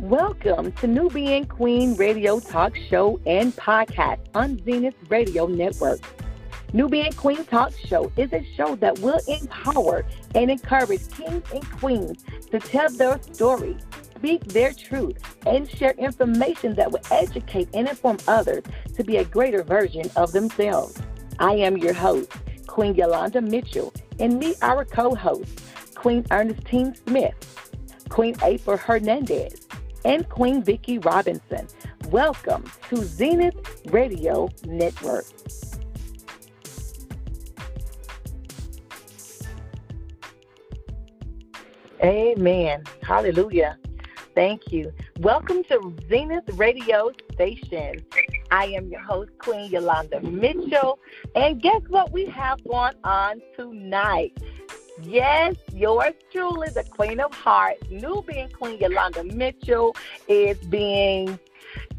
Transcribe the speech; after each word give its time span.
Welcome 0.00 0.72
to 0.72 0.86
Nubian 0.86 1.44
Queen 1.44 1.94
Radio 1.94 2.40
Talk 2.40 2.74
Show 2.88 3.20
and 3.26 3.54
Podcast 3.54 4.20
on 4.34 4.58
Zenith 4.64 4.94
Radio 5.10 5.46
Network. 5.46 6.00
Nubian 6.72 7.12
Queen 7.12 7.44
Talk 7.44 7.74
Show 7.76 8.10
is 8.16 8.32
a 8.32 8.42
show 8.56 8.76
that 8.76 8.98
will 9.00 9.20
empower 9.28 10.06
and 10.34 10.50
encourage 10.50 11.06
kings 11.10 11.44
and 11.52 11.70
queens 11.72 12.24
to 12.50 12.58
tell 12.58 12.88
their 12.88 13.20
story, 13.20 13.76
speak 14.16 14.42
their 14.46 14.72
truth, 14.72 15.18
and 15.44 15.68
share 15.68 15.92
information 15.98 16.74
that 16.76 16.90
will 16.90 17.02
educate 17.10 17.68
and 17.74 17.86
inform 17.86 18.16
others 18.26 18.64
to 18.96 19.04
be 19.04 19.18
a 19.18 19.24
greater 19.26 19.62
version 19.62 20.10
of 20.16 20.32
themselves. 20.32 20.96
I 21.38 21.52
am 21.56 21.76
your 21.76 21.92
host, 21.92 22.32
Queen 22.66 22.94
Yolanda 22.94 23.42
Mitchell, 23.42 23.92
and 24.18 24.38
meet 24.38 24.56
our 24.62 24.86
co 24.86 25.14
host, 25.14 25.60
Queen 25.94 26.24
Ernestine 26.30 26.94
Smith, 26.94 27.34
Queen 28.08 28.34
April 28.42 28.78
Hernandez, 28.78 29.68
and 30.04 30.28
Queen 30.28 30.62
Vicki 30.62 30.98
Robinson. 30.98 31.66
Welcome 32.08 32.64
to 32.88 32.96
Zenith 32.96 33.82
Radio 33.86 34.48
Network. 34.64 35.26
Amen. 42.02 42.82
Hallelujah. 43.02 43.78
Thank 44.34 44.72
you. 44.72 44.92
Welcome 45.18 45.64
to 45.64 45.94
Zenith 46.08 46.48
Radio 46.54 47.10
Station. 47.32 48.02
I 48.50 48.66
am 48.66 48.88
your 48.88 49.02
host, 49.02 49.30
Queen 49.38 49.70
Yolanda 49.70 50.20
Mitchell. 50.20 50.98
And 51.34 51.60
guess 51.60 51.82
what 51.88 52.10
we 52.12 52.26
have 52.26 52.62
going 52.64 52.94
on 53.04 53.42
tonight? 53.56 54.32
Yes, 55.02 55.56
yours 55.72 56.12
truly, 56.30 56.68
the 56.68 56.84
Queen 56.84 57.20
of 57.20 57.32
Hearts, 57.32 57.82
Nubian 57.90 58.50
Queen 58.50 58.78
Yolanda 58.78 59.24
Mitchell, 59.24 59.96
is 60.28 60.58
being 60.66 61.38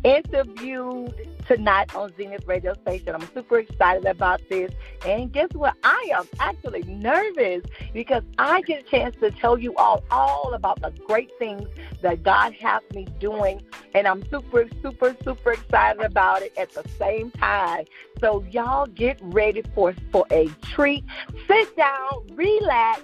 interviewed 0.03 1.14
tonight 1.47 1.94
on 1.95 2.11
Zenith 2.17 2.47
Radio 2.47 2.73
Station. 2.81 3.16
I'm 3.16 3.27
super 3.33 3.59
excited 3.59 4.05
about 4.05 4.41
this. 4.50 4.72
And 5.05 5.31
guess 5.31 5.50
what? 5.53 5.75
I 5.83 6.11
am 6.16 6.28
actually 6.39 6.83
nervous 6.83 7.63
because 7.94 8.23
I 8.38 8.61
get 8.61 8.81
a 8.81 8.83
chance 8.83 9.16
to 9.22 9.31
tell 9.31 9.58
you 9.58 9.75
all 9.75 10.03
all 10.11 10.53
about 10.53 10.81
the 10.81 10.91
great 11.08 11.31
things 11.39 11.67
that 12.02 12.23
God 12.23 12.53
has 12.53 12.81
me 12.94 13.08
doing. 13.19 13.61
And 13.94 14.08
I'm 14.08 14.23
super, 14.30 14.67
super, 14.81 15.16
super 15.23 15.52
excited 15.53 16.02
about 16.02 16.41
it 16.41 16.53
at 16.58 16.72
the 16.72 16.88
same 16.97 17.31
time. 17.31 17.85
So 18.19 18.44
y'all 18.52 18.88
get 18.88 19.19
ready 19.22 19.63
for, 19.75 19.94
for 20.11 20.25
a 20.31 20.47
treat. 20.61 21.03
Sit 21.47 21.75
down, 21.75 22.28
relax, 22.33 23.02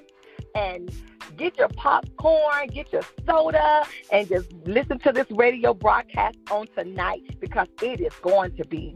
and 0.55 0.91
get 1.38 1.57
your 1.57 1.69
popcorn, 1.69 2.67
get 2.67 2.91
your 2.91 3.03
soda, 3.25 3.83
and 4.11 4.27
just 4.27 4.52
listen 4.66 4.99
to 4.99 5.11
this 5.11 5.30
radio 5.31 5.73
broadcast 5.73 6.38
on 6.52 6.67
tonight 6.75 7.39
because 7.39 7.67
it 7.81 8.02
is 8.02 8.13
going 8.21 8.55
to 8.57 8.66
be 8.66 8.95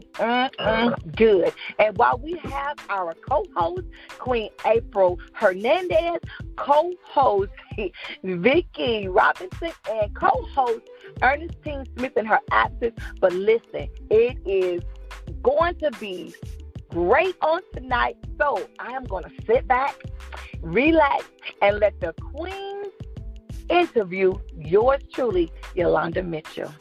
good. 1.16 1.52
And 1.78 1.96
while 1.96 2.18
we 2.18 2.34
have 2.44 2.78
our 2.88 3.14
co-host, 3.14 3.86
Queen 4.18 4.50
April 4.66 5.18
Hernandez, 5.32 6.20
co-host 6.56 7.50
Vicki 8.24 9.08
Robinson, 9.08 9.72
and 9.90 10.14
co-host 10.14 10.82
Ernestine 11.22 11.86
Smith 11.96 12.16
in 12.16 12.26
her 12.26 12.40
absence, 12.50 12.98
but 13.20 13.32
listen, 13.32 13.88
it 14.10 14.36
is 14.44 14.82
going 15.42 15.76
to 15.76 15.90
be 15.92 16.34
great 16.92 17.36
on 17.40 17.60
tonight. 17.72 18.16
So 18.38 18.68
I 18.78 18.92
am 18.92 19.04
going 19.04 19.24
to 19.24 19.30
sit 19.46 19.66
back, 19.66 19.96
relax, 20.60 21.24
and 21.60 21.78
let 21.80 21.98
the 22.00 22.12
queen 22.34 22.84
interview 23.70 24.34
yours 24.56 25.00
truly, 25.12 25.50
Yolanda 25.74 26.22
Mitchell. 26.22 26.72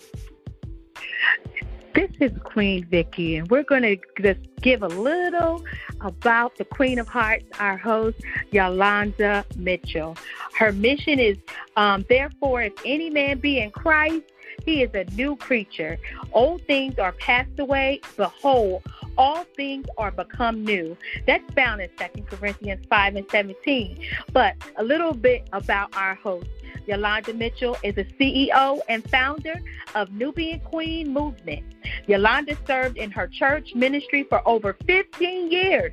This 1.93 2.11
is 2.19 2.31
Queen 2.43 2.85
Vicki, 2.89 3.35
and 3.35 3.49
we're 3.49 3.63
going 3.63 3.83
to 3.83 3.97
just 4.21 4.39
give 4.61 4.81
a 4.81 4.87
little 4.87 5.63
about 5.99 6.57
the 6.57 6.63
Queen 6.65 6.99
of 6.99 7.07
Hearts, 7.07 7.45
our 7.59 7.77
host, 7.77 8.17
Yolanda 8.51 9.45
Mitchell. 9.57 10.17
Her 10.57 10.71
mission 10.71 11.19
is, 11.19 11.37
um, 11.75 12.05
therefore, 12.07 12.63
if 12.63 12.73
any 12.85 13.09
man 13.09 13.39
be 13.39 13.59
in 13.59 13.71
Christ, 13.71 14.23
he 14.65 14.83
is 14.83 14.93
a 14.93 15.03
new 15.15 15.35
creature. 15.35 15.97
Old 16.33 16.61
things 16.63 16.97
are 16.97 17.11
passed 17.13 17.59
away. 17.59 18.01
Behold, 18.15 18.83
all 19.21 19.45
things 19.55 19.85
are 19.99 20.09
become 20.09 20.65
new. 20.65 20.97
That's 21.27 21.53
found 21.53 21.79
in 21.79 21.89
2 21.95 22.23
Corinthians 22.23 22.83
5 22.89 23.15
and 23.17 23.25
17. 23.29 24.03
But 24.33 24.55
a 24.77 24.83
little 24.83 25.13
bit 25.13 25.47
about 25.53 25.95
our 25.95 26.15
host. 26.15 26.47
Yolanda 26.87 27.31
Mitchell 27.35 27.77
is 27.83 27.95
a 27.99 28.03
CEO 28.03 28.79
and 28.89 29.07
founder 29.11 29.61
of 29.93 30.11
Nubian 30.11 30.59
Queen 30.61 31.13
Movement. 31.13 31.63
Yolanda 32.07 32.57
served 32.65 32.97
in 32.97 33.11
her 33.11 33.27
church 33.27 33.75
ministry 33.75 34.23
for 34.23 34.41
over 34.47 34.75
15 34.87 35.51
years, 35.51 35.91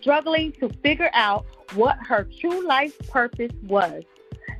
struggling 0.00 0.50
to 0.52 0.70
figure 0.82 1.10
out 1.12 1.44
what 1.74 1.98
her 2.08 2.26
true 2.40 2.66
life 2.66 2.98
purpose 3.10 3.52
was. 3.64 4.02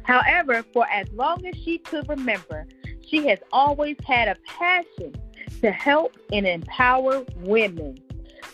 However, 0.03 0.63
for 0.75 0.87
as 0.91 1.09
long 1.15 1.47
as 1.47 1.55
she 1.65 1.79
could 1.79 2.07
remember, 2.11 2.67
she 3.09 3.27
has 3.29 3.39
always 3.51 3.97
had 4.07 4.29
a 4.29 4.37
passion 4.47 5.15
to 5.65 5.73
help 5.73 6.15
and 6.31 6.47
empower 6.47 7.25
women. 7.39 7.97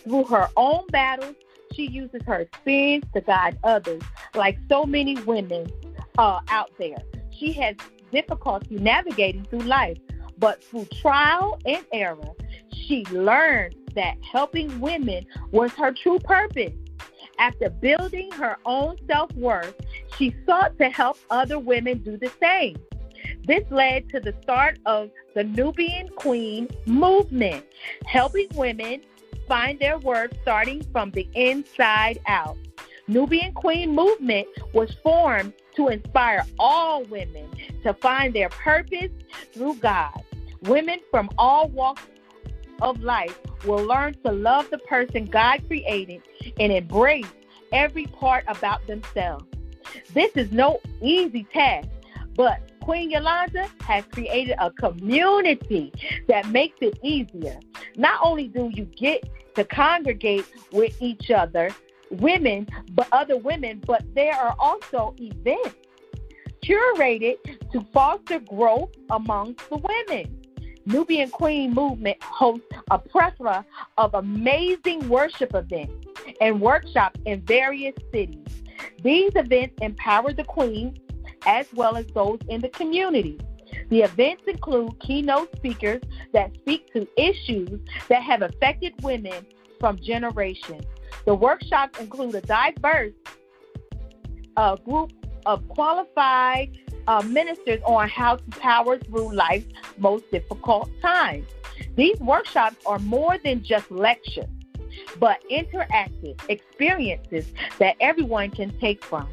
Through 0.05 0.23
her 0.25 0.47
own 0.55 0.87
battles, 0.91 1.35
she 1.73 1.87
uses 1.87 2.21
her 2.25 2.39
experience 2.39 3.05
to 3.13 3.19
guide 3.19 3.59
others, 3.65 4.01
like 4.33 4.57
so 4.69 4.85
many 4.85 5.15
women 5.23 5.69
uh, 6.17 6.39
out 6.47 6.71
there. 6.79 6.99
She 7.37 7.51
has 7.53 7.75
difficulty 8.13 8.75
navigating 8.75 9.43
through 9.43 9.59
life, 9.59 9.97
but 10.37 10.63
through 10.63 10.85
trial 11.01 11.59
and 11.65 11.85
error, 11.91 12.31
she 12.71 13.03
learned 13.07 13.75
that 13.95 14.15
helping 14.31 14.79
women 14.79 15.25
was 15.51 15.71
her 15.73 15.91
true 15.91 16.19
purpose. 16.19 16.71
After 17.39 17.69
building 17.69 18.31
her 18.33 18.57
own 18.65 18.95
self 19.05 19.33
worth, 19.33 19.75
she 20.17 20.33
sought 20.45 20.77
to 20.77 20.89
help 20.89 21.17
other 21.29 21.59
women 21.59 21.97
do 21.97 22.15
the 22.15 22.31
same. 22.41 22.77
This 23.45 23.63
led 23.71 24.09
to 24.09 24.19
the 24.19 24.35
start 24.43 24.77
of 24.85 25.09
the 25.35 25.43
Nubian 25.43 26.09
Queen 26.09 26.69
movement, 26.85 27.65
helping 28.05 28.47
women 28.55 29.01
find 29.47 29.79
their 29.79 29.97
worth 29.97 30.31
starting 30.43 30.85
from 30.91 31.11
the 31.11 31.27
inside 31.33 32.19
out. 32.27 32.57
Nubian 33.07 33.53
Queen 33.53 33.93
movement 33.93 34.47
was 34.73 34.93
formed 35.03 35.53
to 35.75 35.87
inspire 35.87 36.45
all 36.59 37.03
women 37.05 37.49
to 37.83 37.93
find 37.95 38.33
their 38.33 38.49
purpose 38.49 39.11
through 39.53 39.75
God. 39.75 40.23
Women 40.63 40.99
from 41.09 41.29
all 41.37 41.67
walks 41.69 42.03
of 42.81 43.01
life 43.01 43.37
will 43.65 43.83
learn 43.83 44.15
to 44.23 44.31
love 44.31 44.69
the 44.69 44.77
person 44.77 45.25
God 45.25 45.65
created 45.67 46.21
and 46.59 46.71
embrace 46.71 47.27
every 47.71 48.05
part 48.05 48.43
about 48.47 48.85
themselves. 48.87 49.45
This 50.13 50.31
is 50.35 50.51
no 50.51 50.79
easy 51.01 51.43
task, 51.51 51.89
but 52.35 52.70
Queen 52.81 53.11
Yolanda 53.11 53.67
has 53.81 54.03
created 54.05 54.55
a 54.59 54.71
community 54.71 55.93
that 56.27 56.47
makes 56.49 56.77
it 56.81 56.97
easier. 57.03 57.59
Not 57.95 58.19
only 58.23 58.47
do 58.47 58.69
you 58.73 58.85
get 58.85 59.29
to 59.55 59.63
congregate 59.63 60.45
with 60.71 60.99
each 61.01 61.31
other, 61.31 61.69
women, 62.09 62.67
but 62.91 63.07
other 63.11 63.37
women, 63.37 63.81
but 63.85 64.03
there 64.15 64.35
are 64.35 64.55
also 64.59 65.15
events 65.19 65.75
curated 66.63 67.37
to 67.71 67.81
foster 67.93 68.39
growth 68.39 68.91
amongst 69.09 69.69
the 69.69 69.77
women. 69.77 70.37
Nubian 70.85 71.29
Queen 71.29 71.73
Movement 71.73 72.21
hosts 72.23 72.65
a 72.89 72.97
plethora 72.97 73.65
of 73.97 74.13
amazing 74.15 75.07
worship 75.07 75.53
events 75.53 76.07
and 76.39 76.59
workshops 76.59 77.19
in 77.25 77.41
various 77.41 77.93
cities. 78.11 78.45
These 79.03 79.31
events 79.35 79.75
empower 79.81 80.33
the 80.33 80.43
queens 80.43 80.97
as 81.45 81.67
well 81.73 81.95
as 81.97 82.05
those 82.07 82.39
in 82.47 82.61
the 82.61 82.69
community. 82.69 83.39
The 83.89 84.01
events 84.01 84.43
include 84.47 84.99
keynote 84.99 85.55
speakers 85.57 86.01
that 86.33 86.53
speak 86.55 86.91
to 86.93 87.07
issues 87.17 87.79
that 88.09 88.23
have 88.23 88.41
affected 88.41 88.93
women 89.01 89.45
from 89.79 89.99
generations. 89.99 90.85
The 91.25 91.35
workshops 91.35 91.99
include 91.99 92.35
a 92.35 92.41
diverse 92.41 93.13
uh, 94.57 94.75
group 94.77 95.11
of 95.45 95.67
qualified 95.69 96.77
uh, 97.07 97.21
ministers 97.23 97.81
on 97.85 98.07
how 98.09 98.37
to 98.37 98.49
power 98.59 98.97
through 98.97 99.33
life's 99.33 99.67
most 99.97 100.29
difficult 100.31 100.89
times. 101.01 101.47
These 101.95 102.19
workshops 102.19 102.77
are 102.85 102.99
more 102.99 103.37
than 103.43 103.63
just 103.63 103.89
lectures, 103.91 104.49
but 105.19 105.43
interactive 105.49 106.39
experiences 106.49 107.51
that 107.79 107.95
everyone 107.99 108.51
can 108.51 108.77
take 108.79 109.03
from. 109.03 109.27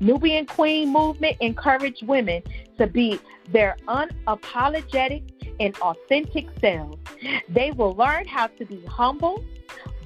Nubian 0.00 0.46
Queen 0.46 0.92
movement 0.92 1.36
encouraged 1.40 2.06
women 2.06 2.42
to 2.78 2.86
be 2.86 3.20
their 3.52 3.76
unapologetic 3.88 5.22
and 5.60 5.76
authentic 5.78 6.46
selves. 6.60 6.98
They 7.48 7.70
will 7.70 7.94
learn 7.94 8.26
how 8.26 8.48
to 8.48 8.64
be 8.64 8.84
humble, 8.86 9.44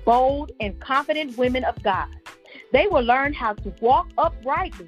bold, 0.04 0.52
and 0.60 0.78
confident 0.80 1.36
women 1.36 1.64
of 1.64 1.82
God. 1.82 2.08
They 2.72 2.86
will 2.86 3.02
learn 3.02 3.32
how 3.32 3.54
to 3.54 3.74
walk 3.80 4.08
uprightly 4.16 4.86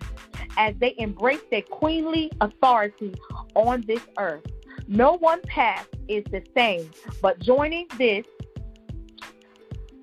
as 0.56 0.74
they 0.78 0.94
embrace 0.98 1.40
their 1.50 1.62
queenly 1.62 2.30
authority 2.40 3.14
on 3.54 3.82
this 3.86 4.02
earth. 4.18 4.44
No 4.88 5.14
one 5.14 5.40
path 5.42 5.88
is 6.08 6.24
the 6.30 6.42
same, 6.54 6.90
but 7.20 7.38
joining 7.38 7.86
this 7.98 8.26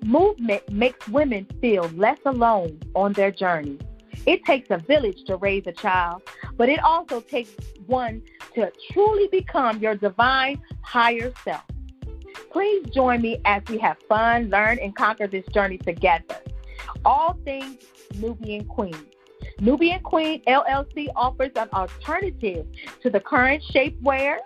movement 0.04 0.68
makes 0.70 1.06
women 1.08 1.46
feel 1.60 1.84
less 1.94 2.18
alone 2.24 2.80
on 2.94 3.12
their 3.12 3.30
journey. 3.30 3.78
It 4.26 4.44
takes 4.44 4.70
a 4.70 4.78
village 4.78 5.24
to 5.26 5.36
raise 5.36 5.66
a 5.66 5.72
child, 5.72 6.22
but 6.56 6.68
it 6.68 6.80
also 6.80 7.20
takes 7.20 7.50
one 7.86 8.22
to 8.54 8.70
truly 8.92 9.28
become 9.28 9.80
your 9.80 9.94
divine 9.94 10.60
higher 10.82 11.32
self. 11.44 11.62
Please 12.50 12.86
join 12.90 13.22
me 13.22 13.40
as 13.44 13.62
we 13.68 13.78
have 13.78 13.96
fun, 14.08 14.50
learn, 14.50 14.78
and 14.80 14.94
conquer 14.94 15.26
this 15.26 15.46
journey 15.46 15.78
together. 15.78 16.36
All 17.04 17.38
things 17.44 17.78
Nubian 18.16 18.64
Queen. 18.64 18.96
Nubian 19.60 20.00
Queen 20.00 20.42
LLC 20.46 21.08
offers 21.14 21.50
an 21.56 21.68
alternative 21.72 22.66
to 23.02 23.10
the 23.10 23.20
current 23.20 23.62
shapewear 23.72 24.38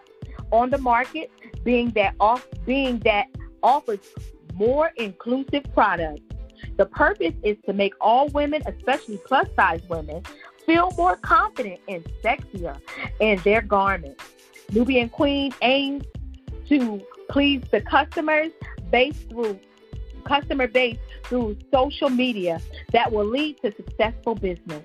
on 0.51 0.71
the 0.71 0.79
market, 0.79 1.31
being 1.63 1.91
that 1.91 2.15
off, 2.21 2.47
being 2.67 2.99
that 3.01 3.27
offers 3.63 4.01
more 4.55 4.93
inclusive 4.97 5.65
products. 5.73 6.23
The 6.77 6.87
purpose 6.87 7.35
is 7.43 7.57
to 7.67 7.73
make 7.73 7.95
all 8.01 8.29
women, 8.29 8.63
especially 8.67 9.19
plus 9.27 9.49
size 9.57 9.83
women, 9.89 10.23
feel 10.67 10.91
more 10.97 11.17
confident 11.17 11.81
and 11.89 12.05
sexier 12.23 12.79
in 13.21 13.39
their 13.45 13.63
garments. 13.63 14.25
Nubian 14.73 15.09
Queen 15.09 15.53
aims 15.63 16.05
to 16.69 17.01
please 17.29 17.63
the 17.71 17.81
customers 17.81 18.51
based 18.91 19.29
through 19.29 19.59
customer 20.25 20.67
base 20.67 20.99
through 21.25 21.57
social 21.73 22.09
media 22.09 22.61
that 22.93 23.13
will 23.13 23.27
lead 23.27 23.61
to 23.63 23.75
successful 23.77 24.35
business. 24.35 24.83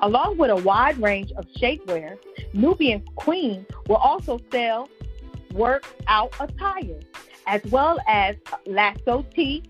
Along 0.00 0.36
with 0.36 0.50
a 0.50 0.56
wide 0.56 0.98
range 0.98 1.32
of 1.32 1.46
shapewear, 1.60 2.16
Nubian 2.54 3.02
Queen 3.16 3.66
will 3.88 3.96
also 3.96 4.40
sell 4.50 4.88
workout 5.52 6.34
attire 6.40 7.00
as 7.46 7.62
well 7.70 7.98
as 8.06 8.36
lasso 8.66 9.24
tee. 9.34 9.62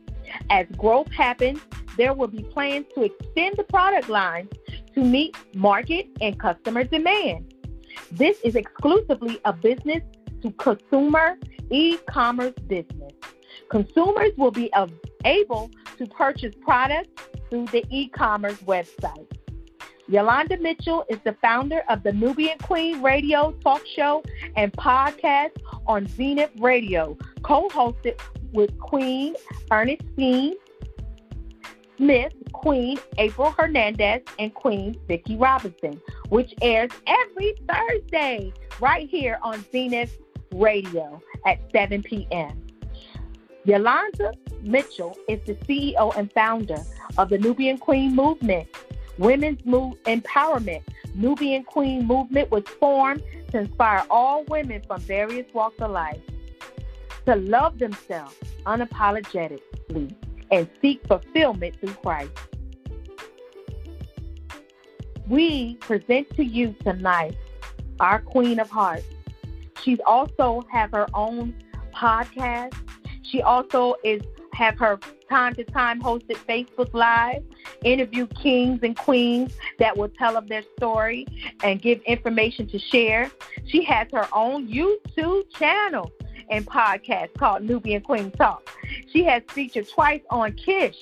As 0.50 0.66
growth 0.76 1.10
happens, 1.12 1.60
there 1.96 2.14
will 2.14 2.28
be 2.28 2.42
plans 2.42 2.86
to 2.94 3.02
extend 3.02 3.56
the 3.56 3.64
product 3.64 4.08
line 4.08 4.48
to 4.94 5.04
meet 5.04 5.36
market 5.54 6.08
and 6.20 6.38
customer 6.38 6.84
demand. 6.84 7.54
This 8.12 8.38
is 8.42 8.56
exclusively 8.56 9.40
a 9.44 9.52
business 9.52 10.02
to 10.42 10.50
consumer 10.52 11.38
e 11.70 11.96
commerce 12.08 12.54
business. 12.66 13.12
Consumers 13.70 14.30
will 14.36 14.50
be 14.50 14.70
able 15.24 15.70
to 15.98 16.06
purchase 16.06 16.54
products 16.60 17.22
through 17.48 17.66
the 17.66 17.84
e 17.90 18.08
commerce 18.08 18.58
website. 18.62 19.26
Yolanda 20.10 20.56
Mitchell 20.56 21.04
is 21.08 21.18
the 21.22 21.36
founder 21.40 21.84
of 21.88 22.02
the 22.02 22.12
Nubian 22.12 22.58
Queen 22.58 23.00
radio 23.00 23.52
talk 23.62 23.86
show 23.86 24.24
and 24.56 24.72
podcast 24.72 25.52
on 25.86 26.08
Zenith 26.08 26.50
Radio, 26.58 27.16
co 27.44 27.68
hosted 27.68 28.20
with 28.52 28.76
Queen 28.80 29.36
Ernestine 29.70 30.56
Smith, 31.96 32.32
Queen 32.52 32.98
April 33.18 33.52
Hernandez, 33.52 34.22
and 34.40 34.52
Queen 34.52 34.98
Vicki 35.06 35.36
Robinson, 35.36 36.00
which 36.28 36.54
airs 36.60 36.90
every 37.06 37.54
Thursday 37.68 38.52
right 38.80 39.08
here 39.08 39.38
on 39.44 39.64
Zenith 39.70 40.18
Radio 40.52 41.22
at 41.46 41.60
7 41.70 42.02
p.m. 42.02 42.66
Yolanda 43.64 44.32
Mitchell 44.62 45.16
is 45.28 45.38
the 45.46 45.54
CEO 45.54 46.16
and 46.16 46.32
founder 46.32 46.78
of 47.16 47.28
the 47.28 47.38
Nubian 47.38 47.78
Queen 47.78 48.16
Movement, 48.16 48.66
Women's 49.20 49.62
Move 49.66 50.02
Empowerment. 50.04 50.82
Nubian 51.14 51.62
Queen 51.64 52.06
Movement 52.06 52.50
was 52.50 52.64
formed 52.80 53.22
to 53.50 53.58
inspire 53.58 54.04
all 54.08 54.44
women 54.44 54.80
from 54.86 54.98
various 55.02 55.46
walks 55.52 55.78
of 55.80 55.90
life 55.90 56.20
to 57.26 57.36
love 57.36 57.78
themselves 57.78 58.34
unapologetically 58.64 60.14
and 60.50 60.68
seek 60.80 61.06
fulfillment 61.06 61.78
through 61.80 61.92
Christ. 61.94 62.32
We 65.28 65.74
present 65.76 66.34
to 66.36 66.44
you 66.44 66.74
tonight 66.82 67.36
our 68.00 68.22
Queen 68.22 68.58
of 68.58 68.70
Hearts. 68.70 69.04
She's 69.82 70.00
also 70.06 70.64
have 70.72 70.92
her 70.92 71.06
own 71.12 71.54
podcast. 71.94 72.74
She 73.22 73.42
also 73.42 73.96
is 74.02 74.22
have 74.54 74.78
her 74.78 74.98
time 75.28 75.54
to 75.54 75.64
time 75.64 76.00
hosted 76.00 76.36
Facebook 76.48 76.92
Live, 76.94 77.42
interview 77.84 78.26
kings 78.26 78.80
and 78.82 78.96
queens 78.96 79.54
that 79.78 79.96
will 79.96 80.08
tell 80.08 80.36
of 80.36 80.48
their 80.48 80.62
story 80.76 81.26
and 81.62 81.80
give 81.80 82.00
information 82.02 82.66
to 82.68 82.78
share. 82.78 83.30
She 83.66 83.82
has 83.84 84.08
her 84.12 84.28
own 84.32 84.68
YouTube 84.68 85.50
channel 85.54 86.10
and 86.50 86.66
podcast 86.66 87.34
called 87.34 87.62
Nubian 87.62 88.02
Queen 88.02 88.30
Talk. 88.32 88.68
She 89.12 89.24
has 89.24 89.42
featured 89.48 89.88
twice 89.88 90.22
on 90.30 90.52
Kish, 90.52 90.98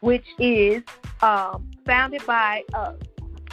which 0.00 0.26
is 0.38 0.82
um, 1.22 1.70
founded 1.86 2.24
by 2.26 2.64
uh, 2.74 2.94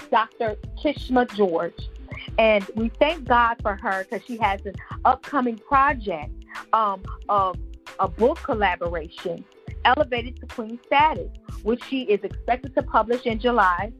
Dr. 0.10 0.58
Kishma 0.84 1.32
George. 1.36 1.90
And 2.38 2.66
we 2.76 2.90
thank 3.00 3.26
God 3.26 3.58
for 3.62 3.76
her 3.76 4.04
because 4.04 4.26
she 4.26 4.38
has 4.38 4.66
an 4.66 4.74
upcoming 5.06 5.58
project 5.58 6.32
um, 6.74 7.04
of 7.30 7.58
a 8.00 8.08
book 8.08 8.40
collaboration, 8.44 9.46
Elevated 9.86 10.40
to 10.40 10.46
Queen 10.48 10.80
Status, 10.86 11.30
which 11.64 11.84
she 11.86 12.04
is 12.04 12.24
expected 12.24 12.76
to 12.76 12.84
publish 12.84 13.26
in 13.26 13.40
July 13.40 13.92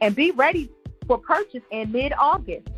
and 0.00 0.14
be 0.14 0.30
ready 0.32 0.70
for 1.06 1.18
purchase 1.18 1.62
in 1.70 1.90
mid 1.92 2.12
August. 2.18 2.68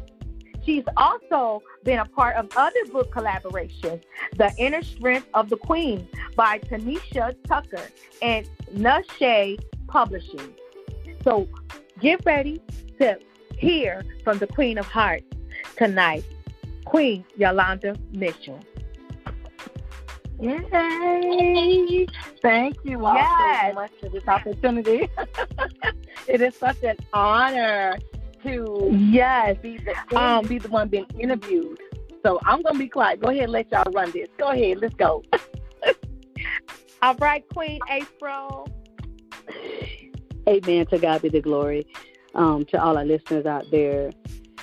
She's 0.64 0.84
also 0.96 1.60
been 1.82 1.98
a 1.98 2.04
part 2.04 2.36
of 2.36 2.48
other 2.56 2.84
book 2.92 3.12
collaborations, 3.12 4.02
The 4.36 4.52
Inner 4.58 4.82
Strength 4.82 5.26
of 5.34 5.48
the 5.48 5.56
Queen 5.56 6.08
by 6.36 6.58
Tanisha 6.60 7.34
Tucker 7.48 7.82
and 8.20 8.48
Nashe 8.72 9.58
Publishing. 9.88 10.54
So 11.24 11.48
get 12.00 12.24
ready 12.24 12.62
to 13.00 13.18
hear 13.56 14.04
from 14.22 14.38
the 14.38 14.46
Queen 14.46 14.78
of 14.78 14.86
Hearts 14.86 15.24
tonight, 15.76 16.24
Queen 16.84 17.24
Yolanda 17.36 17.96
Mitchell. 18.12 18.60
Yay! 20.40 22.06
Thank 22.40 22.76
you 22.84 23.04
all 23.04 23.14
yes. 23.14 23.70
so 23.70 23.74
much 23.74 23.90
for 24.00 24.08
this 24.08 24.26
opportunity. 24.26 25.08
it 26.28 26.40
is 26.40 26.56
such 26.56 26.82
an 26.82 26.96
honor 27.12 27.98
to 28.42 28.90
yes 28.92 29.56
be 29.62 29.78
the 29.78 30.18
um, 30.18 30.46
be 30.46 30.58
the 30.58 30.68
one 30.68 30.88
being 30.88 31.06
interviewed. 31.18 31.78
So 32.24 32.40
I'm 32.44 32.62
gonna 32.62 32.78
be 32.78 32.88
quiet. 32.88 33.20
Go 33.20 33.28
ahead, 33.28 33.44
and 33.44 33.52
let 33.52 33.70
y'all 33.70 33.90
run 33.92 34.10
this. 34.10 34.28
Go 34.38 34.48
ahead, 34.48 34.78
let's 34.80 34.94
go. 34.94 35.22
all 37.02 37.14
right, 37.16 37.44
Queen 37.52 37.80
April. 37.90 38.68
Amen. 40.48 40.86
To 40.86 40.98
God 40.98 41.22
be 41.22 41.28
the 41.28 41.40
glory. 41.40 41.86
Um, 42.34 42.64
to 42.66 42.82
all 42.82 42.96
our 42.96 43.04
listeners 43.04 43.44
out 43.44 43.70
there, 43.70 44.10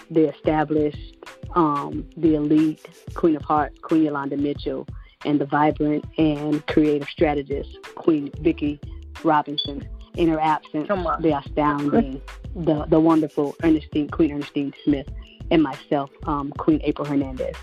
the 0.09 0.29
established, 0.33 1.15
um, 1.55 2.05
the 2.17 2.35
elite 2.35 2.85
Queen 3.13 3.35
of 3.35 3.43
Hearts, 3.43 3.77
Queen 3.81 4.03
Yolanda 4.03 4.37
Mitchell 4.37 4.87
and 5.25 5.39
the 5.39 5.45
vibrant 5.45 6.05
and 6.17 6.65
creative 6.67 7.07
strategist, 7.09 7.77
Queen 7.95 8.31
Vicki 8.39 8.79
Robinson. 9.23 9.87
In 10.15 10.27
her 10.29 10.39
absence, 10.39 10.87
the 10.87 11.41
astounding, 11.45 12.21
the, 12.55 12.85
the 12.85 12.99
wonderful 12.99 13.55
Ernestine, 13.63 14.09
Queen 14.09 14.31
Ernestine 14.31 14.73
Smith, 14.83 15.07
and 15.51 15.63
myself, 15.63 16.09
um, 16.23 16.51
Queen 16.51 16.81
April 16.83 17.07
Hernandez. 17.07 17.55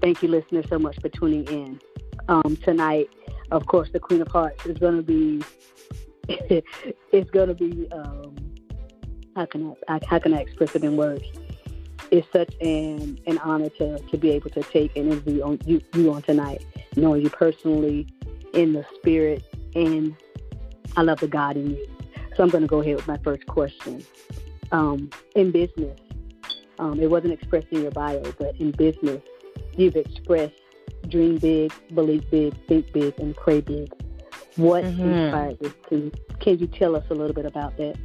Thank 0.00 0.22
you, 0.22 0.28
listeners, 0.28 0.66
so 0.68 0.78
much 0.78 1.00
for 1.00 1.08
tuning 1.08 1.44
in. 1.46 1.80
Um, 2.28 2.56
tonight, 2.62 3.08
of 3.50 3.66
course, 3.66 3.88
the 3.92 3.98
Queen 3.98 4.20
of 4.20 4.28
Hearts 4.28 4.64
is 4.66 4.78
going 4.78 4.96
to 4.96 5.02
be, 5.02 5.42
it's 6.28 7.30
going 7.30 7.48
to 7.48 7.54
be, 7.54 7.88
um, 7.90 8.36
how 9.34 9.46
can 9.46 9.74
I, 9.88 10.00
how 10.06 10.18
can 10.18 10.34
I 10.34 10.40
express 10.40 10.74
it 10.76 10.84
in 10.84 10.96
words? 10.96 11.24
It's 12.10 12.26
such 12.32 12.54
an 12.60 13.18
an 13.26 13.38
honor 13.38 13.68
to, 13.70 13.98
to 13.98 14.16
be 14.16 14.30
able 14.30 14.50
to 14.50 14.62
take 14.62 14.96
an 14.96 15.10
interview 15.10 15.42
on 15.42 15.58
you, 15.66 15.80
you 15.94 16.12
on 16.12 16.22
tonight 16.22 16.64
knowing 16.96 17.22
you 17.22 17.30
personally 17.30 18.06
in 18.54 18.72
the 18.72 18.84
spirit, 18.94 19.44
and 19.74 20.14
I 20.96 21.02
love 21.02 21.20
the 21.20 21.28
God 21.28 21.56
in 21.56 21.70
you. 21.70 21.86
So 22.36 22.42
I'm 22.42 22.50
going 22.50 22.62
to 22.62 22.68
go 22.68 22.80
ahead 22.80 22.96
with 22.96 23.08
my 23.08 23.18
first 23.18 23.46
question. 23.46 24.04
Um, 24.70 25.10
in 25.34 25.50
business, 25.50 25.98
um, 26.78 27.00
it 27.00 27.10
wasn't 27.10 27.32
expressed 27.32 27.68
in 27.70 27.82
your 27.82 27.90
bio, 27.90 28.22
but 28.38 28.54
in 28.56 28.70
business, 28.72 29.22
you've 29.76 29.96
expressed 29.96 30.54
dream 31.08 31.38
big, 31.38 31.72
believe 31.94 32.30
big, 32.30 32.54
think 32.66 32.92
big, 32.92 33.18
and 33.18 33.34
pray 33.36 33.60
big. 33.60 33.90
What 34.56 34.84
mm-hmm. 34.84 35.08
inspired 35.08 35.58
this 35.60 35.72
to? 35.90 36.12
Can 36.40 36.58
you 36.58 36.66
tell 36.66 36.96
us 36.96 37.04
a 37.10 37.14
little 37.14 37.34
bit 37.34 37.46
about 37.46 37.76
that? 37.76 37.96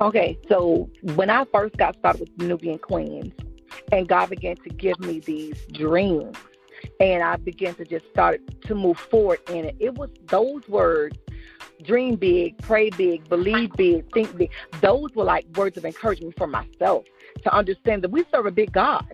Okay, 0.00 0.38
so 0.48 0.90
when 1.14 1.30
I 1.30 1.44
first 1.52 1.76
got 1.76 1.96
started 1.98 2.20
with 2.20 2.38
Nubian 2.38 2.78
Queens, 2.78 3.32
and 3.92 4.08
God 4.08 4.30
began 4.30 4.56
to 4.56 4.68
give 4.68 4.98
me 5.00 5.20
these 5.20 5.58
dreams, 5.72 6.36
and 7.00 7.22
I 7.22 7.36
began 7.36 7.74
to 7.76 7.84
just 7.84 8.08
start 8.10 8.40
to 8.62 8.74
move 8.74 8.98
forward 8.98 9.40
in 9.50 9.66
it. 9.66 9.76
It 9.78 9.94
was 9.94 10.10
those 10.28 10.66
words 10.68 11.18
dream 11.82 12.16
big, 12.16 12.56
pray 12.58 12.90
big, 12.90 13.28
believe 13.28 13.72
big, 13.72 14.10
think 14.12 14.36
big. 14.36 14.50
Those 14.80 15.14
were 15.14 15.24
like 15.24 15.46
words 15.56 15.76
of 15.76 15.84
encouragement 15.84 16.36
for 16.36 16.46
myself 16.46 17.04
to 17.42 17.54
understand 17.54 18.02
that 18.02 18.10
we 18.10 18.24
serve 18.32 18.46
a 18.46 18.50
big 18.50 18.72
God. 18.72 19.06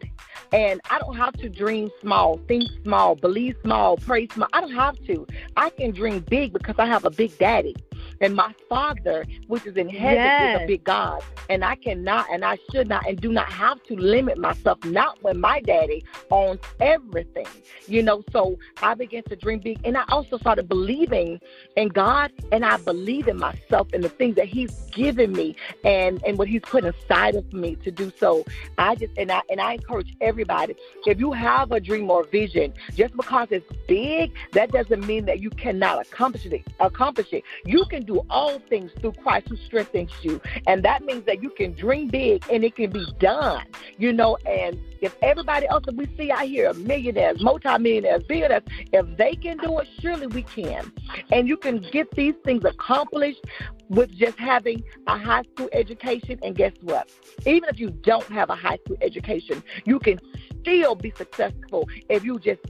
And 0.52 0.80
I 0.90 0.98
don't 0.98 1.16
have 1.16 1.32
to 1.34 1.48
dream 1.48 1.90
small, 2.00 2.38
think 2.46 2.64
small, 2.84 3.14
believe 3.14 3.56
small, 3.62 3.96
pray 3.96 4.28
small. 4.28 4.48
I 4.52 4.60
don't 4.60 4.74
have 4.74 4.96
to. 5.06 5.26
I 5.56 5.70
can 5.70 5.92
dream 5.92 6.24
big 6.28 6.52
because 6.52 6.76
I 6.78 6.86
have 6.86 7.04
a 7.04 7.10
big 7.10 7.36
daddy. 7.38 7.74
And 8.20 8.34
my 8.34 8.54
Father, 8.68 9.24
which 9.48 9.66
is 9.66 9.76
in 9.76 9.88
heaven, 9.88 10.16
yes. 10.16 10.56
is 10.56 10.64
a 10.64 10.66
big 10.66 10.84
God. 10.84 11.22
And 11.48 11.64
I 11.64 11.74
cannot 11.76 12.26
and 12.32 12.44
I 12.44 12.58
should 12.70 12.88
not 12.88 13.06
and 13.06 13.20
do 13.20 13.32
not 13.32 13.50
have 13.50 13.82
to 13.84 13.94
limit 13.94 14.38
myself, 14.38 14.84
not 14.84 15.22
when 15.22 15.40
my 15.40 15.60
daddy 15.60 16.04
owns 16.30 16.60
everything. 16.80 17.46
You 17.86 18.02
know, 18.02 18.24
so 18.32 18.58
I 18.82 18.94
began 18.94 19.22
to 19.24 19.36
dream 19.36 19.60
big. 19.60 19.80
And 19.84 19.96
I 19.96 20.04
also 20.08 20.38
started 20.38 20.68
believing 20.68 21.40
in 21.76 21.88
God 21.88 22.32
and 22.52 22.64
I 22.64 22.76
believe 22.78 23.28
in 23.28 23.38
myself 23.38 23.88
and 23.92 24.02
the 24.02 24.08
things 24.08 24.36
that 24.36 24.46
He's 24.46 24.72
given 24.92 25.32
me 25.32 25.56
and, 25.84 26.22
and 26.24 26.38
what 26.38 26.48
He's 26.48 26.62
put 26.62 26.84
inside 26.84 27.34
of 27.34 27.52
me 27.52 27.76
to 27.76 27.90
do 27.90 28.12
so. 28.18 28.44
I 28.78 28.94
just 28.94 29.12
and 29.16 29.30
I 29.30 29.42
and 29.50 29.60
I 29.60 29.74
encourage 29.74 30.16
everybody, 30.20 30.76
if 31.06 31.18
you 31.18 31.32
have 31.32 31.72
a 31.72 31.80
dream 31.80 32.10
or 32.10 32.24
vision, 32.24 32.72
just 32.94 33.16
because 33.16 33.48
it's 33.50 33.70
big, 33.86 34.32
that 34.52 34.70
doesn't 34.70 35.06
mean 35.06 35.24
that 35.26 35.40
you 35.40 35.50
cannot 35.50 36.06
accomplish 36.06 36.46
it 36.46 36.62
accomplish 36.80 37.32
it. 37.32 37.44
You 37.64 37.84
can 37.86 38.04
do 38.04 38.11
all 38.30 38.58
things 38.68 38.90
through 39.00 39.12
Christ 39.12 39.48
who 39.48 39.56
strengthens 39.56 40.10
you. 40.22 40.40
And 40.66 40.84
that 40.84 41.04
means 41.04 41.24
that 41.26 41.42
you 41.42 41.50
can 41.50 41.72
dream 41.74 42.08
big 42.08 42.44
and 42.50 42.64
it 42.64 42.76
can 42.76 42.90
be 42.90 43.06
done. 43.18 43.64
You 43.98 44.12
know, 44.12 44.36
and 44.46 44.78
if 45.00 45.16
everybody 45.22 45.66
else 45.68 45.84
that 45.86 45.96
we 45.96 46.06
see 46.16 46.30
out 46.30 46.46
here, 46.46 46.72
millionaires, 46.74 47.42
multimillionaires, 47.42 48.22
billionaires, 48.24 48.62
if 48.92 49.16
they 49.16 49.34
can 49.34 49.58
do 49.58 49.78
it, 49.80 49.88
surely 50.00 50.26
we 50.28 50.42
can. 50.42 50.92
And 51.30 51.48
you 51.48 51.56
can 51.56 51.84
get 51.92 52.10
these 52.12 52.34
things 52.44 52.64
accomplished 52.64 53.44
with 53.88 54.10
just 54.16 54.38
having 54.38 54.82
a 55.06 55.18
high 55.18 55.42
school 55.54 55.68
education. 55.72 56.38
And 56.42 56.56
guess 56.56 56.72
what? 56.82 57.10
Even 57.46 57.68
if 57.68 57.78
you 57.78 57.90
don't 57.90 58.24
have 58.24 58.50
a 58.50 58.56
high 58.56 58.78
school 58.84 58.96
education, 59.00 59.62
you 59.84 59.98
can 59.98 60.18
still 60.60 60.94
be 60.94 61.12
successful 61.16 61.88
if 62.08 62.24
you 62.24 62.38
just 62.38 62.60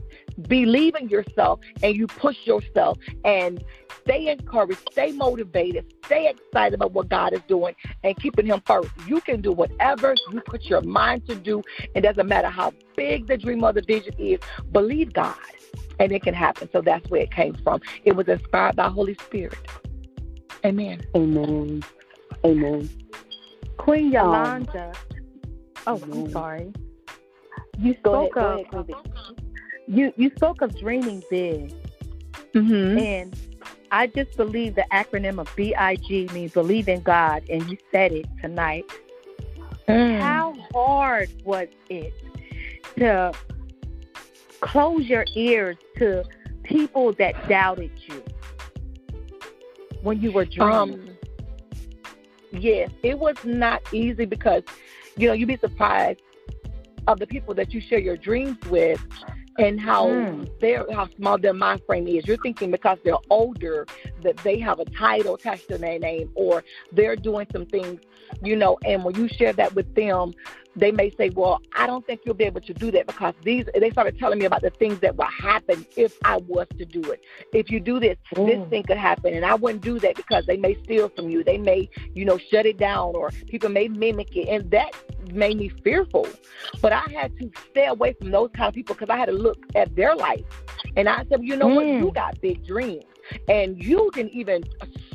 believe 0.47 0.95
in 0.95 1.09
yourself 1.09 1.59
and 1.81 1.95
you 1.95 2.07
push 2.07 2.37
yourself 2.45 2.97
and 3.23 3.63
stay 4.03 4.27
encouraged, 4.27 4.81
stay 4.91 5.11
motivated, 5.11 5.85
stay 6.05 6.29
excited 6.29 6.75
about 6.75 6.91
what 6.91 7.09
God 7.09 7.33
is 7.33 7.41
doing 7.47 7.75
and 8.03 8.15
keeping 8.17 8.45
Him 8.45 8.61
first. 8.65 8.89
You 9.07 9.21
can 9.21 9.41
do 9.41 9.51
whatever 9.51 10.15
you 10.31 10.41
put 10.41 10.63
your 10.65 10.81
mind 10.81 11.27
to 11.27 11.35
do. 11.35 11.63
It 11.95 12.01
doesn't 12.01 12.27
matter 12.27 12.49
how 12.49 12.73
big 12.95 13.27
the 13.27 13.37
dream 13.37 13.63
or 13.63 13.73
the 13.73 13.81
vision 13.81 14.13
is. 14.17 14.39
Believe 14.71 15.13
God 15.13 15.35
and 15.99 16.11
it 16.11 16.23
can 16.23 16.33
happen. 16.33 16.69
So 16.71 16.81
that's 16.81 17.07
where 17.09 17.21
it 17.21 17.31
came 17.31 17.55
from. 17.63 17.81
It 18.03 18.15
was 18.15 18.27
inspired 18.27 18.75
by 18.75 18.89
Holy 18.89 19.15
Spirit. 19.25 19.57
Amen. 20.65 21.01
Amen. 21.15 21.83
Amen. 22.45 22.89
Queen 23.77 24.11
Yolanda. 24.11 24.93
Oh, 25.85 25.99
I'm 26.01 26.31
sorry. 26.31 26.73
You 27.79 27.95
spoke 27.95 28.35
ahead, 28.35 28.65
of 28.73 28.89
ahead, 28.89 29.05
you 29.87 30.13
you 30.15 30.31
spoke 30.35 30.61
of 30.61 30.77
dreaming 30.77 31.23
big, 31.29 31.73
mm-hmm. 32.53 32.97
and 32.97 33.35
I 33.91 34.07
just 34.07 34.35
believe 34.37 34.75
the 34.75 34.85
acronym 34.91 35.39
of 35.39 35.53
BIG 35.55 36.31
means 36.33 36.53
believe 36.53 36.87
in 36.87 37.01
God, 37.01 37.43
and 37.49 37.69
you 37.69 37.77
said 37.91 38.11
it 38.11 38.27
tonight. 38.41 38.85
Mm. 39.87 40.19
How 40.19 40.55
hard 40.73 41.29
was 41.43 41.67
it 41.89 42.13
to 42.97 43.33
close 44.61 45.05
your 45.05 45.25
ears 45.35 45.77
to 45.97 46.23
people 46.63 47.11
that 47.13 47.49
doubted 47.49 47.91
you? 48.07 48.23
when 50.03 50.21
you 50.21 50.31
were 50.31 50.45
dreaming? 50.45 50.71
Um, 50.71 51.17
yes, 52.51 52.91
it 53.01 53.17
was 53.17 53.37
not 53.43 53.81
easy 53.91 54.25
because, 54.25 54.63
you 55.17 55.27
know, 55.27 55.33
you'd 55.33 55.47
be 55.47 55.57
surprised 55.57 56.21
of 57.07 57.19
the 57.19 57.27
people 57.27 57.53
that 57.55 57.73
you 57.73 57.81
share 57.81 57.99
your 57.99 58.17
dreams 58.17 58.57
with 58.69 59.03
and 59.57 59.79
how 59.79 60.07
mm. 60.07 60.59
their 60.59 60.85
how 60.91 61.07
small 61.15 61.37
their 61.37 61.53
mind 61.53 61.81
frame 61.85 62.07
is. 62.07 62.25
You're 62.25 62.37
thinking 62.37 62.71
because 62.71 62.97
they're 63.03 63.15
older 63.29 63.85
that 64.21 64.37
they 64.37 64.59
have 64.59 64.79
a 64.79 64.85
title 64.85 65.35
attached 65.35 65.67
to 65.69 65.77
their 65.77 65.99
name 65.99 66.31
or 66.35 66.63
they're 66.91 67.15
doing 67.15 67.47
some 67.51 67.65
things, 67.65 68.01
you 68.43 68.55
know, 68.55 68.77
and 68.85 69.03
when 69.03 69.15
you 69.15 69.27
share 69.27 69.53
that 69.53 69.73
with 69.75 69.93
them, 69.95 70.33
they 70.75 70.91
may 70.91 71.11
say, 71.11 71.29
Well, 71.29 71.61
I 71.75 71.85
don't 71.85 72.05
think 72.05 72.21
you'll 72.25 72.35
be 72.35 72.45
able 72.45 72.61
to 72.61 72.73
do 72.73 72.91
that 72.91 73.07
because 73.07 73.33
these 73.43 73.65
they 73.75 73.91
started 73.91 74.17
telling 74.17 74.39
me 74.39 74.45
about 74.45 74.61
the 74.61 74.71
things 74.71 74.99
that 74.99 75.15
would 75.15 75.27
happen 75.27 75.85
if 75.95 76.17
I 76.23 76.37
was 76.37 76.67
to 76.77 76.85
do 76.85 77.01
it. 77.11 77.21
If 77.53 77.69
you 77.69 77.79
do 77.79 77.99
this, 77.99 78.17
mm. 78.35 78.47
this 78.47 78.69
thing 78.69 78.83
could 78.83 78.97
happen. 78.97 79.33
And 79.33 79.45
I 79.45 79.55
wouldn't 79.55 79.83
do 79.83 79.99
that 79.99 80.15
because 80.15 80.45
they 80.45 80.57
may 80.57 80.75
steal 80.83 81.09
from 81.09 81.29
you. 81.29 81.43
They 81.43 81.57
may, 81.57 81.89
you 82.13 82.25
know, 82.25 82.37
shut 82.37 82.65
it 82.65 82.77
down 82.77 83.15
or 83.15 83.31
people 83.47 83.69
may 83.69 83.87
mimic 83.87 84.35
it. 84.35 84.47
And 84.47 84.69
that 84.71 84.95
made 85.31 85.57
me 85.57 85.69
fearful. 85.83 86.27
But 86.81 86.93
I 86.93 87.07
had 87.11 87.37
to 87.39 87.51
stay 87.71 87.85
away 87.85 88.13
from 88.13 88.31
those 88.31 88.49
kind 88.55 88.67
of 88.67 88.73
people 88.73 88.95
because 88.95 89.09
I 89.09 89.17
had 89.17 89.27
to 89.27 89.33
look 89.33 89.59
at 89.75 89.95
their 89.95 90.15
life. 90.15 90.43
And 90.95 91.07
I 91.07 91.17
said, 91.29 91.39
well, 91.39 91.43
you 91.43 91.55
know 91.55 91.67
mm. 91.67 91.75
what? 91.75 91.85
You 91.85 92.11
got 92.13 92.41
big 92.41 92.65
dreams. 92.65 93.03
And 93.47 93.81
you 93.81 94.11
didn't 94.13 94.33
even 94.33 94.63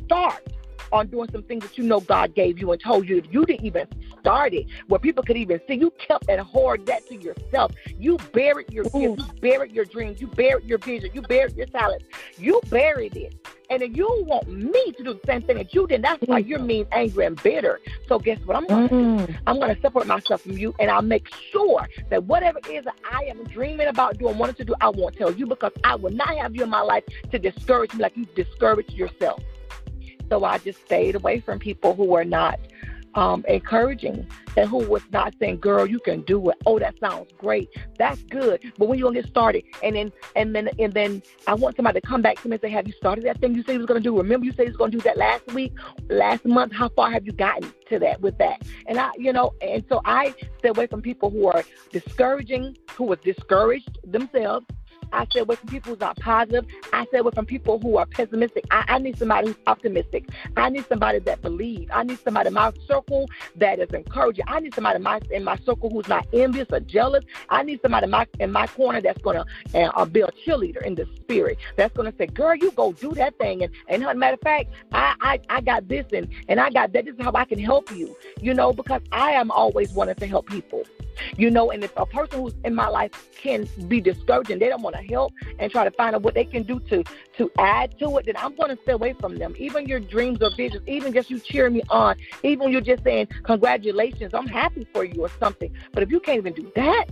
start 0.05 0.43
on 0.93 1.09
doing 1.09 1.29
some 1.33 1.43
things 1.43 1.65
that 1.65 1.79
you 1.79 1.85
know 1.85 2.01
God 2.01 2.35
gave 2.35 2.59
you 2.59 2.73
and 2.73 2.81
told 2.81 3.09
you 3.09 3.19
if 3.19 3.33
you 3.33 3.45
didn't 3.45 3.65
even 3.65 3.87
start 4.21 4.55
it, 4.55 4.67
where 4.89 4.99
people 4.99 5.23
could 5.23 5.37
even 5.37 5.61
see. 5.67 5.75
You 5.75 5.93
kept 5.99 6.29
and 6.29 6.41
hoard 6.41 6.87
that 6.87 7.07
to 7.09 7.17
yourself. 7.17 7.73
You 7.99 8.19
buried 8.33 8.73
your 8.73 8.85
gifts, 8.85 8.95
you 8.95 9.17
buried 9.41 9.73
your 9.73 9.85
dreams, 9.85 10.21
you 10.21 10.27
buried 10.27 10.65
your 10.65 10.79
vision, 10.79 11.11
you 11.15 11.23
buried 11.23 11.57
your 11.57 11.67
talents. 11.67 12.05
You 12.37 12.61
buried 12.69 13.17
it. 13.17 13.35
And 13.71 13.83
then 13.83 13.95
you 13.95 14.25
want 14.27 14.49
me 14.49 14.93
to 14.93 15.05
do 15.05 15.13
the 15.15 15.21
same 15.27 15.43
thing 15.43 15.57
that 15.57 15.75
you 15.75 15.87
did. 15.87 16.03
That's 16.03 16.23
why 16.23 16.39
you're 16.39 16.59
mean, 16.59 16.87
angry, 16.91 17.27
and 17.27 17.41
bitter. 17.43 17.81
So 18.09 18.19
guess 18.19 18.39
what 18.47 18.57
I'm 18.57 18.67
going 18.67 18.89
to 18.89 18.95
mm. 18.95 19.27
do? 19.27 19.35
I'm 19.47 19.59
going 19.59 19.75
to 19.75 19.81
separate 19.81 20.07
myself 20.07 20.43
from 20.43 20.53
you, 20.53 20.75
and 20.79 20.91
I'll 20.91 21.03
make 21.03 21.29
sure 21.53 21.87
that 22.09 22.25
whatever 22.25 22.59
it 22.59 22.69
is 22.69 22.85
that 22.85 22.97
I 23.11 23.25
am 23.25 23.45
dreaming 23.45 23.89
about 23.89 24.19
doing, 24.19 24.39
wanting 24.39 24.57
to 24.57 24.65
do, 24.65 24.75
I 24.81 24.89
won't 24.89 25.17
tell 25.17 25.33
you 25.33 25.47
because 25.47 25.73
I 25.85 25.97
will 25.97 26.13
not 26.13 26.35
have 26.39 26.57
you 26.57 26.63
in 26.63 26.71
my 26.71 26.81
life 26.81 27.05
to 27.31 27.39
discourage 27.39 27.93
me 27.93 28.03
like 28.03 28.17
you 28.17 28.25
discouraged 28.35 28.93
yourself. 28.93 29.43
So 30.29 30.45
I 30.45 30.59
just 30.59 30.85
stayed 30.85 31.15
away 31.15 31.41
from 31.41 31.59
people 31.59 31.95
who 31.95 32.05
were 32.05 32.25
not 32.25 32.59
um, 33.15 33.45
encouraging 33.49 34.27
and 34.57 34.69
who 34.69 34.79
was 34.79 35.03
not 35.13 35.35
saying, 35.41 35.59
"Girl, 35.59 35.87
you 35.87 35.99
can 36.01 36.23
do 36.23 36.51
it." 36.51 36.57
Oh, 36.67 36.79
that 36.79 36.95
sounds 37.01 37.31
great. 37.39 37.69
That's 37.99 38.23
good. 38.25 38.61
But 38.77 38.89
when 38.89 38.99
you 38.99 39.05
gonna 39.05 39.21
get 39.21 39.29
started, 39.29 39.65
and 39.83 39.97
then 39.97 40.13
and 40.37 40.55
then 40.55 40.69
and 40.79 40.93
then 40.93 41.23
I 41.47 41.55
want 41.55 41.77
somebody 41.77 42.01
to 42.01 42.07
come 42.07 42.23
back 42.23 42.41
to 42.43 42.49
me 42.49 42.55
and 42.55 42.61
say, 42.61 42.71
"Have 42.71 42.87
you 42.87 42.93
started 42.95 43.25
that 43.25 43.41
thing 43.41 43.55
you 43.55 43.63
said 43.65 43.73
you 43.73 43.79
was 43.79 43.87
gonna 43.87 44.01
do? 44.01 44.17
Remember 44.17 44.47
you 44.47 44.53
said 44.53 44.67
you 44.67 44.73
was 44.73 44.77
gonna 44.77 44.93
do 44.93 45.01
that 45.01 45.17
last 45.17 45.47
week, 45.53 45.73
last 46.09 46.45
month? 46.45 46.73
How 46.73 46.89
far 46.91 47.11
have 47.11 47.27
you 47.27 47.33
gotten 47.33 47.73
to 47.89 47.99
that 47.99 48.21
with 48.21 48.39
that?" 48.39 48.63
And 48.87 48.99
I, 48.99 49.11
you 49.17 49.33
know, 49.33 49.53
and 49.61 49.85
so 49.89 50.01
I 50.05 50.35
stay 50.59 50.69
away 50.69 50.87
from 50.87 51.03
people 51.03 51.31
who 51.31 51.47
are 51.47 51.65
discouraging, 51.91 52.77
who 52.93 53.05
was 53.05 53.19
discouraged 53.21 53.99
themselves, 54.05 54.67
I 55.13 55.27
stay 55.27 55.41
away 55.41 55.57
from 55.57 55.69
people 55.69 55.93
who's 55.93 56.01
not 56.01 56.17
positive. 56.19 56.67
I 56.93 57.07
stay 57.07 57.19
away 57.19 57.33
from 57.35 57.47
people 57.47 57.79
who 57.79 57.97
are 57.97 58.07
pessimistic. 58.07 58.65
I, 58.71 58.85
I 58.89 58.99
need 58.99 59.19
somebody 59.19 59.49
who's 59.49 59.57
optimistic. 59.67 60.29
I 60.57 60.69
need 60.69 60.87
somebody 60.89 61.19
that 61.21 61.43
believes. 61.43 61.91
I 61.93 62.03
need 62.03 62.19
somebody 62.25 62.49
in 62.49 62.55
my 62.55 62.73
circle 62.87 63.29
that 63.57 63.79
is 63.79 63.91
encouraging. 63.91 64.45
I 64.49 64.61
need 64.61 64.75
somebody 64.75 64.97
in 64.97 65.03
my 65.03 65.21
in 65.31 65.45
my 65.45 65.57
circle 65.59 65.91
who's 65.91 66.09
not 66.09 66.27
envious 66.33 66.69
or 66.71 66.81
jealous. 66.81 67.25
I 67.49 67.63
need 67.63 67.81
somebody 67.83 68.05
in 68.05 68.11
my 68.11 68.27
in 68.41 68.53
my 68.53 68.67
corner 68.67 69.01
that's 69.01 69.21
gonna 69.23 69.45
uh, 69.75 70.05
be 70.05 70.21
a 70.21 70.29
cheerleader 70.47 70.83
in 70.83 70.95
the 70.95 71.07
spirit. 71.17 71.59
That's 71.77 71.95
gonna 71.97 72.13
say, 72.19 72.27
"Girl, 72.27 72.55
you 72.55 72.71
go 72.73 72.93
do 72.93 73.13
that 73.13 73.37
thing." 73.39 73.63
And 73.63 73.73
and 73.89 74.19
matter 74.19 74.35
of 74.35 74.41
fact, 74.41 74.71
I 74.93 75.15
I, 75.21 75.41
I 75.49 75.61
got 75.61 75.89
this 75.89 76.07
and 76.13 76.29
and 76.49 76.61
I 76.61 76.71
got 76.71 76.93
that. 76.93 77.05
This 77.05 77.15
is 77.15 77.23
how 77.23 77.33
I 77.35 77.45
can 77.45 77.59
help 77.59 77.91
you. 77.95 78.17
You 78.41 78.55
know, 78.55 78.73
because 78.73 79.03
I 79.13 79.33
am 79.33 79.51
always 79.51 79.93
wanting 79.93 80.17
to 80.17 80.27
help 80.27 80.47
people. 80.47 80.85
You 81.37 81.51
know, 81.51 81.73
and 81.73 81.83
if 81.83 81.93
a 81.97 82.07
person 82.07 82.41
who's 82.41 82.55
in 82.65 82.75
my 82.75 82.87
life 82.89 83.11
can 83.37 83.69
be 83.89 84.01
discouraged 84.01 84.51
they 84.61 84.69
don't 84.69 84.83
want 84.83 84.97
to 84.97 84.98
help 85.03 85.33
and 85.59 85.71
try 85.71 85.85
to 85.85 85.91
find 85.93 86.15
out 86.15 86.23
what 86.23 86.35
they 86.35 86.45
can 86.45 86.63
do 86.63 86.81
to 86.81 87.05
to 87.37 87.51
add 87.59 87.99
to 87.99 88.19
it, 88.19 88.27
then 88.27 88.37
I'm 88.37 88.55
going 88.55 88.75
to 88.75 88.83
stay 88.83 88.93
away 88.93 89.15
from 89.15 89.37
them. 89.37 89.55
Even 89.59 89.87
your 89.87 90.01
dreams 90.01 90.43
or 90.43 90.51
visions, 90.57 90.83
even 90.87 91.13
just 91.13 91.31
you 91.31 91.39
cheering 91.39 91.75
me 91.75 91.83
on, 91.91 92.17
even 92.43 92.71
you're 92.71 92.81
just 92.81 93.05
saying 93.05 93.29
congratulations, 93.45 94.35
I'm 94.35 94.47
happy 94.47 94.87
for 94.93 95.05
you 95.05 95.23
or 95.23 95.31
something. 95.41 95.73
But 95.93 96.03
if 96.03 96.11
you 96.11 96.21
can't 96.21 96.39
even 96.39 96.53
do 96.53 96.71
that, 96.75 97.07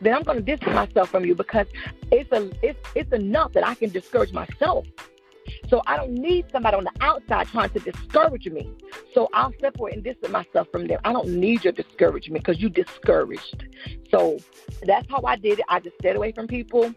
then 0.00 0.14
I'm 0.14 0.22
going 0.22 0.38
to 0.38 0.44
distance 0.44 0.74
myself 0.74 1.10
from 1.10 1.24
you 1.24 1.34
because 1.34 1.66
it's 2.10 2.30
a 2.32 2.50
it's 2.62 2.78
it's 2.94 3.12
enough 3.12 3.52
that 3.52 3.66
I 3.66 3.74
can 3.74 3.90
discourage 3.90 4.32
myself 4.32 4.86
so 5.72 5.80
I 5.86 5.96
don't 5.96 6.12
need 6.12 6.44
somebody 6.52 6.76
on 6.76 6.84
the 6.84 6.92
outside 7.00 7.48
trying 7.48 7.70
to 7.70 7.78
discourage 7.78 8.46
me. 8.46 8.70
So 9.14 9.30
I'll 9.32 9.54
separate 9.58 9.94
and 9.94 10.04
distance 10.04 10.30
myself 10.30 10.68
from 10.70 10.86
them. 10.86 11.00
I 11.02 11.14
don't 11.14 11.28
need 11.28 11.64
your 11.64 11.72
discouragement 11.72 12.44
because 12.44 12.60
you 12.60 12.68
discouraged. 12.68 13.64
So 14.10 14.38
that's 14.82 15.08
how 15.08 15.22
I 15.24 15.36
did 15.36 15.60
it. 15.60 15.64
I 15.70 15.80
just 15.80 15.96
stayed 15.96 16.14
away 16.14 16.32
from 16.32 16.46
people. 16.46 16.94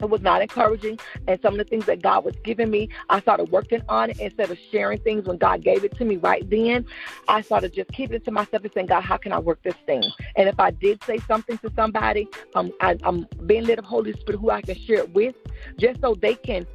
It 0.00 0.08
was 0.08 0.22
not 0.22 0.40
encouraging. 0.40 0.98
And 1.26 1.38
some 1.42 1.52
of 1.52 1.58
the 1.58 1.64
things 1.64 1.84
that 1.84 2.00
God 2.00 2.24
was 2.24 2.34
giving 2.44 2.70
me, 2.70 2.88
I 3.10 3.20
started 3.20 3.50
working 3.50 3.82
on 3.90 4.08
it 4.08 4.20
instead 4.20 4.50
of 4.50 4.58
sharing 4.70 5.00
things 5.00 5.26
when 5.26 5.36
God 5.36 5.62
gave 5.62 5.84
it 5.84 5.94
to 5.98 6.04
me 6.06 6.16
right 6.16 6.48
then. 6.48 6.86
I 7.28 7.42
started 7.42 7.74
just 7.74 7.92
keeping 7.92 8.16
it 8.16 8.24
to 8.24 8.30
myself 8.30 8.64
and 8.64 8.72
saying, 8.72 8.86
God, 8.86 9.02
how 9.02 9.18
can 9.18 9.32
I 9.32 9.38
work 9.38 9.62
this 9.62 9.74
thing? 9.84 10.10
And 10.34 10.48
if 10.48 10.58
I 10.58 10.70
did 10.70 11.04
say 11.04 11.18
something 11.18 11.58
to 11.58 11.70
somebody, 11.76 12.26
um, 12.54 12.72
I, 12.80 12.96
I'm 13.02 13.26
being 13.44 13.64
led 13.64 13.78
of 13.78 13.84
Holy 13.84 14.14
Spirit 14.14 14.40
who 14.40 14.50
I 14.50 14.62
can 14.62 14.78
share 14.78 15.00
it 15.00 15.12
with, 15.12 15.34
just 15.76 16.00
so 16.00 16.14
they 16.14 16.36
can 16.36 16.66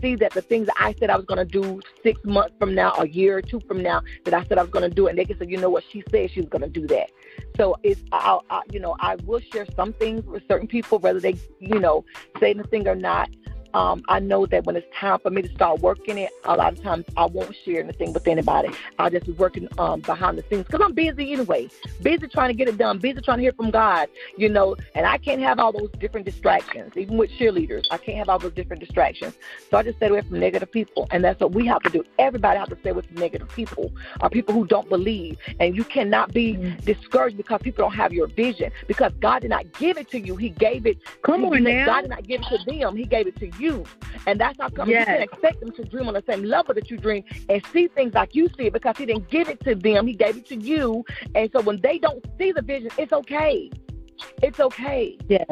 see 0.00 0.14
that 0.16 0.32
the 0.32 0.42
things 0.42 0.66
that 0.66 0.76
I 0.78 0.94
said 0.98 1.10
I 1.10 1.16
was 1.16 1.26
going 1.26 1.38
to 1.38 1.44
do 1.44 1.80
six 2.02 2.22
months 2.24 2.54
from 2.58 2.74
now, 2.74 2.92
a 2.98 3.06
year 3.06 3.38
or 3.38 3.42
two 3.42 3.60
from 3.60 3.82
now, 3.82 4.02
that 4.24 4.34
I 4.34 4.44
said 4.44 4.58
I 4.58 4.62
was 4.62 4.70
going 4.70 4.88
to 4.88 4.94
do 4.94 5.06
it, 5.06 5.10
and 5.10 5.18
they 5.18 5.24
can 5.24 5.38
say, 5.38 5.46
you 5.46 5.56
know 5.56 5.70
what, 5.70 5.84
she 5.90 6.02
said 6.10 6.30
she 6.30 6.40
was 6.40 6.48
going 6.48 6.62
to 6.62 6.68
do 6.68 6.86
that. 6.88 7.10
So 7.56 7.76
it's, 7.82 8.00
I'll, 8.12 8.44
I, 8.50 8.62
you 8.70 8.80
know, 8.80 8.96
I 9.00 9.16
will 9.26 9.40
share 9.40 9.66
some 9.76 9.92
things 9.94 10.24
with 10.26 10.42
certain 10.48 10.66
people, 10.66 10.98
whether 10.98 11.20
they, 11.20 11.36
you 11.58 11.78
know, 11.78 12.04
say 12.38 12.50
anything 12.50 12.88
or 12.88 12.94
not 12.94 13.28
um, 13.74 14.02
I 14.08 14.18
know 14.20 14.46
that 14.46 14.64
when 14.64 14.76
it's 14.76 14.86
time 14.94 15.18
for 15.20 15.30
me 15.30 15.42
to 15.42 15.48
start 15.54 15.80
working 15.80 16.18
it, 16.18 16.30
a 16.44 16.56
lot 16.56 16.72
of 16.72 16.82
times 16.82 17.04
I 17.16 17.26
won't 17.26 17.54
share 17.64 17.82
anything 17.82 18.12
with 18.12 18.26
anybody. 18.26 18.70
I'll 18.98 19.10
just 19.10 19.26
be 19.26 19.32
working 19.32 19.68
um, 19.78 20.00
behind 20.00 20.38
the 20.38 20.44
scenes 20.50 20.66
because 20.66 20.80
I'm 20.82 20.92
busy 20.92 21.32
anyway. 21.32 21.68
Busy 22.02 22.26
trying 22.28 22.48
to 22.48 22.54
get 22.54 22.68
it 22.68 22.78
done. 22.78 22.98
Busy 22.98 23.20
trying 23.20 23.38
to 23.38 23.42
hear 23.42 23.52
from 23.52 23.70
God, 23.70 24.08
you 24.36 24.48
know. 24.48 24.76
And 24.94 25.06
I 25.06 25.18
can't 25.18 25.40
have 25.40 25.58
all 25.58 25.72
those 25.72 25.90
different 25.98 26.26
distractions. 26.26 26.96
Even 26.96 27.16
with 27.16 27.30
cheerleaders, 27.30 27.86
I 27.90 27.98
can't 27.98 28.18
have 28.18 28.28
all 28.28 28.38
those 28.38 28.52
different 28.52 28.80
distractions. 28.80 29.34
So 29.70 29.76
I 29.76 29.82
just 29.82 29.98
stay 29.98 30.08
away 30.08 30.22
from 30.22 30.40
negative 30.40 30.70
people, 30.72 31.06
and 31.10 31.22
that's 31.22 31.40
what 31.40 31.52
we 31.52 31.66
have 31.66 31.82
to 31.82 31.90
do. 31.90 32.04
Everybody 32.18 32.58
has 32.58 32.68
to 32.70 32.78
stay 32.80 32.90
away 32.90 33.02
from 33.02 33.16
negative 33.16 33.48
people, 33.54 33.92
or 34.20 34.30
people 34.30 34.54
who 34.54 34.66
don't 34.66 34.88
believe. 34.88 35.38
And 35.60 35.76
you 35.76 35.84
cannot 35.84 36.32
be 36.32 36.54
mm-hmm. 36.54 36.84
discouraged 36.84 37.36
because 37.36 37.60
people 37.62 37.84
don't 37.84 37.94
have 37.94 38.12
your 38.12 38.26
vision. 38.26 38.72
Because 38.88 39.12
God 39.20 39.40
did 39.42 39.50
not 39.50 39.72
give 39.78 39.96
it 39.96 40.10
to 40.10 40.18
you; 40.18 40.36
He 40.36 40.48
gave 40.50 40.86
it. 40.86 40.98
Come 41.22 41.44
on 41.44 41.62
now. 41.62 41.86
God 41.86 42.00
did 42.02 42.10
not 42.10 42.26
give 42.26 42.40
it 42.40 42.58
to 42.58 42.58
them; 42.64 42.96
He 42.96 43.04
gave 43.04 43.26
it 43.26 43.36
to 43.36 43.46
you 43.46 43.59
you. 43.60 43.84
And 44.26 44.40
that's 44.40 44.58
how 44.60 44.68
come 44.68 44.88
yes. 44.88 45.00
you 45.00 45.06
can't 45.06 45.22
expect 45.22 45.60
them 45.60 45.72
to 45.72 45.84
dream 45.84 46.08
on 46.08 46.14
the 46.14 46.24
same 46.28 46.44
level 46.44 46.74
that 46.74 46.90
you 46.90 46.96
dream 46.96 47.24
and 47.48 47.64
see 47.72 47.88
things 47.88 48.14
like 48.14 48.34
you 48.34 48.48
see 48.56 48.66
it 48.66 48.72
because 48.72 48.96
he 48.96 49.06
didn't 49.06 49.28
give 49.30 49.48
it 49.48 49.60
to 49.64 49.74
them. 49.74 50.06
He 50.06 50.14
gave 50.14 50.36
it 50.36 50.46
to 50.46 50.56
you. 50.56 51.04
And 51.34 51.50
so 51.52 51.60
when 51.60 51.80
they 51.80 51.98
don't 51.98 52.24
see 52.38 52.52
the 52.52 52.62
vision, 52.62 52.90
it's 52.98 53.12
okay. 53.12 53.70
It's 54.42 54.60
okay. 54.60 55.18
Yes. 55.28 55.46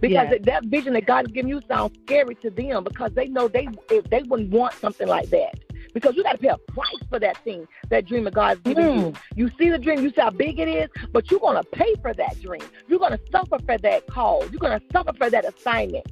Because 0.00 0.28
yes. 0.30 0.40
that 0.44 0.64
vision 0.64 0.94
that 0.94 1.06
God 1.06 1.26
has 1.26 1.32
given 1.32 1.48
you 1.48 1.60
sounds 1.68 1.96
scary 2.02 2.34
to 2.36 2.50
them 2.50 2.82
because 2.82 3.12
they 3.14 3.28
know 3.28 3.46
they 3.46 3.68
if 3.90 4.04
they 4.10 4.22
wouldn't 4.22 4.50
want 4.50 4.74
something 4.74 5.06
like 5.06 5.30
that 5.30 5.54
because 5.94 6.16
you 6.16 6.22
got 6.22 6.32
to 6.32 6.38
pay 6.38 6.48
a 6.48 6.58
price 6.58 6.86
for 7.08 7.18
that 7.18 7.36
thing, 7.44 7.66
that 7.90 8.06
dream 8.06 8.24
that 8.24 8.34
God's 8.34 8.60
giving 8.62 8.84
mm. 8.84 9.16
you. 9.36 9.44
You 9.44 9.50
see 9.58 9.70
the 9.70 9.78
dream, 9.78 10.02
you 10.02 10.10
see 10.10 10.20
how 10.20 10.30
big 10.30 10.58
it 10.58 10.68
is, 10.68 10.88
but 11.12 11.30
you're 11.30 11.40
going 11.40 11.56
to 11.56 11.68
pay 11.70 11.94
for 12.00 12.14
that 12.14 12.40
dream. 12.40 12.62
You're 12.88 12.98
going 12.98 13.12
to 13.12 13.20
suffer 13.30 13.58
for 13.58 13.78
that 13.78 14.06
call. 14.06 14.40
You're 14.50 14.60
going 14.60 14.78
to 14.78 14.84
suffer 14.92 15.12
for 15.12 15.30
that 15.30 15.44
assignment 15.44 16.06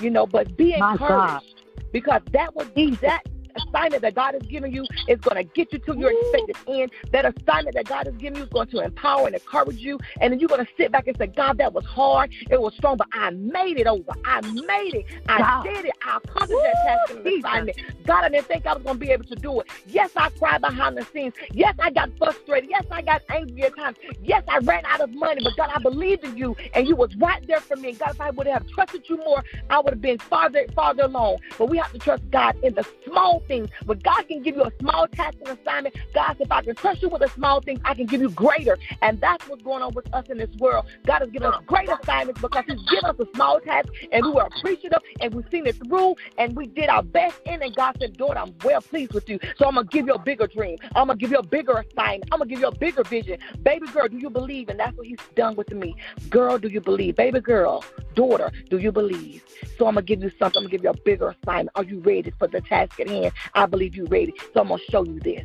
you 0.00 0.10
know, 0.10 0.26
but 0.26 0.56
be 0.56 0.74
encouraged 0.74 1.62
because 1.92 2.22
that 2.32 2.54
would 2.56 2.74
be 2.74 2.90
that 2.96 3.22
assignment 3.56 4.02
that 4.02 4.14
God 4.14 4.34
has 4.34 4.42
given 4.42 4.72
you 4.72 4.84
is 5.08 5.18
going 5.20 5.36
to 5.36 5.44
get 5.44 5.72
you 5.72 5.78
to 5.80 5.96
your 5.96 6.10
expected 6.10 6.56
end. 6.68 6.90
That 7.12 7.24
assignment 7.24 7.76
that 7.76 7.86
God 7.86 8.06
has 8.06 8.14
given 8.16 8.36
you 8.38 8.44
is 8.44 8.50
going 8.50 8.68
to 8.68 8.80
empower 8.80 9.26
and 9.26 9.34
encourage 9.34 9.78
you. 9.78 9.98
And 10.20 10.32
then 10.32 10.40
you're 10.40 10.48
going 10.48 10.64
to 10.64 10.70
sit 10.76 10.92
back 10.92 11.06
and 11.06 11.16
say, 11.16 11.26
God, 11.26 11.58
that 11.58 11.72
was 11.72 11.84
hard. 11.84 12.30
It 12.50 12.60
was 12.60 12.74
strong, 12.74 12.96
but 12.96 13.08
I 13.12 13.30
made 13.30 13.78
it 13.78 13.86
over. 13.86 14.12
I 14.24 14.40
made 14.40 14.94
it. 14.94 15.06
I 15.28 15.38
God. 15.38 15.64
did 15.64 15.84
it. 15.86 15.92
I 16.04 16.18
accomplished 16.18 16.62
that 16.62 17.06
task 17.08 17.10
and 17.10 17.26
assignment. 17.26 17.78
God, 18.06 18.24
I 18.24 18.28
didn't 18.28 18.46
think 18.46 18.66
I 18.66 18.74
was 18.74 18.82
going 18.82 18.96
to 18.96 19.00
be 19.00 19.10
able 19.10 19.24
to 19.24 19.36
do 19.36 19.60
it. 19.60 19.66
Yes, 19.86 20.10
I 20.16 20.30
cried 20.30 20.60
behind 20.60 20.96
the 20.96 21.06
scenes. 21.12 21.34
Yes, 21.52 21.74
I 21.78 21.90
got 21.90 22.10
frustrated. 22.18 22.70
Yes, 22.70 22.84
I 22.90 23.02
got 23.02 23.22
angry 23.28 23.64
at 23.64 23.76
times. 23.76 23.96
Yes, 24.22 24.42
I 24.48 24.58
ran 24.58 24.84
out 24.86 25.00
of 25.00 25.10
money, 25.10 25.42
but 25.42 25.56
God, 25.56 25.70
I 25.74 25.78
believed 25.78 26.24
in 26.24 26.36
you 26.36 26.56
and 26.74 26.86
you 26.86 26.96
was 26.96 27.14
right 27.16 27.44
there 27.46 27.60
for 27.60 27.76
me. 27.76 27.90
And 27.90 27.98
God, 27.98 28.10
if 28.14 28.20
I 28.20 28.30
would 28.30 28.46
have 28.46 28.66
trusted 28.68 29.08
you 29.08 29.16
more, 29.18 29.42
I 29.70 29.80
would 29.80 29.94
have 29.94 30.00
been 30.02 30.18
farther, 30.18 30.66
farther 30.74 31.04
along. 31.04 31.38
But 31.58 31.70
we 31.70 31.78
have 31.78 31.92
to 31.92 31.98
trust 31.98 32.28
God 32.30 32.56
in 32.62 32.74
the 32.74 32.86
small 33.04 33.42
things. 33.46 33.68
But 33.86 34.02
God 34.02 34.26
can 34.28 34.42
give 34.42 34.56
you 34.56 34.64
a 34.64 34.72
small 34.80 35.06
task 35.08 35.36
and 35.46 35.58
assignment. 35.58 35.94
God, 36.14 36.36
if 36.38 36.50
I 36.50 36.62
can 36.62 36.74
trust 36.74 37.02
you 37.02 37.08
with 37.08 37.22
a 37.22 37.30
small 37.30 37.60
thing, 37.60 37.80
I 37.84 37.94
can 37.94 38.06
give 38.06 38.20
you 38.20 38.30
greater. 38.30 38.78
And 39.02 39.20
that's 39.20 39.48
what's 39.48 39.62
going 39.62 39.82
on 39.82 39.94
with 39.94 40.12
us 40.14 40.26
in 40.28 40.38
this 40.38 40.54
world. 40.58 40.86
God 41.06 41.20
has 41.20 41.30
given 41.30 41.52
us 41.52 41.62
great 41.66 41.88
assignments 41.88 42.40
because 42.40 42.64
He's 42.66 42.82
given 42.88 43.04
us 43.04 43.16
a 43.18 43.26
small 43.34 43.60
task 43.60 43.88
and 44.12 44.24
we 44.24 44.32
were 44.32 44.42
appreciative 44.42 45.00
and 45.20 45.34
we've 45.34 45.48
seen 45.50 45.66
it 45.66 45.76
through 45.86 46.16
and 46.38 46.56
we 46.56 46.66
did 46.66 46.88
our 46.88 47.02
best 47.02 47.38
in 47.46 47.62
and 47.62 47.74
God 47.74 47.96
said, 47.98 48.16
Daughter, 48.16 48.38
I'm 48.38 48.54
well 48.64 48.80
pleased 48.80 49.12
with 49.12 49.28
you. 49.28 49.38
So 49.56 49.66
I'm 49.66 49.74
gonna 49.74 49.86
give 49.86 50.06
you 50.06 50.14
a 50.14 50.18
bigger 50.18 50.46
dream. 50.46 50.78
I'm 50.94 51.08
gonna 51.08 51.16
give 51.16 51.30
you 51.30 51.38
a 51.38 51.42
bigger 51.42 51.72
assignment. 51.72 52.28
I'm 52.32 52.38
gonna 52.38 52.50
give 52.50 52.60
you 52.60 52.68
a 52.68 52.74
bigger 52.76 53.04
vision. 53.04 53.38
Baby 53.62 53.86
girl, 53.88 54.08
do 54.08 54.18
you 54.18 54.30
believe? 54.30 54.68
And 54.68 54.78
that's 54.78 54.96
what 54.96 55.06
he's 55.06 55.18
done 55.34 55.56
with 55.56 55.70
me. 55.72 55.94
Girl, 56.30 56.58
do 56.58 56.68
you 56.68 56.80
believe? 56.80 57.16
Baby 57.16 57.40
girl, 57.40 57.84
daughter, 58.14 58.50
do 58.70 58.78
you 58.78 58.92
believe? 58.92 59.44
So 59.78 59.86
I'm 59.86 59.94
gonna 59.94 60.02
give 60.02 60.22
you 60.22 60.30
something. 60.38 60.58
I'm 60.58 60.64
gonna 60.64 60.68
give 60.70 60.84
you 60.84 60.90
a 60.90 60.94
bigger 60.94 61.34
assignment. 61.42 61.70
Are 61.74 61.84
you 61.84 62.00
ready 62.00 62.30
for 62.38 62.46
the 62.46 62.60
task 62.60 62.98
at 63.00 63.08
hand? 63.08 63.32
I 63.54 63.66
believe 63.66 63.94
you're 63.94 64.06
ready. 64.06 64.34
So 64.52 64.60
I'm 64.60 64.68
gonna 64.68 64.82
show 64.90 65.04
you 65.04 65.20
this. 65.20 65.44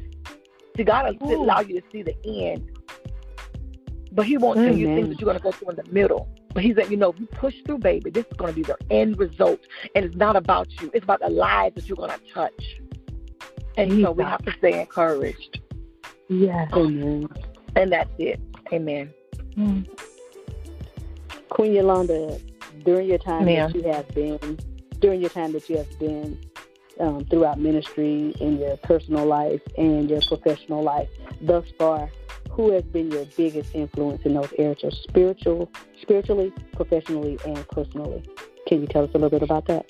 See, 0.78 0.84
God 0.84 1.18
will 1.22 1.44
allow 1.44 1.60
you 1.60 1.82
to 1.82 1.88
see 1.92 2.04
the 2.04 2.16
end. 2.26 2.70
But 4.12 4.26
he 4.26 4.38
won't 4.38 4.58
tell 4.58 4.76
you 4.76 4.88
things 4.88 5.10
that 5.10 5.20
you're 5.20 5.28
gonna 5.28 5.40
go 5.40 5.52
through 5.52 5.72
in 5.72 5.76
the 5.76 5.92
middle. 5.92 6.28
But 6.54 6.64
he 6.64 6.74
said, 6.74 6.90
you 6.90 6.98
know, 6.98 7.12
if 7.12 7.20
you 7.20 7.28
push 7.28 7.56
through, 7.66 7.80
baby, 7.80 8.10
this 8.10 8.26
is 8.26 8.38
gonna 8.38 8.54
be 8.54 8.64
the 8.64 8.78
end 8.90 9.20
result. 9.20 9.60
And 9.96 10.06
it's 10.06 10.16
not 10.16 10.36
about 10.36 10.68
you. 10.82 10.90
It's 10.94 11.04
about 11.04 11.20
the 11.20 11.30
lives 11.30 11.76
that 11.76 11.88
you're 11.88 11.98
gonna 11.98 12.18
touch. 12.34 12.80
And 13.78 13.92
you 13.92 14.02
know, 14.02 14.12
we 14.12 14.24
have 14.24 14.44
to 14.46 14.52
stay 14.58 14.80
encouraged. 14.80 15.60
Yes. 16.28 16.72
Amen. 16.74 17.28
And 17.76 17.92
that's 17.92 18.10
it. 18.18 18.40
Amen. 18.74 19.14
Mm. 19.56 19.88
Queen 21.50 21.74
Yolanda, 21.74 22.40
during 22.84 23.08
your 23.08 23.18
time 23.18 23.46
Ma'am. 23.46 23.72
that 23.72 23.76
you 23.76 23.92
have 23.92 24.08
been, 24.16 24.60
during 25.00 25.22
your 25.22 25.30
time 25.30 25.52
that 25.54 25.70
you 25.70 25.78
have 25.78 26.00
been 26.00 26.40
um, 27.00 27.26
throughout 27.26 27.60
ministry, 27.60 28.34
in 28.40 28.60
your 28.60 28.78
personal 28.78 29.26
life, 29.26 29.62
and 29.78 30.10
your 30.10 30.22
professional 30.22 30.84
life 30.84 31.10
thus 31.42 31.66
far, 31.78 32.10
who 32.52 32.72
has 32.72 32.84
been 32.84 33.12
your 33.12 33.26
biggest 33.38 33.74
influence 33.74 34.22
in 34.26 34.34
those 34.34 34.52
areas, 34.58 35.00
spiritual, 35.08 35.72
spiritually, 36.02 36.52
professionally, 36.74 37.38
and 37.46 37.68
personally? 37.70 38.24
Can 38.68 38.82
you 38.82 38.88
tell 38.88 39.04
us 39.04 39.10
a 39.12 39.18
little 39.18 39.30
bit 39.30 39.44
about 39.44 39.66
that? 39.68 39.86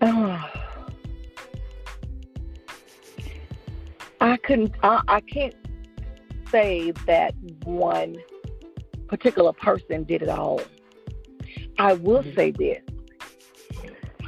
Oh. 0.00 0.50
I 4.20 4.36
couldn't. 4.38 4.74
I, 4.82 5.02
I 5.08 5.20
can't 5.20 5.54
say 6.50 6.92
that 7.06 7.34
one 7.64 8.16
particular 9.08 9.52
person 9.52 10.04
did 10.04 10.22
it 10.22 10.28
all. 10.28 10.60
I 11.78 11.94
will 11.94 12.22
mm-hmm. 12.22 12.34
say 12.34 12.50
this 12.52 12.82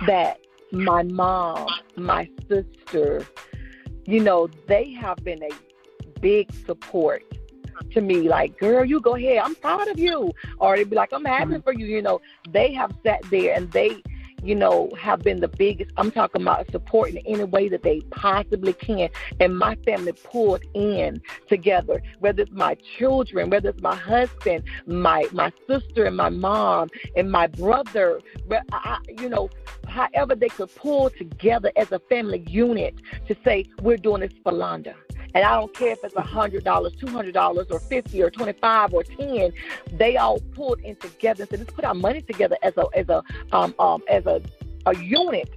that 0.06 0.38
my 0.72 1.02
mom, 1.02 1.68
my 1.96 2.28
sister, 2.48 3.26
you 4.04 4.20
know, 4.20 4.48
they 4.66 4.92
have 4.92 5.16
been 5.24 5.42
a 5.42 5.50
big 6.20 6.52
support 6.66 7.24
to 7.92 8.00
me. 8.00 8.28
Like, 8.28 8.58
girl, 8.58 8.84
you 8.84 9.00
go 9.00 9.16
ahead. 9.16 9.38
I'm 9.38 9.54
proud 9.54 9.88
of 9.88 9.98
you. 9.98 10.32
Or 10.58 10.76
they'd 10.76 10.88
be 10.88 10.96
like, 10.96 11.12
I'm 11.12 11.24
happy 11.24 11.52
mm-hmm. 11.52 11.60
for 11.60 11.72
you. 11.72 11.86
You 11.86 12.02
know, 12.02 12.20
they 12.50 12.72
have 12.72 12.92
sat 13.04 13.22
there 13.30 13.54
and 13.54 13.70
they 13.72 14.02
you 14.46 14.54
know, 14.54 14.90
have 14.98 15.22
been 15.22 15.40
the 15.40 15.48
biggest. 15.48 15.90
I'm 15.96 16.10
talking 16.10 16.42
about 16.42 16.70
supporting 16.70 17.16
in 17.16 17.34
any 17.34 17.44
way 17.44 17.68
that 17.68 17.82
they 17.82 18.00
possibly 18.12 18.72
can. 18.72 19.08
And 19.40 19.58
my 19.58 19.74
family 19.84 20.12
pulled 20.12 20.62
in 20.74 21.20
together, 21.48 22.02
whether 22.20 22.42
it's 22.42 22.52
my 22.52 22.76
children, 22.98 23.50
whether 23.50 23.70
it's 23.70 23.82
my 23.82 23.96
husband, 23.96 24.64
my 24.86 25.26
my 25.32 25.52
sister, 25.66 26.04
and 26.04 26.16
my 26.16 26.28
mom, 26.28 26.88
and 27.16 27.30
my 27.30 27.46
brother. 27.46 28.20
but 28.48 28.62
I, 28.72 28.98
you 29.08 29.28
know, 29.28 29.50
however 29.88 30.34
they 30.34 30.48
could 30.48 30.74
pull 30.74 31.10
together 31.10 31.72
as 31.76 31.90
a 31.92 31.98
family 31.98 32.44
unit 32.48 32.94
to 33.28 33.36
say 33.44 33.64
we're 33.82 33.96
doing 33.96 34.20
this 34.20 34.32
for 34.42 34.52
Londa. 34.52 34.94
And 35.36 35.44
I 35.44 35.54
don't 35.60 35.74
care 35.74 35.92
if 35.92 36.02
it's 36.02 36.16
a 36.16 36.22
hundred 36.22 36.64
dollars, 36.64 36.94
two 36.98 37.08
hundred 37.08 37.34
dollars, 37.34 37.66
or 37.70 37.78
fifty, 37.78 38.22
or 38.22 38.30
twenty-five, 38.30 38.94
or 38.94 39.04
ten. 39.04 39.52
They 39.92 40.16
all 40.16 40.40
pulled 40.54 40.80
in 40.80 40.96
together 40.96 41.46
and 41.50 41.58
"Let's 41.60 41.74
put 41.74 41.84
our 41.84 41.92
money 41.92 42.22
together 42.22 42.56
as 42.62 42.74
a 42.78 42.86
as 42.94 43.06
a 43.10 43.22
um, 43.52 43.74
um 43.78 44.02
as 44.08 44.24
a 44.24 44.40
a 44.86 44.96
unit." 44.96 45.50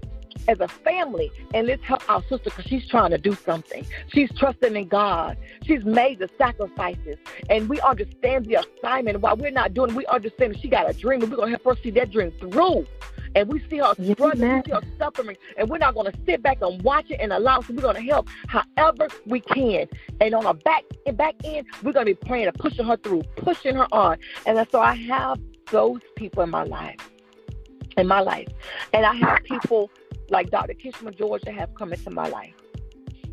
As 0.47 0.59
a 0.59 0.67
family, 0.67 1.31
and 1.53 1.67
let's 1.67 1.83
help 1.83 2.09
our 2.09 2.21
sister 2.23 2.45
because 2.45 2.65
she's 2.65 2.87
trying 2.87 3.11
to 3.11 3.19
do 3.19 3.35
something. 3.35 3.85
She's 4.07 4.31
trusting 4.35 4.75
in 4.75 4.87
God. 4.87 5.37
She's 5.63 5.83
made 5.83 6.19
the 6.19 6.29
sacrifices, 6.37 7.17
and 7.49 7.69
we 7.69 7.79
understand 7.81 8.45
the 8.45 8.55
assignment. 8.55 9.21
While 9.21 9.37
we're 9.37 9.51
not 9.51 9.75
doing, 9.75 9.93
we 9.93 10.05
understand 10.07 10.57
she 10.59 10.67
got 10.67 10.89
a 10.89 10.93
dream, 10.93 11.21
and 11.21 11.31
we're 11.31 11.37
gonna 11.37 11.51
help 11.51 11.65
her 11.65 11.75
see 11.83 11.91
that 11.91 12.11
dream 12.11 12.31
through 12.39 12.87
and 13.35 13.47
we 13.47 13.63
see 13.69 13.77
her 13.77 13.93
struggling, 13.93 14.57
we 14.57 14.61
see 14.65 14.71
her 14.71 14.81
suffering, 14.97 15.37
and 15.57 15.69
we're 15.69 15.77
not 15.77 15.93
going 15.93 16.11
to 16.11 16.17
sit 16.25 16.41
back 16.41 16.57
and 16.61 16.81
watch 16.81 17.09
it 17.09 17.19
and 17.19 17.31
allow. 17.31 17.61
So 17.61 17.73
we're 17.73 17.81
going 17.81 17.95
to 17.95 18.01
help 18.01 18.27
however 18.47 19.07
we 19.25 19.39
can. 19.39 19.87
And 20.19 20.33
on 20.33 20.45
a 20.45 20.53
back 20.53 20.83
and 21.05 21.15
back 21.15 21.35
end, 21.43 21.67
we're 21.83 21.93
going 21.93 22.07
to 22.07 22.13
be 22.15 22.27
praying 22.27 22.47
and 22.47 22.57
pushing 22.57 22.85
her 22.85 22.97
through, 22.97 23.23
pushing 23.37 23.75
her 23.75 23.87
on. 23.93 24.17
And 24.45 24.65
so 24.71 24.79
I 24.81 24.95
have 24.95 25.39
those 25.71 26.01
people 26.15 26.43
in 26.43 26.49
my 26.49 26.63
life, 26.63 27.09
in 27.97 28.07
my 28.07 28.21
life, 28.21 28.47
and 28.93 29.05
I 29.05 29.13
have 29.13 29.43
people 29.43 29.91
like 30.31 30.49
Dr. 30.49 30.73
Kishma 30.73 31.17
George 31.17 31.41
that 31.43 31.55
have 31.55 31.73
come 31.75 31.93
into 31.93 32.11
my 32.11 32.27
life. 32.27 32.53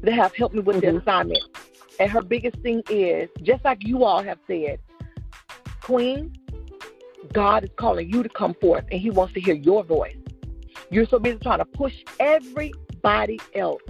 They 0.03 0.13
have 0.13 0.35
helped 0.35 0.55
me 0.55 0.61
with 0.61 0.77
mm-hmm. 0.77 0.97
the 0.97 1.01
assignment. 1.03 1.43
And 1.99 2.11
her 2.11 2.23
biggest 2.23 2.59
thing 2.59 2.83
is, 2.91 3.29
just 3.43 3.65
like 3.65 3.79
you 3.87 4.05
all 4.05 4.23
have 4.23 4.39
said, 4.47 4.79
Queen, 5.83 6.33
God 7.33 7.65
is 7.65 7.71
calling 7.77 8.13
you 8.13 8.23
to 8.23 8.29
come 8.29 8.55
forth 8.55 8.85
and 8.91 9.01
He 9.01 9.11
wants 9.11 9.35
to 9.35 9.41
hear 9.41 9.55
your 9.55 9.83
voice. 9.85 10.17
You're 10.91 11.07
so 11.07 11.19
busy 11.19 11.39
trying 11.39 11.59
to 11.59 11.65
push 11.65 11.95
everybody 12.21 13.41
else. 13.55 13.83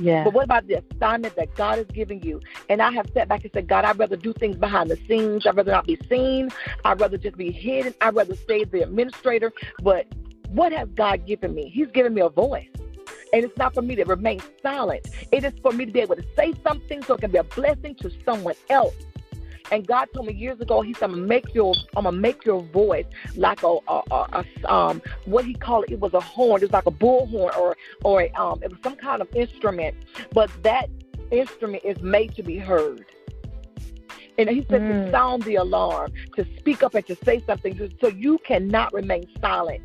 Yeah. 0.00 0.24
But 0.24 0.32
what 0.32 0.44
about 0.44 0.66
the 0.68 0.82
assignment 0.94 1.34
that 1.36 1.54
God 1.56 1.78
has 1.78 1.86
given 1.88 2.20
you? 2.20 2.40
And 2.68 2.80
I 2.80 2.92
have 2.92 3.06
sat 3.12 3.28
back 3.28 3.42
and 3.42 3.52
said, 3.52 3.66
God, 3.66 3.84
I'd 3.84 3.98
rather 3.98 4.16
do 4.16 4.32
things 4.32 4.56
behind 4.56 4.90
the 4.90 4.98
scenes. 5.08 5.46
I'd 5.46 5.56
rather 5.56 5.72
not 5.72 5.86
be 5.86 5.98
seen. 6.08 6.50
I'd 6.84 7.00
rather 7.00 7.18
just 7.18 7.36
be 7.36 7.50
hidden. 7.50 7.94
I'd 8.00 8.14
rather 8.14 8.36
stay 8.36 8.64
the 8.64 8.82
administrator. 8.82 9.52
But 9.82 10.06
what 10.48 10.72
has 10.72 10.88
God 10.94 11.26
given 11.26 11.54
me? 11.54 11.68
He's 11.68 11.88
given 11.88 12.14
me 12.14 12.20
a 12.20 12.28
voice. 12.28 12.68
And 13.32 13.44
it's 13.44 13.56
not 13.58 13.74
for 13.74 13.82
me 13.82 13.94
to 13.96 14.04
remain 14.04 14.40
silent. 14.62 15.06
It 15.32 15.44
is 15.44 15.52
for 15.62 15.72
me 15.72 15.84
to 15.84 15.92
be 15.92 16.00
able 16.00 16.16
to 16.16 16.24
say 16.34 16.54
something 16.62 17.02
so 17.02 17.14
it 17.14 17.20
can 17.20 17.30
be 17.30 17.38
a 17.38 17.44
blessing 17.44 17.94
to 17.96 18.10
someone 18.24 18.54
else. 18.70 18.94
And 19.70 19.86
God 19.86 20.08
told 20.14 20.26
me 20.26 20.32
years 20.32 20.58
ago, 20.60 20.80
He 20.80 20.94
said, 20.94 21.10
"I'm 21.10 21.10
gonna 21.10 21.26
make 21.26 21.54
your, 21.54 21.74
I'm 21.94 22.04
gonna 22.04 22.16
make 22.16 22.46
your 22.46 22.62
voice 22.62 23.04
like 23.36 23.62
a, 23.62 23.76
a, 23.86 24.02
a, 24.10 24.44
a 24.64 24.74
um, 24.74 25.02
what 25.26 25.44
He 25.44 25.52
called 25.52 25.84
it. 25.84 25.92
It 25.92 26.00
was 26.00 26.14
a 26.14 26.20
horn. 26.20 26.62
It 26.62 26.66
was 26.66 26.72
like 26.72 26.86
a 26.86 26.90
bullhorn, 26.90 27.54
or, 27.56 27.76
or 28.02 28.22
a, 28.22 28.30
um, 28.32 28.62
it 28.62 28.70
was 28.70 28.78
some 28.82 28.96
kind 28.96 29.20
of 29.20 29.28
instrument. 29.34 29.94
But 30.32 30.50
that 30.62 30.88
instrument 31.30 31.84
is 31.84 32.00
made 32.00 32.34
to 32.36 32.42
be 32.42 32.56
heard. 32.56 33.04
And 34.38 34.48
he 34.48 34.64
said 34.70 34.82
mm. 34.82 35.06
to 35.06 35.10
sound 35.10 35.42
the 35.42 35.56
alarm, 35.56 36.12
to 36.36 36.46
speak 36.58 36.84
up 36.84 36.94
and 36.94 37.04
to 37.08 37.16
say 37.24 37.42
something, 37.44 37.90
so 38.00 38.06
you 38.06 38.38
cannot 38.46 38.92
remain 38.92 39.26
silent. 39.40 39.82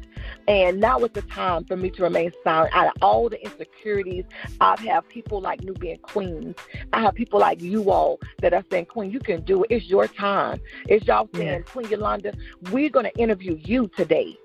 And 0.48 0.80
now 0.82 1.00
is 1.00 1.12
the 1.14 1.22
time 1.22 1.64
for 1.66 1.78
me 1.78 1.90
to 1.92 2.04
remain 2.04 2.32
silent. 2.44 2.76
Out 2.76 2.88
of 2.88 2.94
all 3.02 3.30
the 3.30 3.42
insecurities, 3.42 4.26
I 4.60 4.80
have 4.82 5.08
people 5.08 5.40
like 5.40 5.64
Nubian 5.64 6.00
Queens. 6.00 6.56
I 6.92 7.02
have 7.02 7.16
people 7.16 7.40
like 7.40 7.62
you 7.62 7.90
all 7.90 8.20
that 8.42 8.54
are 8.54 8.64
saying, 8.70 8.88
Queen, 8.88 9.10
you 9.10 9.20
can 9.20 9.42
do 9.44 9.64
it. 9.64 9.72
It's 9.72 9.86
your 9.86 10.08
time. 10.08 10.60
It's 10.88 11.06
y'all 11.08 11.30
saying, 11.34 11.48
yeah. 11.48 11.72
Queen 11.72 11.88
Yolanda, 11.90 12.34
we're 12.72 12.90
going 12.90 13.06
to 13.06 13.18
interview 13.18 13.58
you 13.64 13.90
today. 13.96 14.38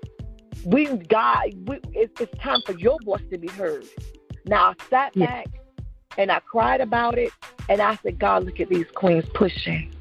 We, 0.65 0.87
God, 0.87 1.53
we, 1.67 1.79
it's, 1.93 2.19
it's 2.21 2.37
time 2.39 2.61
for 2.65 2.73
your 2.73 2.97
voice 3.03 3.23
to 3.31 3.37
be 3.37 3.47
heard. 3.49 3.85
Now 4.45 4.69
I 4.69 4.73
sat 4.89 5.15
yeah. 5.15 5.25
back 5.25 5.47
and 6.17 6.31
I 6.31 6.39
cried 6.39 6.81
about 6.81 7.17
it, 7.17 7.31
and 7.69 7.81
I 7.81 7.97
said, 8.03 8.19
God, 8.19 8.43
look 8.45 8.59
at 8.59 8.69
these 8.69 8.87
queens 8.95 9.25
pushing. 9.33 9.93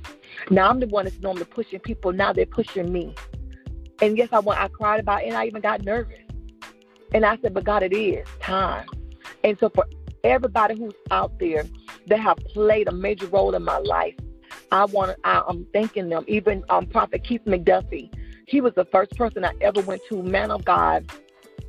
Now 0.51 0.71
I'm 0.71 0.81
the 0.81 0.87
one 0.87 1.05
that's 1.05 1.21
normally 1.21 1.45
pushing 1.45 1.81
people. 1.81 2.13
Now 2.13 2.33
they're 2.33 2.47
pushing 2.47 2.93
me. 2.93 3.15
And 4.01 4.17
yes, 4.17 4.29
I 4.33 4.41
went, 4.41 4.61
I 4.61 4.69
cried 4.69 5.01
about 5.01 5.23
it 5.23 5.29
and 5.29 5.37
I 5.37 5.47
even 5.47 5.61
got 5.61 5.85
nervous. 5.85 6.19
And 7.13 7.25
I 7.25 7.39
said, 7.39 7.55
but 7.55 7.65
God, 7.65 7.83
it 7.83 7.93
is 7.93 8.27
time. 8.41 8.87
And 9.45 9.57
so 9.59 9.71
for 9.71 9.87
everybody 10.25 10.77
who's 10.77 10.95
out 11.11 11.39
there 11.39 11.65
that 12.07 12.21
have 12.21 12.39
played 12.39 12.89
a 12.89 12.93
major 12.93 13.27
role 13.27 13.55
in 13.55 13.65
my 13.65 13.79
life, 13.79 14.15
I 14.71 14.85
want 14.85 15.17
to, 15.17 15.29
I'm 15.29 15.67
thanking 15.73 16.09
them. 16.09 16.25
Even 16.29 16.65
um, 16.69 16.87
Prophet 16.87 17.25
Keith 17.25 17.45
McDuffie, 17.47 18.11
he 18.47 18.61
was 18.61 18.75
the 18.75 18.85
first 18.87 19.17
person 19.17 19.45
I 19.45 19.53
ever 19.61 19.81
went 19.81 20.03
to, 20.09 20.23
man 20.23 20.51
of 20.51 20.65
God, 20.65 21.11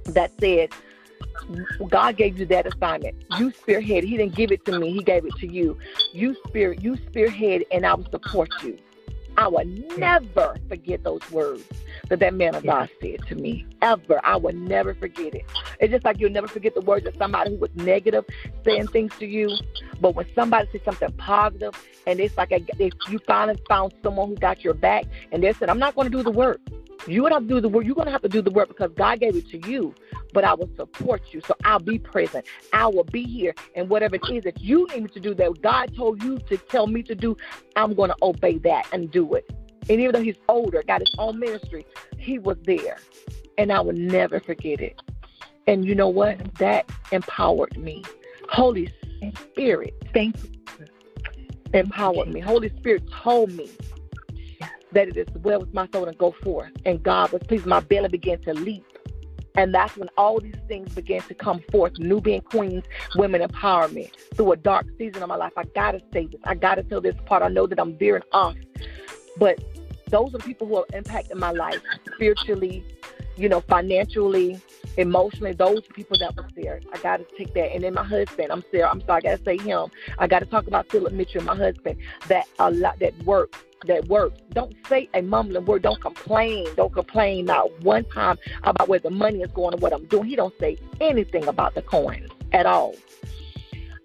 that 0.06 0.32
said, 0.40 0.70
God 1.88 2.18
gave 2.18 2.38
you 2.38 2.46
that 2.48 2.68
assignment. 2.68 3.16
You 3.38 3.52
spearhead. 3.52 4.04
He 4.04 4.18
didn't 4.18 4.36
give 4.36 4.52
it 4.52 4.66
to 4.66 4.78
me. 4.78 4.92
He 4.92 5.02
gave 5.02 5.26
it 5.26 5.36
to 5.38 5.52
you. 5.52 5.78
You 6.14 6.36
spear. 6.48 6.74
You 6.74 6.98
spearhead, 7.08 7.64
and 7.72 7.86
I 7.86 7.94
will 7.94 8.10
support 8.12 8.50
you. 8.64 8.78
I 9.38 9.48
will 9.48 9.66
never 9.98 10.58
forget 10.68 11.04
those 11.04 11.22
words 11.32 11.64
that 12.10 12.20
that 12.20 12.34
man 12.34 12.56
of 12.56 12.64
God 12.64 12.90
said 13.02 13.26
to 13.28 13.36
me. 13.36 13.66
Ever. 13.82 14.20
I 14.24 14.36
will 14.36 14.54
never 14.54 14.94
forget 14.94 15.34
it. 15.34 15.46
It's 15.80 15.92
just 15.92 16.04
like 16.04 16.20
you'll 16.20 16.32
never 16.32 16.48
forget 16.48 16.76
the 16.76 16.82
words 16.82 17.08
of 17.08 17.16
somebody 17.18 17.52
who 17.52 17.58
was 17.58 17.70
negative 17.76 18.26
saying 18.66 18.88
things 18.88 19.14
to 19.20 19.26
you. 19.26 19.56
But 20.02 20.16
when 20.16 20.26
somebody 20.36 20.68
says 20.72 20.82
something 20.84 21.12
positive, 21.14 21.74
and 22.06 22.20
it's 22.20 22.38
like 22.38 22.52
a, 22.52 22.62
if 22.80 22.94
you 23.10 23.20
finally 23.20 23.60
found 23.68 23.94
someone 24.04 24.30
who 24.30 24.36
got 24.36 24.64
your 24.64 24.74
back, 24.74 25.06
and 25.32 25.44
they 25.44 25.54
said, 25.54 25.70
I'm 25.70 25.80
not 25.80 25.96
going 25.96 26.12
to 26.12 26.18
do 26.18 26.24
the 26.24 26.32
work. 26.32 26.60
You're 27.08 27.24
gonna 27.24 27.36
have 27.36 27.48
to 27.48 27.50
do 27.50 27.62
the 27.62 27.70
work. 27.70 27.86
You're 27.86 27.96
gonna 27.96 28.12
have 28.12 28.22
to 28.22 28.30
do 28.30 28.42
the 28.42 28.52
work 28.52 28.68
because 28.68 28.92
God 28.96 29.20
gave 29.20 29.36
it 29.36 29.50
to 29.50 29.70
you. 29.70 29.96
But 30.34 30.44
I 30.44 30.54
will 30.54 30.70
support 30.76 31.22
you, 31.32 31.42
so 31.42 31.56
I'll 31.64 31.80
be 31.80 31.98
present. 31.98 32.46
I 32.72 32.88
will 32.88 33.04
be 33.04 33.24
here, 33.24 33.56
and 33.76 33.90
whatever 33.90 34.16
it 34.16 34.30
is 34.30 34.44
that 34.44 34.62
you 34.62 34.88
need 34.94 35.04
me 35.04 35.10
to 35.10 35.20
do, 35.20 35.34
that 35.34 35.62
God 35.62 35.96
told 35.96 36.24
you 36.24 36.38
to 36.38 36.58
tell 36.58 36.88
me 36.88 37.02
to 37.04 37.16
do, 37.16 37.36
I'm 37.76 37.96
gonna 37.96 38.16
obey 38.22 38.58
that 38.60 38.88
and 38.92 39.10
do 39.10 39.34
it. 39.34 39.50
And 39.90 40.00
even 40.00 40.12
though 40.12 40.22
he's 40.22 40.38
older, 40.48 40.84
got 40.86 41.00
his 41.00 41.14
own 41.18 41.40
ministry, 41.40 41.86
he 42.18 42.38
was 42.38 42.58
there, 42.66 42.98
and 43.58 43.72
I 43.72 43.82
will 43.82 43.94
never 43.94 44.40
forget 44.40 44.80
it. 44.82 45.02
And 45.66 45.86
you 45.86 45.96
know 45.96 46.10
what? 46.10 46.56
That 46.56 46.90
empowered 47.12 47.78
me. 47.78 48.04
Holy 48.50 48.92
Spirit, 49.52 49.94
thank 50.14 50.36
you. 50.44 50.52
Empowered 51.74 52.28
me. 52.28 52.40
Holy 52.40 52.70
Spirit 52.78 53.04
told 53.12 53.52
me 53.52 53.70
that 54.92 55.08
it 55.08 55.18
is 55.18 55.28
well 55.44 55.60
with 55.60 55.74
my 55.74 55.88
soul 55.92 56.06
and 56.06 56.18
go 56.18 56.32
forth. 56.44 56.72
And 56.86 57.02
God 57.02 57.32
was 57.32 57.42
pleased. 57.44 57.66
My 57.66 57.80
belly 57.80 58.10
began 58.10 58.42
to 58.44 58.54
leap. 58.54 58.86
And 59.56 59.74
that's 59.74 59.98
when 59.98 60.10
all 60.18 60.40
these 60.40 60.56
things 60.68 60.94
began 60.94 61.22
to 61.24 61.34
come 61.34 61.62
forth. 61.72 61.98
Nubian 61.98 62.42
Queens, 62.42 62.84
women 63.16 63.42
empowerment 63.42 64.12
through 64.36 64.52
a 64.54 64.58
dark 64.58 64.86
season 64.98 65.22
of 65.24 65.30
my 65.30 65.36
life. 65.36 65.54
I 65.58 65.64
gotta 65.76 66.02
say 66.14 66.28
this. 66.28 66.40
I 66.46 66.56
gotta 66.56 66.84
tell 66.84 67.02
this 67.02 67.16
part. 67.26 67.44
I 67.44 67.50
know 67.50 67.68
that 67.68 67.80
I'm 67.80 67.98
veering 67.98 68.24
off, 68.32 68.56
but 69.38 69.62
those 70.10 70.34
are 70.34 70.38
the 70.38 70.44
people 70.44 70.68
who 70.68 70.76
have 70.78 70.86
impacted 70.94 71.38
my 71.38 71.52
life 71.52 71.82
spiritually, 72.14 72.84
you 73.36 73.50
know, 73.50 73.62
financially, 73.62 74.60
emotionally. 74.98 75.54
Those 75.54 75.82
people 75.94 76.18
that 76.20 76.36
were 76.36 76.48
there. 76.56 76.80
I 76.94 76.98
gotta 77.00 77.26
take 77.38 77.54
that. 77.56 77.74
And 77.74 77.84
then 77.84 77.96
my 77.96 78.04
husband. 78.04 78.52
I'm 78.52 78.64
Sarah. 78.72 78.90
I'm 78.90 79.02
sorry. 79.02 79.18
I 79.26 79.36
gotta 79.36 79.44
say 79.44 79.58
him. 79.58 79.90
I 80.20 80.28
gotta 80.28 80.46
talk 80.46 80.68
about 80.68 80.90
Philip 80.90 81.12
Mitchell, 81.12 81.44
my 81.44 81.56
husband. 81.56 81.98
That 82.28 82.48
a 82.60 82.72
lot 82.72 83.00
that 83.00 83.18
worked 83.24 83.58
that 83.86 84.08
works. 84.08 84.40
Don't 84.52 84.76
say 84.88 85.10
a 85.14 85.22
mumbling 85.22 85.66
word. 85.66 85.82
Don't 85.84 86.02
complain. 86.02 86.68
Don't 86.76 86.94
complain 86.94 87.46
not 87.46 87.82
one 87.82 88.04
time 88.06 88.38
about 88.64 88.88
where 88.88 89.00
the 89.00 89.10
money 89.10 89.42
is 89.42 89.52
going 89.52 89.74
or 89.74 89.78
what 89.78 89.94
I'm 89.94 90.06
doing. 90.06 90.26
He 90.26 90.36
don't 90.36 90.54
say 90.60 90.78
anything 91.00 91.48
about 91.48 91.76
the 91.76 91.82
coins 91.82 92.30
at 92.52 92.66
all. 92.66 92.96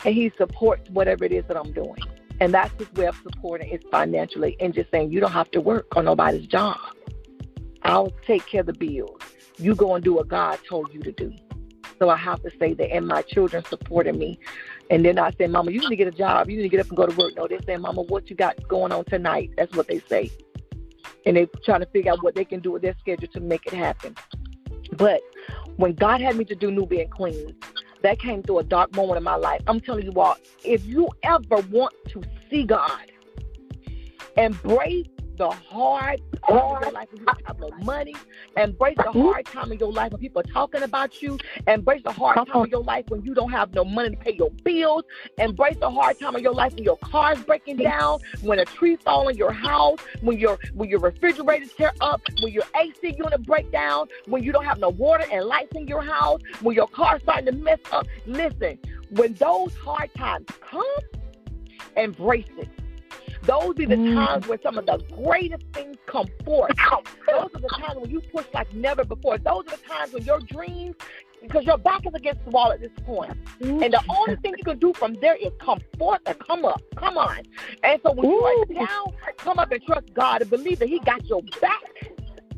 And 0.04 0.14
he 0.14 0.30
supports 0.36 0.90
whatever 0.90 1.24
it 1.24 1.32
is 1.32 1.44
that 1.46 1.56
I'm 1.56 1.72
doing. 1.72 1.96
And 2.40 2.52
that's 2.52 2.72
his 2.78 2.92
way 2.94 3.06
of 3.06 3.16
supporting 3.22 3.68
is 3.70 3.80
financially 3.90 4.56
and 4.60 4.74
just 4.74 4.90
saying 4.90 5.12
you 5.12 5.20
don't 5.20 5.32
have 5.32 5.50
to 5.52 5.60
work 5.60 5.96
on 5.96 6.04
nobody's 6.04 6.46
job. 6.46 6.78
I'll 7.82 8.12
take 8.26 8.46
care 8.46 8.60
of 8.60 8.66
the 8.66 8.72
bills. 8.72 9.20
You 9.58 9.74
go 9.74 9.94
and 9.94 10.02
do 10.02 10.14
what 10.14 10.28
God 10.28 10.58
told 10.68 10.92
you 10.92 11.00
to 11.02 11.12
do. 11.12 11.32
So 11.98 12.08
I 12.08 12.16
have 12.16 12.42
to 12.42 12.50
say 12.58 12.74
that, 12.74 12.92
and 12.92 13.06
my 13.06 13.22
children 13.22 13.64
supporting 13.64 14.18
me 14.18 14.38
and 14.90 15.04
they're 15.04 15.12
not 15.12 15.36
saying, 15.38 15.50
Mama, 15.50 15.70
you 15.70 15.80
need 15.80 15.88
to 15.88 15.96
get 15.96 16.08
a 16.08 16.16
job. 16.16 16.48
You 16.50 16.56
need 16.56 16.62
to 16.64 16.68
get 16.68 16.80
up 16.80 16.88
and 16.88 16.96
go 16.96 17.06
to 17.06 17.16
work. 17.16 17.32
No, 17.36 17.46
they're 17.46 17.62
saying, 17.64 17.80
Mama, 17.80 18.02
what 18.02 18.28
you 18.28 18.36
got 18.36 18.56
going 18.68 18.92
on 18.92 19.04
tonight? 19.06 19.50
That's 19.56 19.74
what 19.74 19.88
they 19.88 20.00
say. 20.00 20.30
And 21.26 21.36
they're 21.36 21.48
trying 21.64 21.80
to 21.80 21.86
figure 21.86 22.12
out 22.12 22.22
what 22.22 22.34
they 22.34 22.44
can 22.44 22.60
do 22.60 22.72
with 22.72 22.82
their 22.82 22.94
schedule 23.00 23.28
to 23.28 23.40
make 23.40 23.66
it 23.66 23.72
happen. 23.72 24.14
But 24.92 25.20
when 25.76 25.94
God 25.94 26.20
had 26.20 26.36
me 26.36 26.44
to 26.44 26.54
do 26.54 26.70
Nubian 26.70 27.08
Queens, 27.08 27.52
that 28.02 28.18
came 28.18 28.42
through 28.42 28.58
a 28.58 28.64
dark 28.64 28.94
moment 28.94 29.16
in 29.16 29.22
my 29.24 29.36
life. 29.36 29.62
I'm 29.66 29.80
telling 29.80 30.04
you 30.04 30.12
all, 30.20 30.36
if 30.62 30.84
you 30.84 31.08
ever 31.22 31.56
want 31.70 31.94
to 32.08 32.22
see 32.50 32.64
God, 32.64 33.10
embrace 34.36 35.06
the 35.38 35.48
hard 35.50 36.20
time 36.48 36.76
of 36.76 36.82
your 36.82 36.92
life 36.92 37.08
when 37.10 37.20
you 37.20 37.26
have 37.46 37.58
no 37.58 37.70
money. 37.84 38.14
Embrace 38.56 38.96
the 38.96 39.12
hard 39.12 39.46
time 39.46 39.72
of 39.72 39.80
your 39.80 39.92
life 39.92 40.12
when 40.12 40.20
people 40.20 40.40
are 40.40 40.52
talking 40.52 40.82
about 40.82 41.22
you. 41.22 41.38
Embrace 41.66 42.02
the 42.02 42.12
hard 42.12 42.36
time 42.36 42.62
of 42.62 42.68
your 42.68 42.82
life 42.82 43.04
when 43.08 43.22
you 43.24 43.34
don't 43.34 43.50
have 43.50 43.72
no 43.74 43.84
money 43.84 44.10
to 44.10 44.16
pay 44.16 44.34
your 44.34 44.50
bills. 44.62 45.04
Embrace 45.38 45.76
the 45.80 45.90
hard 45.90 46.18
time 46.18 46.34
of 46.34 46.42
your 46.42 46.52
life 46.52 46.74
when 46.74 46.84
your 46.84 46.98
car's 46.98 47.42
breaking 47.44 47.76
down, 47.76 48.18
when 48.42 48.58
a 48.58 48.64
tree 48.64 48.96
falls 48.96 49.30
in 49.30 49.36
your 49.36 49.52
house, 49.52 49.98
when 50.20 50.38
your 50.38 50.58
when 50.74 50.88
your 50.88 51.00
refrigerator 51.00 51.66
tear 51.76 51.92
up, 52.00 52.20
when 52.40 52.52
your 52.52 52.64
AC 52.76 53.14
unit 53.16 53.42
break 53.44 53.70
down, 53.72 54.06
when 54.26 54.42
you 54.42 54.52
don't 54.52 54.64
have 54.64 54.78
no 54.78 54.90
water 54.90 55.24
and 55.30 55.44
lights 55.46 55.74
in 55.74 55.86
your 55.86 56.02
house, 56.02 56.40
when 56.60 56.74
your 56.74 56.88
car's 56.88 57.22
starting 57.22 57.46
to 57.46 57.52
mess 57.52 57.78
up. 57.92 58.06
Listen, 58.26 58.78
when 59.10 59.34
those 59.34 59.74
hard 59.76 60.12
times 60.14 60.46
come, 60.60 60.84
embrace 61.96 62.46
it 62.58 62.68
those 63.46 63.70
are 63.70 63.86
the 63.86 63.96
mm. 63.96 64.14
times 64.14 64.46
when 64.48 64.60
some 64.62 64.78
of 64.78 64.86
the 64.86 64.98
greatest 65.14 65.64
things 65.72 65.96
come 66.06 66.26
forth. 66.44 66.72
Those 67.28 67.50
are 67.54 67.60
the 67.60 67.68
times 67.68 68.00
when 68.00 68.10
you 68.10 68.20
push 68.20 68.46
like 68.54 68.72
never 68.72 69.04
before. 69.04 69.38
Those 69.38 69.64
are 69.66 69.76
the 69.76 69.82
times 69.88 70.12
when 70.12 70.24
your 70.24 70.40
dreams, 70.40 70.96
because 71.42 71.64
your 71.64 71.78
back 71.78 72.06
is 72.06 72.14
against 72.14 72.44
the 72.44 72.50
wall 72.50 72.72
at 72.72 72.80
this 72.80 72.92
point. 73.04 73.32
And 73.60 73.92
the 73.92 74.02
only 74.08 74.36
thing 74.36 74.54
you 74.56 74.64
can 74.64 74.78
do 74.78 74.92
from 74.94 75.14
there 75.20 75.36
is 75.36 75.52
come 75.58 75.80
forth 75.98 76.20
and 76.26 76.38
come 76.38 76.64
up. 76.64 76.82
Come 76.96 77.18
on. 77.18 77.42
And 77.82 78.00
so 78.02 78.12
when 78.12 78.30
you 78.30 78.40
are 78.42 78.86
down, 78.86 79.12
come 79.36 79.58
up 79.58 79.70
and 79.72 79.82
trust 79.82 80.14
God 80.14 80.40
and 80.40 80.50
believe 80.50 80.78
that 80.78 80.88
He 80.88 80.98
got 81.00 81.24
your 81.26 81.42
back. 81.60 82.13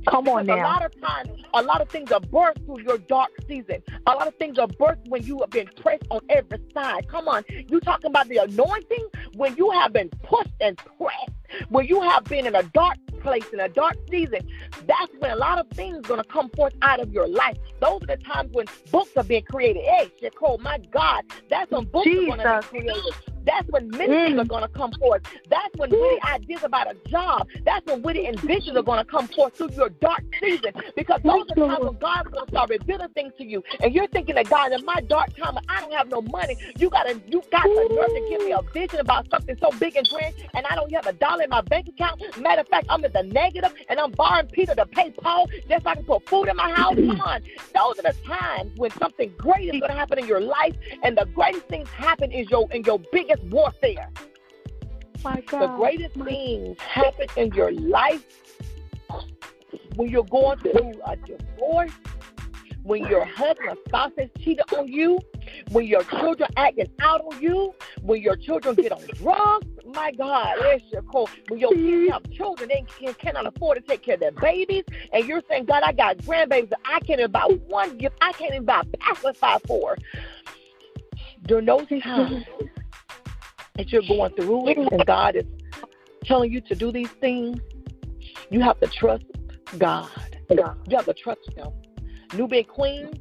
Come 0.07 0.29
on 0.29 0.47
now. 0.47 0.57
A 0.57 0.63
lot 0.63 0.85
of 0.85 1.01
times, 1.01 1.31
a 1.55 1.63
lot 1.63 1.81
of 1.81 1.89
things 1.89 2.13
are 2.13 2.21
birthed 2.21 2.65
through 2.65 2.83
your 2.83 2.99
dark 2.99 3.31
season. 3.49 3.83
A 4.07 4.13
lot 4.13 4.29
of 4.29 4.35
things 4.37 4.59
are 4.59 4.69
birthed 4.69 5.09
when 5.09 5.25
you 5.25 5.39
have 5.41 5.51
been 5.51 5.69
pressed 5.81 6.05
on 6.11 6.21
every 6.29 6.59
side. 6.73 7.09
Come 7.09 7.29
on. 7.29 7.45
You 7.69 7.81
talking 7.81 8.11
about 8.11 8.29
the 8.29 8.39
anointing 8.39 9.09
when 9.35 9.57
you 9.57 9.71
have 9.71 9.93
been 9.93 10.09
pushed 10.23 10.55
and 10.61 10.77
pressed, 10.77 11.33
when 11.71 11.87
you 11.87 12.01
have 12.03 12.25
been 12.25 12.47
in 12.47 12.55
a 12.55 12.63
dark 12.63 12.97
place, 13.21 13.45
in 13.53 13.61
a 13.61 13.69
dark 13.69 13.97
season. 14.11 14.49
That's 14.87 15.13
when 15.19 15.33
a 15.33 15.37
lot 15.37 15.59
of 15.59 15.69
things 15.71 15.99
are 15.99 16.09
going 16.09 16.23
to 16.23 16.29
come 16.29 16.51
forth 16.51 16.75
out 16.83 17.01
of 17.01 17.13
your 17.13 17.27
life. 17.27 17.57
Those 17.81 18.03
are 18.03 18.07
the 18.07 18.17
times 18.19 18.51
when 18.53 18.67
books 18.93 19.11
are 19.17 19.25
being 19.25 19.43
created. 19.51 19.83
Hey, 19.83 20.11
Shekol, 20.23 20.61
my 20.61 20.79
God, 20.93 21.25
that's 21.51 21.71
when 21.71 21.85
books 21.85 22.07
Jesus. 22.07 22.23
are 22.23 22.37
going 22.37 22.39
to 22.39 22.69
be 22.73 22.81
created 22.81 23.36
That's 23.47 23.69
when 23.71 23.89
ministries 23.89 24.37
mm. 24.37 24.41
are 24.41 24.45
going 24.45 24.63
to 24.63 24.69
come 24.69 24.93
forth. 24.93 25.23
That's 25.49 25.75
when 25.77 25.91
witty 25.91 26.21
ideas 26.23 26.65
about 26.65 26.91
a 26.91 26.97
job. 27.09 27.49
That's 27.65 27.87
when 27.87 28.03
witty 28.03 28.27
inventions 28.27 28.77
are 28.77 28.83
going 28.83 28.99
to 28.99 29.05
come 29.05 29.29
forth 29.29 29.57
through 29.57 29.71
your 29.73 29.89
dark 29.89 30.25
season. 30.41 30.73
Because 30.97 31.21
those 31.23 31.45
are 31.51 31.55
times 31.55 31.85
when 31.85 31.99
God's 31.99 32.29
going 32.31 32.47
to 32.47 32.51
start 32.51 32.71
revealing 32.71 33.09
things 33.11 33.33
to 33.39 33.45
you, 33.45 33.63
and 33.81 33.95
you're 33.95 34.09
thinking 34.09 34.35
that 34.35 34.49
God, 34.51 34.73
in 34.73 34.85
my 34.85 35.01
dark 35.03 35.35
time, 35.37 35.57
I 35.69 35.81
don't 35.81 35.93
have 35.93 36.09
no 36.09 36.23
money. 36.23 36.57
You 36.79 36.91
got 36.91 37.05
to, 37.05 37.21
you 37.29 37.43
got 37.51 37.63
the 37.63 37.89
nerve 37.91 38.09
to 38.09 38.27
give 38.29 38.41
me 38.45 38.53
a 38.53 38.63
vision 38.73 39.01
about 39.01 39.31
something 39.31 39.57
so 39.61 39.71
big 39.79 39.97
and 39.97 40.09
grand, 40.09 40.35
and 40.55 40.67
I 40.67 40.75
don't 40.75 40.93
have 40.93 41.07
a 41.07 41.13
dollar 41.13 41.45
in 41.45 41.51
my 41.51 41.61
bank 41.61 41.89
account. 41.89 42.21
Matter 42.41 42.63
of 42.63 42.69
fact, 42.69 42.87
I'm 42.89 43.05
in 43.05 43.13
the 43.13 43.23
negative, 43.23 43.73
and 43.89 44.01
I'm 44.01 44.11
borrowing 44.13 44.49
Peter 44.49 44.75
to 44.75 44.87
pay 44.87 45.11
Paul 45.11 45.49
just 45.69 45.85
so 45.85 45.91
I 45.91 45.95
can 45.95 46.05
put 46.05 46.29
food 46.29 46.49
in 46.49 46.57
my 46.57 46.73
house. 46.73 46.97
Come 46.97 47.21
on, 47.21 47.43
those 47.75 47.99
are 47.99 48.13
the 48.13 48.15
times 48.27 48.73
when 48.77 48.91
something 48.93 49.33
great 49.39 49.73
is 49.73 49.81
going 49.81 49.93
to 49.93 49.97
happen 49.97 50.19
in 50.19 50.27
your 50.27 50.41
life, 50.41 50.75
and 51.03 51.17
the 51.17 51.27
greatest 51.27 51.67
things 51.69 51.89
happen 51.89 52.33
is 52.33 52.51
your 52.51 52.71
in 52.73 52.83
your 52.85 52.99
biggest 53.13 53.36
warfare. 53.45 54.11
My 55.25 55.41
God. 55.47 55.63
The 55.63 55.77
greatest 55.77 56.15
things 56.15 56.79
happen 56.81 57.27
in 57.37 57.53
your 57.53 57.73
life 57.73 58.25
when 59.97 60.09
you're 60.09 60.25
going 60.25 60.59
through 60.59 60.93
a 61.07 61.17
divorce, 61.17 61.93
when 62.83 63.05
your 63.07 63.25
husband 63.25 63.69
or 63.69 63.77
spouse 63.89 64.13
has 64.19 64.29
cheated 64.39 64.65
on 64.77 64.87
you, 64.87 65.19
when 65.73 65.87
your 65.87 66.05
children 66.05 66.49
acting 66.57 66.87
out 67.01 67.21
on 67.23 67.41
you, 67.41 67.75
when 68.03 68.23
your 68.23 68.37
children 68.37 68.75
get 68.75 68.93
on 68.93 69.03
drugs, 69.15 69.67
my 69.95 70.13
God, 70.13 70.57
it's 70.61 70.85
your 70.93 71.03
call. 71.03 71.29
When 71.49 71.59
your 71.59 71.73
kids 71.73 71.83
mm-hmm. 71.83 72.13
have 72.13 72.31
children, 72.31 72.69
they 72.69 72.85
can, 72.99 73.15
cannot 73.15 73.47
afford 73.47 73.79
to 73.79 73.83
take 73.83 74.03
care 74.03 74.15
of 74.15 74.21
their 74.21 74.33
babies, 74.33 74.85
and 75.13 75.27
you're 75.27 75.43
saying, 75.49 75.65
God, 75.65 75.83
I 75.85 75.93
got 75.93 76.19
grandbabies 76.19 76.71
that 76.71 76.81
I 76.85 77.01
can't 77.01 77.21
even 77.21 77.33
buy 77.33 77.47
one 77.67 77.97
gift, 77.99 78.17
I 78.21 78.33
can't 78.33 78.53
even 78.53 78.67
buy 78.67 78.83
a 78.83 78.97
pacifier 78.99 79.59
for. 79.67 79.97
During 81.47 81.67
those 81.67 81.87
times 81.89 82.45
that 83.77 83.93
you're 83.93 84.03
going 84.03 84.33
through 84.35 84.69
it, 84.69 84.79
and 84.79 85.07
God 85.07 85.37
is 85.37 85.45
telling 86.25 86.51
you 86.53 86.61
to 86.63 86.75
do 86.75 86.91
these 86.91 87.11
things, 87.21 87.61
you 88.51 88.61
have 88.61 88.81
to 88.81 88.87
trust 88.89 89.25
God. 89.79 90.09
You 90.51 90.97
have 90.97 91.07
to 91.07 91.15
trust 91.15 91.41
Him. 91.57 91.69
Nubian 92.35 92.65
Queen 92.65 93.13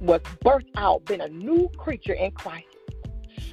was 0.00 0.20
birthed 0.44 0.70
out, 0.76 1.04
been 1.04 1.20
a 1.20 1.28
new 1.28 1.68
creature 1.76 2.14
in 2.14 2.30
Christ. 2.32 2.66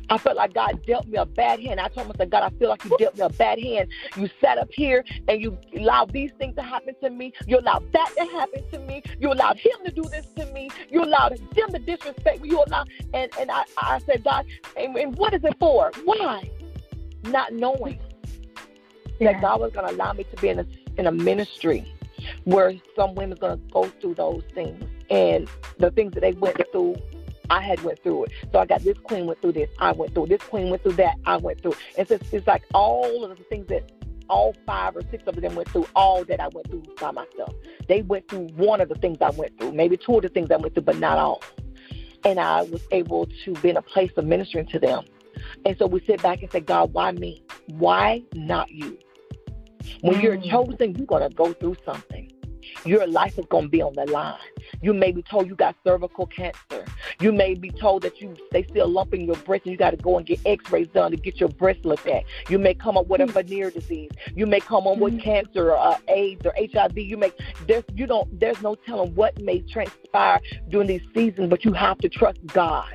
I 0.10 0.17
felt 0.17 0.38
like 0.38 0.54
God 0.54 0.86
dealt 0.86 1.08
me 1.08 1.17
a 1.17 1.26
bad 1.26 1.60
hand. 1.60 1.80
I 1.80 1.89
told 1.89 2.08
myself, 2.08 2.30
God, 2.30 2.43
I 2.43 2.50
feel 2.58 2.70
like 2.70 2.84
you 2.86 2.96
dealt 2.98 3.17
me 3.17 3.22
a 3.22 3.30
bad 3.30 3.60
hand. 3.60 3.89
You 4.15 4.30
sat 4.41 4.58
up 4.58 4.70
here 4.72 5.04
and 5.28 5.41
you 5.41 5.58
allowed 5.76 6.13
these 6.13 6.32
things 6.38 6.56
to 6.56 6.62
happen 6.62 6.96
to 7.02 7.10
me. 7.10 7.34
You 7.46 7.60
allowed 7.60 7.91
that 7.91 8.13
to 8.17 8.26
happen 8.26 8.63
to 8.72 8.80
me. 8.80 9.04
You 9.20 9.34
allowed 9.34 9.58
him 9.58 9.74
to 9.86 9.91
do 9.91 10.04
this 10.04 10.26
to 10.38 10.46
me. 10.54 10.70
You 10.89 11.04
allowed 11.04 11.38
them 11.56 11.72
to 11.72 11.80
disrespect 11.80 12.41
me. 12.41 12.50
You 12.50 12.63
allowed, 12.65 12.89
and, 13.13 13.32
and 13.39 13.52
I, 13.52 13.63
I 13.78 14.00
said, 14.00 14.24
God, 14.24 14.46
and, 14.78 14.96
and 14.98 15.15
what 15.17 15.34
is 15.34 15.43
it 15.43 15.56
for? 15.60 15.91
Why? 16.06 16.50
Not 17.24 17.54
knowing 17.54 18.00
yeah. 19.20 19.34
that 19.34 19.41
God 19.41 19.60
was 19.60 19.74
going 19.74 19.88
to 19.88 19.93
allow 19.93 20.13
me 20.13 20.24
to 20.24 20.41
be 20.41 20.50
in 20.50 20.60
a, 20.60 20.65
in 20.98 21.08
a 21.08 21.12
ministry 21.12 21.86
where 22.46 22.74
some 22.96 23.13
women's 23.15 23.39
going 23.39 23.60
to 23.60 23.74
go 23.74 23.86
through 24.02 24.15
those 24.15 24.43
things 24.54 24.84
and 25.10 25.50
the 25.80 25.91
things 25.91 26.13
that 26.13 26.22
they 26.22 26.34
went 26.34 26.60
through 26.72 26.96
I 27.50 27.62
had 27.62 27.82
went 27.84 28.02
through 28.04 28.26
it. 28.26 28.32
So 28.52 28.60
I 28.60 28.66
got 28.66 28.84
this 28.84 28.98
queen 29.00 29.26
went 29.26 29.42
through 29.42 29.54
this, 29.54 29.70
I 29.80 29.92
went 29.92 30.14
through 30.14 30.28
this 30.28 30.42
queen 30.42 30.70
went 30.70 30.84
through 30.84 30.94
that, 30.94 31.16
I 31.26 31.38
went 31.38 31.62
through. 31.62 31.76
It's 31.98 32.10
just, 32.10 32.34
it's 32.34 32.48
like 32.48 32.64
all 32.74 33.24
of 33.24 33.38
the 33.38 33.44
things 33.46 33.68
that 33.68 33.92
all 34.30 34.54
five 34.66 34.96
or 34.96 35.02
six 35.10 35.24
of 35.28 35.36
them 35.36 35.56
went 35.56 35.70
through, 35.70 35.88
all 35.96 36.24
that 36.26 36.40
I 36.40 36.48
went 36.50 36.70
through 36.70 36.84
by 37.00 37.12
myself. 37.12 37.54
They 37.88 38.02
went 38.02 38.28
through 38.28 38.48
one 38.56 38.82
of 38.82 38.90
the 38.90 38.96
things 38.96 39.18
I 39.22 39.30
went 39.32 39.58
through, 39.58 39.72
maybe 39.72 39.98
two 39.98 40.18
of 40.18 40.24
the 40.24 40.30
things 40.30 40.52
I 40.52 40.58
went 40.58 40.74
through, 40.74 40.84
but 40.84 40.98
not 40.98 41.18
all. 41.18 41.42
And 42.26 42.40
I 42.40 42.64
was 42.64 42.82
able 42.92 43.28
to 43.46 43.54
be 43.54 43.70
in 43.70 43.78
a 43.78 43.82
place 43.82 44.12
of 44.18 44.26
ministering 44.26 44.68
to 44.68 44.80
them. 44.80 45.06
And 45.66 45.78
so 45.78 45.88
we 45.88 46.02
sit 46.06 46.22
back 46.22 46.42
and 46.42 46.52
say, 46.52 46.60
God, 46.60 46.94
why 46.94 47.12
me? 47.12 47.44
Why 47.68 48.24
not 48.34 48.70
you? 48.72 48.98
When 50.02 50.16
mm. 50.16 50.24
you're 50.24 50.38
chosen, 50.38 50.96
you're 50.96 51.06
going 51.06 51.28
to 51.28 51.34
go 51.34 51.54
through 51.54 51.78
something. 51.86 52.32
Your 52.88 53.06
life 53.06 53.38
is 53.38 53.45
going 53.47 53.65
to 53.65 53.69
be 53.69 53.82
on 53.82 53.93
the 53.93 54.06
line. 54.06 54.39
You 54.82 54.93
may 54.93 55.12
be 55.12 55.21
told 55.21 55.47
you 55.47 55.56
got 55.56 55.76
cervical 55.84 56.26
cancer. 56.26 56.86
You 57.19 57.32
may 57.32 57.54
be 57.54 57.69
told 57.69 58.04
that 58.04 58.21
you 58.21 58.36
they 58.52 58.63
see 58.63 58.80
a 58.80 58.86
lump 58.86 59.13
in 59.13 59.26
your 59.26 59.36
breast 59.38 59.65
and 59.65 59.73
you 59.73 59.78
got 59.78 59.91
to 59.91 59.97
go 59.97 60.17
and 60.17 60.26
get 60.26 60.39
X-rays 60.45 60.88
done 60.89 61.12
to 61.12 61.17
get 61.17 61.39
your 61.39 61.50
breast 61.50 61.84
looked 61.84 62.08
at. 62.08 62.23
You 62.50 62.60
may 62.60 62.73
come 62.73 62.97
up 62.97 63.08
with 63.08 63.21
a 63.21 63.26
hmm. 63.26 63.32
venereal 63.32 63.71
disease. 63.71 64.12
You 64.36 64.45
may 64.45 64.60
come 64.60 64.88
up 64.88 64.97
with 64.97 65.13
hmm. 65.13 65.19
cancer 65.19 65.71
or 65.71 65.78
uh, 65.78 65.97
AIDS 66.08 66.45
or 66.45 66.54
HIV. 66.56 66.97
You 66.97 67.17
may 67.17 67.32
there's 67.67 67.84
you 67.93 68.08
don't 68.08 68.39
there's 68.39 68.62
no 68.62 68.76
telling 68.76 69.13
what 69.15 69.39
may 69.41 69.62
transpire 69.62 70.39
during 70.69 70.88
these 70.88 71.04
seasons, 71.13 71.50
but 71.50 71.65
you 71.65 71.73
have 71.73 71.97
to 72.00 72.10
trust 72.10 72.39
God. 72.47 72.93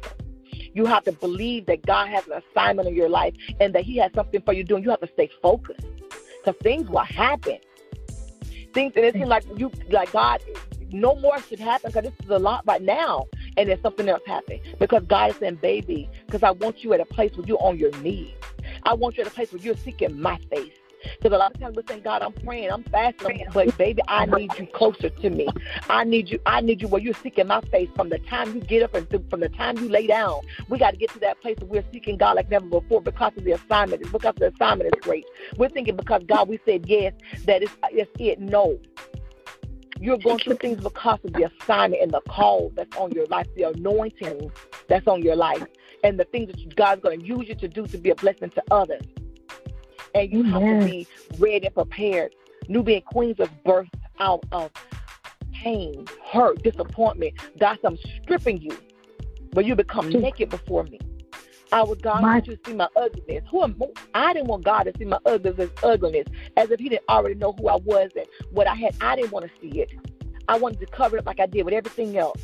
You 0.74 0.86
have 0.86 1.04
to 1.04 1.12
believe 1.12 1.66
that 1.66 1.84
God 1.84 2.08
has 2.08 2.26
an 2.26 2.40
assignment 2.50 2.88
in 2.88 2.94
your 2.94 3.08
life 3.08 3.34
and 3.60 3.74
that 3.74 3.84
He 3.84 3.98
has 3.98 4.10
something 4.14 4.40
for 4.42 4.54
you 4.54 4.64
doing. 4.64 4.82
You 4.82 4.90
have 4.90 5.00
to 5.00 5.10
stay 5.12 5.30
focused 5.42 5.86
because 6.44 6.60
things 6.62 6.88
will 6.88 7.00
happen. 7.00 7.58
Things 8.72 8.92
and 8.96 9.04
it 9.04 9.14
seems 9.14 9.28
like 9.28 9.44
you 9.56 9.70
like 9.90 10.12
God 10.12 10.40
no 10.92 11.14
more 11.16 11.40
should 11.42 11.58
happen 11.58 11.90
because 11.90 12.04
this 12.04 12.24
is 12.24 12.30
a 12.30 12.38
lot 12.38 12.64
right 12.66 12.82
now 12.82 13.26
and 13.56 13.68
then 13.68 13.80
something 13.82 14.08
else 14.08 14.22
happened. 14.26 14.60
Because 14.78 15.04
God 15.04 15.30
is 15.30 15.36
saying, 15.36 15.56
baby, 15.56 16.08
because 16.26 16.42
I 16.42 16.50
want 16.50 16.84
you 16.84 16.92
at 16.92 17.00
a 17.00 17.04
place 17.04 17.36
where 17.36 17.46
you're 17.46 17.62
on 17.62 17.78
your 17.78 17.90
knees. 17.98 18.34
I 18.84 18.94
want 18.94 19.16
you 19.16 19.22
at 19.22 19.26
a 19.26 19.30
place 19.30 19.52
where 19.52 19.60
you're 19.60 19.76
seeking 19.76 20.20
my 20.20 20.38
face. 20.50 20.72
Because 21.20 21.34
a 21.34 21.38
lot 21.38 21.54
of 21.54 21.60
times 21.60 21.76
we're 21.76 21.82
saying, 21.88 22.02
God, 22.02 22.22
I'm 22.22 22.32
praying, 22.32 22.70
I'm 22.70 22.84
fasting, 22.84 23.44
but 23.52 23.76
baby, 23.78 24.02
I 24.08 24.26
need 24.26 24.50
you 24.58 24.66
closer 24.66 25.10
to 25.10 25.30
me. 25.30 25.48
I 25.88 26.04
need 26.04 26.30
you. 26.30 26.40
I 26.46 26.60
need 26.60 26.82
you 26.82 26.88
where 26.88 27.00
you're 27.00 27.14
seeking 27.22 27.46
my 27.46 27.60
face 27.72 27.88
from 27.96 28.08
the 28.08 28.18
time 28.18 28.54
you 28.54 28.60
get 28.60 28.82
up 28.82 28.94
and 28.94 29.08
from 29.30 29.40
the 29.40 29.48
time 29.50 29.78
you 29.78 29.88
lay 29.88 30.06
down. 30.06 30.40
We 30.68 30.78
got 30.78 30.92
to 30.92 30.96
get 30.96 31.10
to 31.12 31.18
that 31.20 31.40
place 31.40 31.56
where 31.60 31.82
we're 31.82 31.92
seeking 31.92 32.16
God 32.16 32.36
like 32.36 32.50
never 32.50 32.66
before 32.66 33.02
because 33.02 33.32
of 33.36 33.44
the 33.44 33.52
assignment. 33.52 34.10
Because 34.10 34.34
the 34.36 34.52
assignment 34.52 34.94
is 34.94 35.00
great. 35.02 35.24
We're 35.56 35.68
thinking 35.68 35.96
because 35.96 36.22
God, 36.26 36.48
we 36.48 36.60
said 36.64 36.86
yes, 36.86 37.12
that 37.46 37.62
it's, 37.62 37.72
it's 37.90 38.10
it. 38.18 38.40
No, 38.40 38.78
you're 40.00 40.18
going 40.18 40.38
through 40.38 40.56
things 40.56 40.82
because 40.82 41.20
of 41.24 41.32
the 41.32 41.44
assignment 41.44 42.02
and 42.02 42.12
the 42.12 42.20
call 42.22 42.72
that's 42.74 42.96
on 42.96 43.12
your 43.12 43.26
life, 43.26 43.46
the 43.54 43.64
anointing 43.64 44.50
that's 44.88 45.06
on 45.06 45.22
your 45.22 45.36
life, 45.36 45.64
and 46.02 46.18
the 46.18 46.24
things 46.24 46.48
that 46.48 46.76
God's 46.76 47.02
going 47.02 47.20
to 47.20 47.26
use 47.26 47.48
you 47.48 47.54
to 47.54 47.68
do 47.68 47.86
to 47.86 47.98
be 47.98 48.10
a 48.10 48.14
blessing 48.16 48.50
to 48.50 48.62
others. 48.70 49.02
And 50.14 50.30
you 50.30 50.42
have 50.44 50.62
to 50.62 50.84
be 50.84 51.06
ready 51.38 51.66
and 51.66 51.74
prepared. 51.74 52.34
Nubian 52.68 53.02
Queens 53.02 53.38
was 53.38 53.48
birthed 53.64 53.90
out 54.18 54.44
of 54.52 54.70
pain, 55.52 56.06
hurt, 56.30 56.62
disappointment. 56.62 57.34
God, 57.58 57.78
I'm 57.84 57.98
stripping 58.22 58.60
you, 58.60 58.76
but 59.52 59.64
you 59.64 59.74
become 59.74 60.08
naked 60.10 60.50
before 60.50 60.84
me. 60.84 61.00
I 61.72 61.82
would 61.82 62.02
God 62.02 62.20
my, 62.20 62.34
want 62.34 62.46
you 62.46 62.56
to 62.56 62.62
see 62.66 62.74
my 62.74 62.88
ugliness. 62.96 63.44
Who 63.50 63.62
am 63.62 63.82
I 64.14 64.34
didn't 64.34 64.48
want 64.48 64.64
God 64.64 64.82
to 64.84 64.92
see 64.98 65.06
my 65.06 65.18
ugliness, 65.24 65.70
ugliness, 65.82 66.26
as 66.56 66.70
if 66.70 66.78
He 66.78 66.90
didn't 66.90 67.08
already 67.08 67.34
know 67.34 67.52
who 67.52 67.68
I 67.68 67.76
was 67.76 68.10
and 68.14 68.26
what 68.50 68.66
I 68.66 68.74
had. 68.74 68.94
I 69.00 69.16
didn't 69.16 69.32
want 69.32 69.46
to 69.46 69.52
see 69.60 69.80
it. 69.80 69.90
I 70.48 70.58
wanted 70.58 70.80
to 70.80 70.86
cover 70.86 71.16
it 71.16 71.20
up 71.20 71.26
like 71.26 71.40
I 71.40 71.46
did 71.46 71.64
with 71.64 71.72
everything 71.72 72.18
else. 72.18 72.40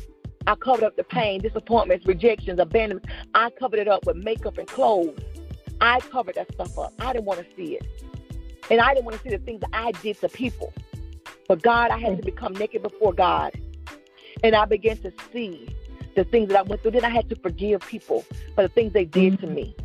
I 0.47 0.55
covered 0.55 0.83
up 0.83 0.95
the 0.95 1.03
pain, 1.03 1.41
disappointments, 1.41 2.07
rejections, 2.07 2.59
abandonment. 2.59 3.05
I 3.35 3.51
covered 3.51 3.79
it 3.79 3.87
up 3.87 4.05
with 4.07 4.15
makeup 4.15 4.57
and 4.57 4.67
clothes. 4.67 5.19
I 5.81 5.99
covered 5.99 6.35
that 6.35 6.51
stuff 6.53 6.77
up. 6.77 6.93
I 6.99 7.13
didn't 7.13 7.25
want 7.25 7.39
to 7.39 7.55
see 7.55 7.75
it. 7.75 7.85
And 8.69 8.79
I 8.79 8.93
didn't 8.93 9.05
want 9.05 9.17
to 9.17 9.23
see 9.23 9.35
the 9.35 9.43
things 9.43 9.61
that 9.61 9.69
I 9.73 9.91
did 10.03 10.19
to 10.21 10.29
people. 10.29 10.73
But 11.47 11.61
God, 11.61 11.91
I 11.91 11.97
had 11.97 12.17
to 12.17 12.23
become 12.23 12.53
naked 12.53 12.83
before 12.83 13.13
God. 13.13 13.59
And 14.43 14.55
I 14.55 14.65
began 14.65 14.97
to 14.97 15.11
see 15.33 15.75
the 16.15 16.23
things 16.23 16.49
that 16.49 16.57
I 16.57 16.61
went 16.61 16.81
through. 16.81 16.91
Then 16.91 17.05
I 17.05 17.09
had 17.09 17.29
to 17.29 17.35
forgive 17.35 17.81
people 17.81 18.25
for 18.55 18.61
the 18.61 18.69
things 18.69 18.93
they 18.93 19.05
did 19.05 19.39
to 19.39 19.45
mm-hmm. 19.45 19.55
me. 19.55 19.75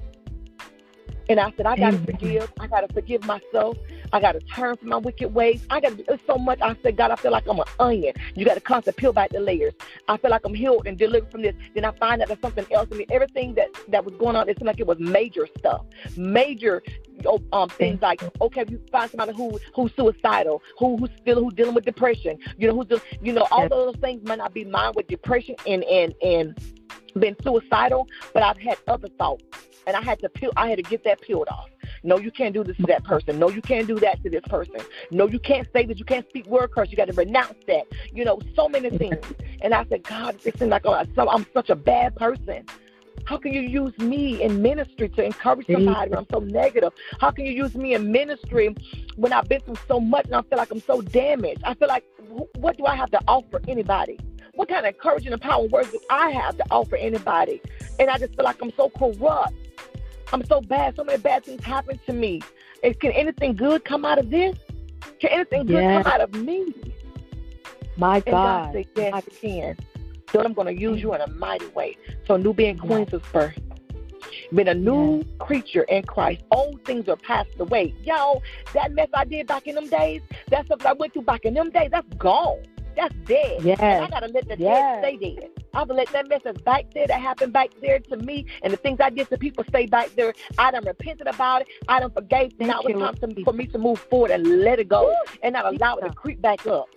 And 1.28 1.40
I 1.40 1.52
said, 1.56 1.66
I 1.66 1.76
got 1.76 1.92
to 1.92 1.98
forgive. 1.98 2.52
I 2.60 2.66
got 2.66 2.86
to 2.86 2.92
forgive 2.92 3.24
myself. 3.24 3.76
I 4.12 4.20
got 4.20 4.32
to 4.32 4.40
turn 4.40 4.76
from 4.76 4.88
my 4.90 4.96
wicked 4.96 5.34
ways. 5.34 5.66
I 5.70 5.80
got 5.80 5.96
to 5.96 6.04
do 6.04 6.18
so 6.26 6.36
much. 6.36 6.60
I 6.60 6.76
said, 6.82 6.96
God, 6.96 7.10
I 7.10 7.16
feel 7.16 7.32
like 7.32 7.46
I'm 7.48 7.58
an 7.58 7.64
onion. 7.80 8.14
You 8.34 8.44
got 8.44 8.54
to 8.54 8.60
constantly 8.60 9.00
peel 9.00 9.12
back 9.12 9.30
the 9.30 9.40
layers. 9.40 9.74
I 10.08 10.16
feel 10.16 10.30
like 10.30 10.42
I'm 10.44 10.54
healed 10.54 10.86
and 10.86 10.98
delivered 10.98 11.30
from 11.30 11.42
this. 11.42 11.54
Then 11.74 11.84
I 11.84 11.92
find 11.92 12.20
out 12.20 12.28
there's 12.28 12.40
something 12.40 12.66
else 12.72 12.88
in 12.90 12.98
me. 12.98 13.06
Everything 13.10 13.54
that, 13.54 13.68
that 13.88 14.04
was 14.04 14.14
going 14.16 14.36
on, 14.36 14.48
it 14.48 14.58
seemed 14.58 14.66
like 14.66 14.80
it 14.80 14.86
was 14.86 14.98
major 14.98 15.48
stuff, 15.58 15.84
major 16.16 16.82
oh, 17.26 17.42
um, 17.52 17.68
things 17.68 18.00
like, 18.02 18.22
okay, 18.40 18.64
you 18.68 18.80
find 18.90 19.10
somebody 19.10 19.32
who 19.32 19.58
who's 19.74 19.92
suicidal, 19.96 20.62
who 20.78 20.96
who's 20.96 21.10
still 21.20 21.42
who's 21.42 21.54
dealing 21.54 21.74
with 21.74 21.84
depression. 21.84 22.38
You 22.58 22.68
know, 22.68 22.74
who's 22.74 22.86
just, 22.86 23.04
you 23.22 23.32
know, 23.32 23.46
all 23.50 23.68
those 23.68 23.96
things 23.96 24.26
might 24.26 24.38
not 24.38 24.54
be 24.54 24.64
mine 24.64 24.92
with 24.94 25.06
depression 25.08 25.56
and 25.66 25.84
and 25.84 26.14
and 26.22 26.58
been 27.14 27.36
suicidal, 27.42 28.08
but 28.32 28.42
I've 28.42 28.58
had 28.58 28.78
other 28.88 29.08
thoughts, 29.18 29.44
and 29.86 29.96
I 29.96 30.02
had 30.02 30.18
to 30.20 30.28
peel. 30.28 30.50
I 30.56 30.68
had 30.68 30.76
to 30.76 30.82
get 30.82 31.04
that 31.04 31.20
peeled 31.20 31.48
off. 31.48 31.70
No, 32.02 32.18
you 32.18 32.30
can't 32.30 32.54
do 32.54 32.64
this 32.64 32.76
to 32.76 32.86
that 32.88 33.04
person. 33.04 33.38
No, 33.38 33.48
you 33.48 33.62
can't 33.62 33.86
do 33.86 33.98
that 34.00 34.22
to 34.22 34.30
this 34.30 34.42
person. 34.48 34.80
No, 35.10 35.26
you 35.26 35.38
can't 35.38 35.66
say 35.72 35.86
that. 35.86 35.98
You 35.98 36.04
can't 36.04 36.28
speak 36.28 36.46
word 36.46 36.70
curse. 36.72 36.90
You 36.90 36.96
got 36.96 37.08
to 37.08 37.14
renounce 37.14 37.58
that. 37.66 37.86
You 38.12 38.24
know, 38.24 38.40
so 38.54 38.68
many 38.68 38.90
things. 38.90 39.24
And 39.62 39.72
I 39.72 39.84
said, 39.86 40.02
God, 40.04 40.36
it 40.44 40.58
seems 40.58 40.70
like 40.70 40.82
oh, 40.84 40.92
I'm 40.92 41.46
such 41.54 41.70
a 41.70 41.76
bad 41.76 42.16
person. 42.16 42.66
How 43.24 43.38
can 43.38 43.54
you 43.54 43.62
use 43.62 43.96
me 43.98 44.42
in 44.42 44.60
ministry 44.60 45.08
to 45.08 45.24
encourage 45.24 45.66
somebody 45.66 46.10
when 46.10 46.18
I'm 46.18 46.26
so 46.30 46.40
negative? 46.40 46.92
How 47.20 47.30
can 47.30 47.46
you 47.46 47.52
use 47.52 47.74
me 47.74 47.94
in 47.94 48.12
ministry 48.12 48.76
when 49.16 49.32
I've 49.32 49.48
been 49.48 49.62
through 49.62 49.76
so 49.88 49.98
much 49.98 50.26
and 50.26 50.34
I 50.34 50.42
feel 50.42 50.58
like 50.58 50.70
I'm 50.70 50.82
so 50.82 51.00
damaged? 51.00 51.62
I 51.64 51.72
feel 51.74 51.88
like, 51.88 52.04
what 52.56 52.76
do 52.76 52.84
I 52.84 52.94
have 52.96 53.10
to 53.12 53.20
offer 53.26 53.62
anybody? 53.66 54.18
What 54.54 54.68
kind 54.68 54.86
of 54.86 54.94
encouraging 54.94 55.32
and 55.32 55.40
power 55.42 55.66
words 55.66 55.90
do 55.90 56.00
I 56.10 56.30
have 56.30 56.56
to 56.58 56.64
offer 56.70 56.96
anybody? 56.96 57.60
And 57.98 58.08
I 58.08 58.18
just 58.18 58.34
feel 58.36 58.44
like 58.44 58.60
I'm 58.62 58.72
so 58.76 58.90
corrupt. 58.90 59.54
I'm 60.32 60.44
so 60.46 60.60
bad. 60.60 60.96
So 60.96 61.04
many 61.04 61.18
bad 61.18 61.44
things 61.44 61.62
happen 61.64 61.98
to 62.06 62.12
me. 62.12 62.40
Is, 62.82 62.96
can 62.96 63.12
anything 63.12 63.54
good 63.56 63.84
come 63.84 64.04
out 64.04 64.18
of 64.18 64.30
this? 64.30 64.56
Can 65.20 65.30
anything 65.30 65.66
good 65.66 65.74
Yes. 65.76 66.04
come 66.04 66.12
out 66.12 66.20
of 66.20 66.34
me? 66.34 66.72
My 67.96 68.16
And 68.16 68.24
God 68.26 68.62
God. 68.64 68.72
said, 68.72 68.86
Yes, 68.96 69.24
it 69.26 69.40
can. 69.40 69.76
So 70.32 70.40
I'm 70.42 70.52
going 70.52 70.74
to 70.74 70.80
use 70.80 71.00
you 71.00 71.14
in 71.14 71.20
a 71.20 71.28
mighty 71.28 71.66
way. 71.68 71.96
So 72.26 72.36
Nubian 72.36 72.78
Queens 72.78 73.12
was 73.12 73.22
birthed. 73.22 73.60
Been 74.52 74.68
a 74.68 74.74
new 74.74 75.24
creature 75.38 75.82
in 75.84 76.02
Christ. 76.04 76.42
Old 76.50 76.84
things 76.84 77.08
are 77.08 77.16
passed 77.16 77.50
away. 77.58 77.94
Yo, 78.02 78.42
that 78.72 78.92
mess 78.92 79.08
I 79.14 79.24
did 79.24 79.46
back 79.46 79.66
in 79.66 79.74
them 79.76 79.88
days, 79.88 80.22
that 80.48 80.66
stuff 80.66 80.84
I 80.84 80.92
went 80.92 81.12
through 81.12 81.22
back 81.22 81.44
in 81.44 81.54
them 81.54 81.70
days, 81.70 81.90
that's 81.92 82.12
gone. 82.18 82.62
That's 82.96 83.14
dead. 83.26 83.62
Yes. 83.62 83.78
And 83.80 84.04
I 84.04 84.08
gotta 84.08 84.28
let 84.28 84.48
the 84.48 84.56
Yes. 84.58 85.02
dead 85.02 85.16
stay 85.18 85.36
dead. 85.36 85.50
I 85.72 85.78
have 85.80 85.88
to 85.88 85.94
let 85.94 86.08
that 86.12 86.28
mess 86.28 86.40
that's 86.44 86.60
back 86.62 86.84
there 86.94 87.06
that 87.06 87.20
happened 87.20 87.52
back 87.52 87.70
there 87.80 87.98
to 87.98 88.16
me 88.18 88.46
and 88.62 88.72
the 88.72 88.76
things 88.76 88.98
I 89.00 89.10
did 89.10 89.28
to 89.30 89.38
people 89.38 89.64
stay 89.68 89.86
back 89.86 90.10
there. 90.16 90.32
I 90.58 90.70
done 90.70 90.84
repented 90.84 91.26
about 91.26 91.62
it. 91.62 91.68
I 91.88 92.00
done 92.00 92.12
forgave. 92.12 92.52
Thank 92.58 92.70
now 92.70 92.80
it's 92.82 92.98
time 92.98 93.34
to, 93.34 93.44
for 93.44 93.52
me 93.52 93.66
to 93.68 93.78
move 93.78 94.00
forward 94.10 94.30
and 94.30 94.60
let 94.62 94.78
it 94.78 94.88
go 94.88 95.14
and 95.42 95.52
not 95.52 95.66
allow 95.66 95.96
it 95.96 96.02
to 96.02 96.14
creep 96.14 96.40
back 96.40 96.66
up. 96.66 96.88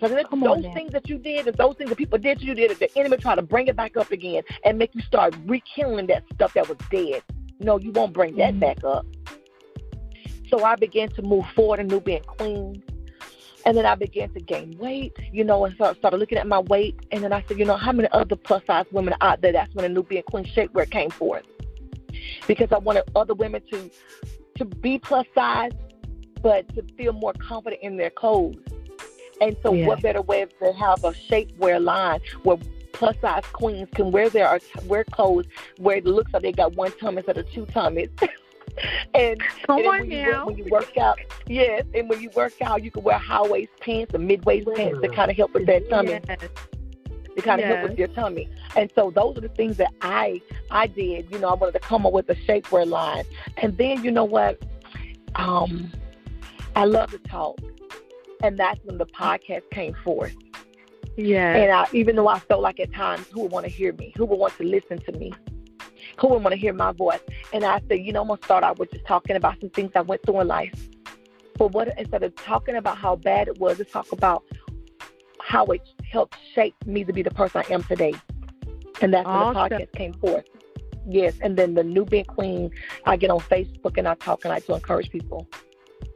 Because 0.00 0.24
on 0.30 0.40
those 0.40 0.62
now. 0.62 0.72
things 0.72 0.92
that 0.92 1.10
you 1.10 1.18
did, 1.18 1.46
and 1.46 1.56
those 1.58 1.76
things 1.76 1.90
that 1.90 1.96
people 1.96 2.18
did 2.18 2.38
to 2.38 2.44
you, 2.46 2.54
did 2.54 2.78
the 2.78 2.90
enemy 2.98 3.18
try 3.18 3.34
to 3.34 3.42
bring 3.42 3.66
it 3.66 3.76
back 3.76 3.98
up 3.98 4.10
again 4.10 4.42
and 4.64 4.78
make 4.78 4.94
you 4.94 5.02
start 5.02 5.36
rekindling 5.44 6.06
that 6.06 6.24
stuff 6.32 6.54
that 6.54 6.68
was 6.68 6.78
dead. 6.90 7.22
No, 7.58 7.78
you 7.78 7.92
won't 7.92 8.14
bring 8.14 8.36
that 8.36 8.54
Mhm. 8.54 8.60
back 8.60 8.82
up. 8.82 9.04
So 10.48 10.64
I 10.64 10.76
began 10.76 11.10
to 11.10 11.22
move 11.22 11.44
forward 11.54 11.80
and 11.80 11.90
New 11.90 12.00
Being 12.00 12.22
Queen. 12.22 12.82
And 13.66 13.76
then 13.76 13.84
I 13.86 13.94
began 13.94 14.30
to 14.30 14.40
gain 14.40 14.76
weight, 14.78 15.14
you 15.32 15.44
know, 15.44 15.64
and 15.64 15.74
so 15.76 15.84
I 15.84 15.94
started 15.94 16.16
looking 16.18 16.38
at 16.38 16.46
my 16.46 16.60
weight. 16.60 16.98
And 17.12 17.22
then 17.22 17.32
I 17.32 17.44
said, 17.46 17.58
you 17.58 17.64
know, 17.64 17.76
how 17.76 17.92
many 17.92 18.08
other 18.12 18.36
plus 18.36 18.62
size 18.66 18.86
women 18.90 19.14
are 19.20 19.32
out 19.32 19.42
there? 19.42 19.52
That's 19.52 19.74
when 19.74 19.82
the 19.84 19.88
New 19.88 20.02
Being 20.02 20.22
Queen 20.22 20.44
shapewear 20.44 20.90
came 20.90 21.10
forth. 21.10 21.44
Because 22.46 22.68
I 22.72 22.78
wanted 22.78 23.04
other 23.14 23.34
women 23.34 23.62
to 23.70 23.90
to 24.56 24.64
be 24.64 24.98
plus 24.98 25.26
size, 25.34 25.72
but 26.42 26.68
to 26.74 26.82
feel 26.96 27.12
more 27.12 27.32
confident 27.34 27.82
in 27.82 27.96
their 27.96 28.10
clothes. 28.10 28.56
And 29.40 29.56
so, 29.62 29.72
Yeah. 29.72 29.86
what 29.86 30.02
better 30.02 30.20
way 30.20 30.44
to 30.44 30.72
have 30.72 31.02
a 31.04 31.12
shapewear 31.12 31.82
line 31.82 32.20
where 32.42 32.58
plus 32.92 33.16
size 33.22 33.44
queens 33.52 33.88
can 33.94 34.10
wear 34.10 34.28
their 34.28 34.58
wear 34.86 35.04
clothes 35.04 35.46
where 35.78 35.96
it 35.96 36.04
looks 36.04 36.32
like 36.34 36.42
they 36.42 36.52
got 36.52 36.74
one 36.74 36.92
tummy 37.00 37.18
instead 37.18 37.38
of 37.38 37.50
two 37.52 37.64
tummies. 37.66 38.10
and 39.14 39.40
Come 39.66 39.78
and 39.78 39.86
on 39.88 40.00
when 40.00 40.10
you, 40.10 40.22
now. 40.22 40.38
work, 40.38 40.46
when 40.46 40.58
you 40.58 40.64
work 40.70 40.98
out, 40.98 41.18
yes, 41.46 41.84
and 41.94 42.08
when 42.08 42.20
you 42.20 42.30
work 42.34 42.52
out, 42.62 42.82
you 42.82 42.90
can 42.90 43.02
wear 43.02 43.18
high 43.18 43.42
waist 43.46 43.70
pants 43.80 44.14
and 44.14 44.26
mid 44.26 44.44
waist 44.44 44.68
pants 44.74 45.00
to 45.02 45.08
kind 45.08 45.30
of 45.30 45.36
help 45.36 45.52
with 45.54 45.66
that 45.66 45.88
tummy 45.90 46.12
Yes. 46.12 46.38
to 47.36 47.42
kind 47.42 47.60
of 47.60 47.66
help 47.68 47.90
with 47.90 47.98
your 47.98 48.08
tummy. 48.08 48.48
And 48.76 48.90
so 48.94 49.10
those 49.10 49.36
are 49.38 49.40
the 49.40 49.48
things 49.48 49.76
that 49.78 49.92
I 50.02 50.40
I 50.70 50.86
did. 50.86 51.30
You 51.30 51.38
know, 51.38 51.48
I 51.48 51.54
wanted 51.54 51.72
to 51.72 51.80
come 51.80 52.06
up 52.06 52.12
with 52.12 52.28
a 52.30 52.34
shapewear 52.34 52.86
line. 52.86 53.24
And 53.56 53.76
then 53.78 54.02
you 54.04 54.10
know 54.10 54.24
what? 54.24 54.62
Um, 55.36 55.92
I 56.76 56.84
love 56.84 57.10
to 57.10 57.18
talk, 57.18 57.58
and 58.42 58.58
that's 58.58 58.80
when 58.84 58.98
the 58.98 59.06
podcast 59.06 59.62
came 59.70 59.94
forth. 60.04 60.34
Yes. 61.16 61.56
And 61.56 61.70
I, 61.72 61.86
even 61.92 62.16
though 62.16 62.28
I 62.28 62.38
felt 62.38 62.62
like 62.62 62.80
at 62.80 62.92
times 62.92 63.26
who 63.28 63.42
would 63.42 63.52
want 63.52 63.66
to 63.66 63.70
hear 63.70 63.92
me, 63.92 64.12
who 64.16 64.24
would 64.24 64.38
want 64.38 64.56
to 64.58 64.64
listen 64.64 64.98
to 64.98 65.12
me, 65.12 65.32
who 66.20 66.28
would 66.28 66.42
want 66.42 66.54
to 66.54 66.60
hear 66.60 66.72
my 66.72 66.92
voice, 66.92 67.20
and 67.52 67.64
I 67.64 67.80
said, 67.88 68.00
you 68.00 68.12
know, 68.12 68.22
I'm 68.22 68.28
gonna 68.28 68.42
start 68.44 68.62
out 68.62 68.78
with 68.78 68.90
just 68.92 69.06
talking 69.06 69.36
about 69.36 69.58
some 69.60 69.70
things 69.70 69.92
I 69.94 70.02
went 70.02 70.22
through 70.24 70.40
in 70.40 70.48
life. 70.48 70.88
But 71.56 71.72
what 71.72 71.88
instead 71.98 72.22
of 72.22 72.34
talking 72.36 72.76
about 72.76 72.98
how 72.98 73.16
bad 73.16 73.48
it 73.48 73.58
was, 73.58 73.78
let's 73.78 73.92
talk 73.92 74.12
about 74.12 74.44
how 75.40 75.64
it 75.66 75.82
helped 76.02 76.36
shape 76.54 76.74
me 76.86 77.04
to 77.04 77.12
be 77.12 77.22
the 77.22 77.30
person 77.30 77.62
I 77.66 77.72
am 77.72 77.82
today. 77.82 78.14
And 79.02 79.14
that's 79.14 79.26
when 79.26 79.38
the 79.38 79.54
podcast 79.54 79.92
came 79.92 80.12
forth. 80.14 80.44
Yes, 81.08 81.34
and 81.40 81.56
then 81.56 81.74
the 81.74 81.82
New 81.82 82.04
Being 82.04 82.26
Queen, 82.26 82.70
I 83.04 83.16
get 83.16 83.30
on 83.30 83.40
Facebook 83.40 83.96
and 83.96 84.06
I 84.06 84.14
talk 84.14 84.44
and 84.44 84.52
I 84.52 84.60
to 84.60 84.74
encourage 84.74 85.10
people. 85.10 85.48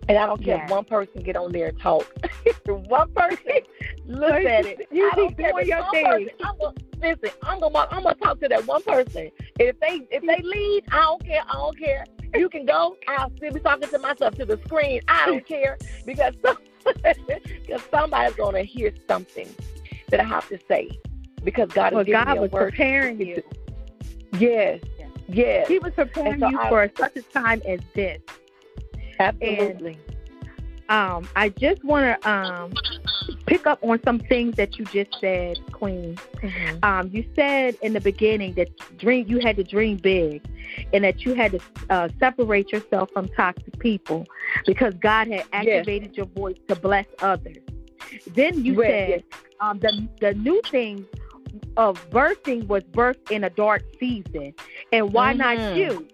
And 0.09 0.19
I 0.19 0.27
don't 0.27 0.43
care 0.45 0.57
Yes. 0.57 0.65
if 0.67 0.71
one 0.71 0.85
person 0.85 1.23
get 1.23 1.37
on 1.37 1.53
there 1.53 1.69
and 1.69 1.81
talk. 1.81 2.07
one 2.67 3.11
person 3.13 3.39
look 4.07 4.45
at 4.45 4.67
it. 4.67 4.87
You 4.91 5.11
I 5.11 5.15
don't 5.15 5.37
care 5.37 5.59
if 5.61 5.67
your 5.67 5.81
one 5.81 5.91
thing. 5.93 6.05
person- 6.07 6.29
I'm 6.45 6.59
gonna, 6.59 6.75
listen, 7.01 7.31
I'm 7.43 7.61
gonna 7.61 7.89
I'm 7.91 8.03
gonna 8.03 8.15
talk 8.17 8.41
to 8.41 8.49
that 8.49 8.67
one 8.67 8.83
person. 8.83 9.31
If 9.59 9.79
they 9.81 10.07
if 10.11 10.23
they 10.23 10.43
leave, 10.43 10.85
I 10.93 11.01
don't 11.03 11.25
care. 11.25 11.43
I 11.49 11.53
don't 11.55 11.79
care. 11.79 12.05
You 12.35 12.49
can 12.49 12.67
go. 12.67 12.97
I'll 13.09 13.31
still 13.37 13.53
be 13.53 13.61
talking 13.61 13.89
to 13.89 13.99
myself 13.99 14.35
to 14.37 14.45
the 14.45 14.59
screen. 14.67 15.01
I 15.09 15.27
don't 15.27 15.47
care 15.55 15.79
because 16.05 16.35
some, 16.45 16.59
because 16.85 17.81
somebody's 17.91 18.37
gonna 18.37 18.63
hear 18.63 18.93
something 19.09 19.49
that 20.11 20.21
I 20.21 20.25
have 20.25 20.47
to 20.49 20.59
say 20.69 20.91
because 21.45 21.69
God 21.71 21.93
well, 21.93 22.01
is 22.03 22.07
giving 22.07 22.25
God 22.25 22.33
me 22.33 22.39
a 22.39 22.43
was 22.43 22.51
word. 22.51 22.71
preparing 22.73 23.21
you. 23.21 23.37
to. 23.37 23.43
Yes, 24.39 24.81
yes, 25.29 25.69
He 25.69 25.79
was 25.79 25.93
preparing 25.95 26.41
so 26.41 26.49
you 26.49 26.59
I- 26.59 26.69
for 26.69 26.91
such 26.99 27.17
a 27.17 27.23
time 27.23 27.63
as 27.67 27.81
this. 27.95 28.21
Absolutely. 29.19 29.99
Um, 30.89 31.29
I 31.35 31.49
just 31.49 31.83
want 31.85 32.21
to 32.23 32.31
um, 32.31 32.73
pick 33.47 33.67
up 33.67 33.79
on 33.83 34.01
some 34.05 34.19
things 34.19 34.57
that 34.57 34.79
you 34.79 34.85
just 34.87 35.11
said, 35.21 35.59
Queen. 35.73 36.17
Mhm. 36.43 36.85
Um, 36.85 37.11
you 37.13 37.25
said 37.35 37.77
in 37.83 37.93
the 37.95 38.01
beginning 38.01 38.55
that 38.55 38.69
dream 38.99 39.27
you 39.29 39.39
had 39.39 39.57
to 39.57 39.65
dream 39.65 39.97
big, 39.97 40.43
and 40.93 41.05
that 41.05 41.25
you 41.25 41.35
had 41.35 41.53
to 41.53 41.61
uh, 41.91 42.09
separate 42.19 42.71
yourself 42.73 43.11
from 43.13 43.29
toxic 43.29 43.79
people 43.79 44.27
because 44.67 44.95
God 44.95 45.29
had 45.29 45.45
activated 45.53 46.17
your 46.17 46.27
voice 46.27 46.57
to 46.69 46.77
bless 46.77 47.07
others. 47.21 47.59
Then 48.35 48.65
you 48.65 48.75
Right, 48.75 48.89
said 48.89 49.25
um, 49.61 49.79
the 49.79 50.07
the 50.21 50.35
new 50.35 50.61
thing 50.71 51.07
of 51.77 52.09
birthing 52.11 52.67
was 52.67 52.83
birthed 52.93 53.31
in 53.31 53.45
a 53.45 53.51
dark 53.51 53.83
season, 53.99 54.55
and 54.93 55.13
why 55.13 55.33
not 55.33 55.57
Mhm. 55.59 55.77
you? 55.77 56.09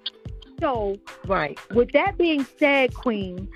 So 0.60 0.98
Right. 1.26 1.58
with 1.74 1.92
that 1.92 2.18
being 2.18 2.46
said, 2.58 2.94
Queen, 2.94 3.48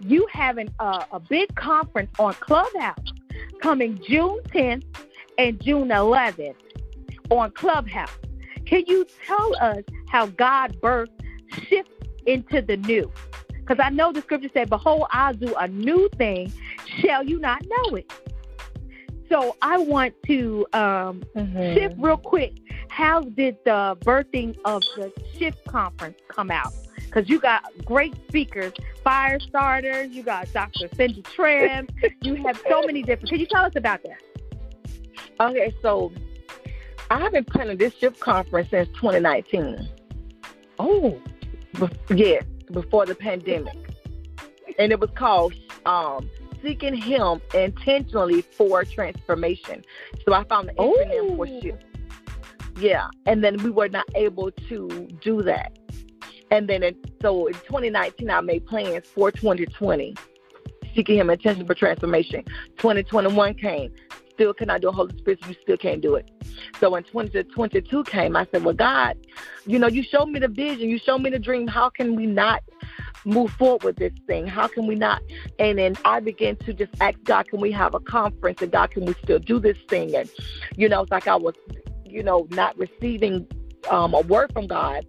you 0.00 0.26
having 0.32 0.68
a, 0.78 1.06
a 1.12 1.20
big 1.20 1.54
conference 1.54 2.10
on 2.18 2.34
Clubhouse 2.34 2.98
coming 3.62 4.00
June 4.06 4.38
10th 4.48 4.84
and 5.38 5.60
June 5.62 5.88
11th 5.88 6.54
on 7.30 7.50
Clubhouse. 7.52 8.10
Can 8.66 8.84
you 8.86 9.06
tell 9.26 9.56
us 9.60 9.84
how 10.08 10.26
God 10.26 10.78
birthed 10.80 11.08
shift 11.68 11.90
into 12.26 12.60
the 12.62 12.76
new? 12.76 13.10
Because 13.48 13.78
I 13.84 13.90
know 13.90 14.12
the 14.12 14.20
scripture 14.22 14.50
said, 14.54 14.70
Behold, 14.70 15.06
I'll 15.10 15.34
do 15.34 15.54
a 15.56 15.68
new 15.68 16.08
thing. 16.16 16.52
Shall 17.00 17.24
you 17.24 17.38
not 17.38 17.62
know 17.66 17.96
it? 17.96 18.10
So 19.28 19.56
I 19.62 19.78
want 19.78 20.14
to 20.26 20.66
um, 20.72 21.22
Mhm. 21.36 21.74
shift 21.74 21.94
real 21.98 22.16
quick. 22.16 22.52
How 22.88 23.20
did 23.20 23.56
the 23.64 23.96
birthing 24.00 24.56
of 24.64 24.82
the 24.96 25.12
shift 25.38 25.64
conference 25.66 26.18
come 26.28 26.50
out? 26.50 26.72
Because 26.96 27.28
you 27.28 27.38
got 27.38 27.64
great 27.84 28.14
speakers, 28.28 28.72
fire 29.04 29.38
starters. 29.40 30.10
You 30.10 30.22
got 30.22 30.50
Dr. 30.52 30.88
Cindy 30.94 31.22
Trimm. 31.22 31.88
you 32.22 32.34
have 32.36 32.60
so 32.68 32.82
many 32.82 33.02
different. 33.02 33.30
Can 33.30 33.40
you 33.40 33.46
tell 33.46 33.64
us 33.64 33.72
about 33.76 34.00
that? 34.04 34.20
Okay, 35.40 35.74
so 35.82 36.12
I've 37.10 37.32
been 37.32 37.44
planning 37.44 37.76
this 37.76 37.94
shift 37.94 38.18
conference 38.20 38.70
since 38.70 38.88
2019. 38.90 39.88
Oh, 40.78 41.20
Be- 41.78 42.14
yes, 42.16 42.44
before 42.72 43.06
the 43.06 43.14
pandemic, 43.14 43.76
and 44.78 44.92
it 44.92 45.00
was 45.00 45.10
called 45.14 45.54
um, 45.86 46.28
"Seeking 46.62 46.94
Him 46.94 47.40
Intentionally 47.54 48.42
for 48.42 48.84
Transformation." 48.84 49.84
So 50.24 50.32
I 50.32 50.44
found 50.44 50.68
the 50.68 50.72
acronym 50.74 51.36
for 51.36 51.46
Oh. 51.48 51.60
shift. 51.60 51.84
Yeah, 52.80 53.08
and 53.26 53.42
then 53.42 53.56
we 53.64 53.70
were 53.70 53.88
not 53.88 54.06
able 54.14 54.50
to 54.68 55.08
do 55.20 55.42
that, 55.42 55.76
and 56.50 56.68
then 56.68 56.82
it, 56.84 56.96
so 57.20 57.46
in 57.46 57.54
2019 57.54 58.30
I 58.30 58.40
made 58.40 58.66
plans 58.66 59.06
for 59.08 59.32
2020, 59.32 60.14
seeking 60.94 61.16
Him 61.16 61.28
intentionally 61.30 61.66
for 61.66 61.74
transformation. 61.74 62.44
2021 62.76 63.54
came. 63.54 63.92
Still 64.38 64.54
cannot 64.54 64.82
do 64.82 64.88
a 64.88 64.92
Holy 64.92 65.18
Spirit, 65.18 65.40
you 65.48 65.56
still 65.64 65.76
can't 65.76 66.00
do 66.00 66.14
it. 66.14 66.30
So 66.78 66.90
when 66.90 67.02
2022 67.02 68.04
came, 68.04 68.36
I 68.36 68.46
said, 68.52 68.62
Well, 68.62 68.72
God, 68.72 69.16
you 69.66 69.80
know, 69.80 69.88
you 69.88 70.04
showed 70.04 70.26
me 70.26 70.38
the 70.38 70.46
vision, 70.46 70.88
you 70.88 70.98
showed 70.98 71.22
me 71.22 71.30
the 71.30 71.40
dream. 71.40 71.66
How 71.66 71.90
can 71.90 72.14
we 72.14 72.24
not 72.24 72.62
move 73.24 73.50
forward 73.50 73.82
with 73.82 73.96
this 73.96 74.12
thing? 74.28 74.46
How 74.46 74.68
can 74.68 74.86
we 74.86 74.94
not? 74.94 75.20
And 75.58 75.76
then 75.76 75.96
I 76.04 76.20
began 76.20 76.54
to 76.58 76.72
just 76.72 76.92
ask 77.00 77.18
God, 77.24 77.48
can 77.48 77.60
we 77.60 77.72
have 77.72 77.94
a 77.94 78.00
conference? 78.00 78.62
And 78.62 78.70
God, 78.70 78.92
can 78.92 79.06
we 79.06 79.14
still 79.24 79.40
do 79.40 79.58
this 79.58 79.76
thing? 79.88 80.14
And, 80.14 80.30
you 80.76 80.88
know, 80.88 81.02
it's 81.02 81.10
like 81.10 81.26
I 81.26 81.34
was, 81.34 81.54
you 82.04 82.22
know, 82.22 82.46
not 82.50 82.78
receiving 82.78 83.44
um, 83.90 84.14
a 84.14 84.20
word 84.20 84.52
from 84.52 84.68
God. 84.68 85.04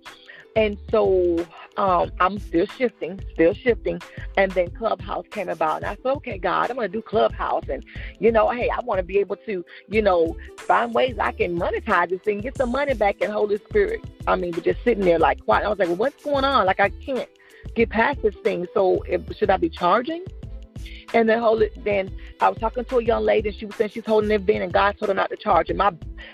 And 0.59 0.77
so 0.91 1.45
um, 1.77 2.11
I'm 2.19 2.37
still 2.37 2.65
shifting, 2.65 3.17
still 3.33 3.53
shifting. 3.53 4.01
And 4.35 4.51
then 4.51 4.69
Clubhouse 4.71 5.25
came 5.31 5.47
about. 5.47 5.77
And 5.77 5.85
I 5.85 5.95
said, 5.95 6.11
okay, 6.17 6.37
God, 6.37 6.69
I'm 6.69 6.75
going 6.75 6.91
to 6.91 6.97
do 6.97 7.01
Clubhouse. 7.01 7.63
And, 7.69 7.81
you 8.19 8.29
know, 8.29 8.49
hey, 8.49 8.69
I 8.69 8.81
want 8.81 8.99
to 8.99 9.03
be 9.03 9.19
able 9.19 9.37
to, 9.37 9.63
you 9.87 10.01
know, 10.01 10.35
find 10.57 10.93
ways 10.93 11.15
I 11.17 11.31
can 11.31 11.57
monetize 11.57 12.09
this 12.09 12.19
thing, 12.23 12.41
get 12.41 12.57
some 12.57 12.73
money 12.73 12.93
back 12.93 13.21
in 13.21 13.31
Holy 13.31 13.57
Spirit. 13.69 14.03
I 14.27 14.35
mean, 14.35 14.51
but 14.51 14.65
just 14.65 14.83
sitting 14.83 15.05
there 15.05 15.17
like 15.17 15.45
quiet. 15.45 15.65
I 15.65 15.69
was 15.69 15.79
like, 15.79 15.87
well, 15.87 15.97
what's 15.97 16.21
going 16.25 16.43
on? 16.43 16.65
Like, 16.65 16.81
I 16.81 16.89
can't 16.89 17.29
get 17.73 17.89
past 17.89 18.21
this 18.21 18.35
thing. 18.43 18.67
So 18.73 19.01
should 19.37 19.49
I 19.49 19.55
be 19.55 19.69
charging? 19.69 20.25
And 21.13 21.27
then 21.27 21.39
hold 21.39 21.61
it. 21.61 21.83
Then 21.83 22.11
I 22.39 22.49
was 22.49 22.59
talking 22.59 22.85
to 22.85 22.97
a 22.97 23.03
young 23.03 23.23
lady, 23.23 23.49
and 23.49 23.57
she 23.57 23.65
was 23.65 23.75
saying 23.75 23.91
she's 23.91 24.05
holding 24.05 24.29
their 24.29 24.39
bin, 24.39 24.61
and 24.61 24.71
God 24.71 24.97
told 24.97 25.09
her 25.09 25.15
not 25.15 25.29
to 25.31 25.37
charge. 25.37 25.69
And 25.69 25.77
my 25.77 25.91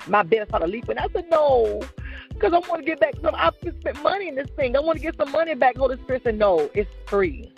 my 0.07 0.21
bin 0.23 0.45
started 0.47 0.69
leaping. 0.69 0.97
I 0.97 1.07
said, 1.13 1.25
no, 1.29 1.81
because 2.29 2.51
I 2.51 2.59
want 2.59 2.81
to 2.81 2.85
get 2.85 2.99
back 2.99 3.13
some. 3.21 3.35
I've 3.35 3.55
spent 3.55 4.03
money 4.03 4.27
in 4.27 4.35
this 4.35 4.49
thing. 4.57 4.75
I 4.75 4.81
want 4.81 4.97
to 4.97 5.03
get 5.03 5.15
some 5.15 5.31
money 5.31 5.55
back. 5.55 5.77
Holy 5.77 5.97
Spirit 6.03 6.23
said, 6.23 6.37
no, 6.37 6.69
it's 6.73 6.91
free. 7.07 7.53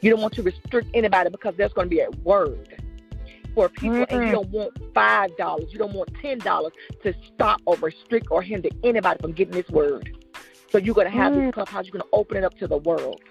You 0.00 0.10
don't 0.10 0.20
want 0.20 0.34
to 0.34 0.42
restrict 0.42 0.88
anybody 0.92 1.30
because 1.30 1.54
there's 1.56 1.72
going 1.72 1.88
to 1.88 1.94
be 1.94 2.00
a 2.00 2.10
word 2.22 2.82
for 3.54 3.68
people, 3.68 3.98
mm-hmm. 3.98 4.14
and 4.14 4.26
you 4.26 4.32
don't 4.32 4.50
want 4.50 4.76
five 4.94 5.36
dollars, 5.36 5.72
you 5.72 5.78
don't 5.78 5.94
want 5.94 6.10
ten 6.20 6.38
dollars 6.38 6.72
to 7.02 7.14
stop 7.34 7.60
or 7.64 7.76
restrict 7.76 8.28
or 8.30 8.42
hinder 8.42 8.68
anybody 8.84 9.18
from 9.20 9.32
getting 9.32 9.54
this 9.54 9.68
word. 9.68 10.16
So 10.70 10.78
you're 10.78 10.94
going 10.94 11.10
to 11.10 11.16
have 11.16 11.32
mm. 11.32 11.46
this 11.46 11.54
clubhouse. 11.54 11.86
You're 11.86 11.92
going 11.92 12.02
to 12.02 12.08
open 12.12 12.36
it 12.36 12.44
up 12.44 12.56
to 12.58 12.66
the 12.66 12.76
world, 12.76 13.22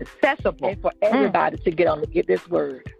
accessible, 0.00 0.68
and 0.68 0.80
for 0.80 0.92
everybody 1.02 1.56
mm. 1.56 1.64
to 1.64 1.70
get 1.70 1.86
on 1.86 2.00
to 2.00 2.06
get 2.06 2.26
this 2.26 2.46
word. 2.48 2.92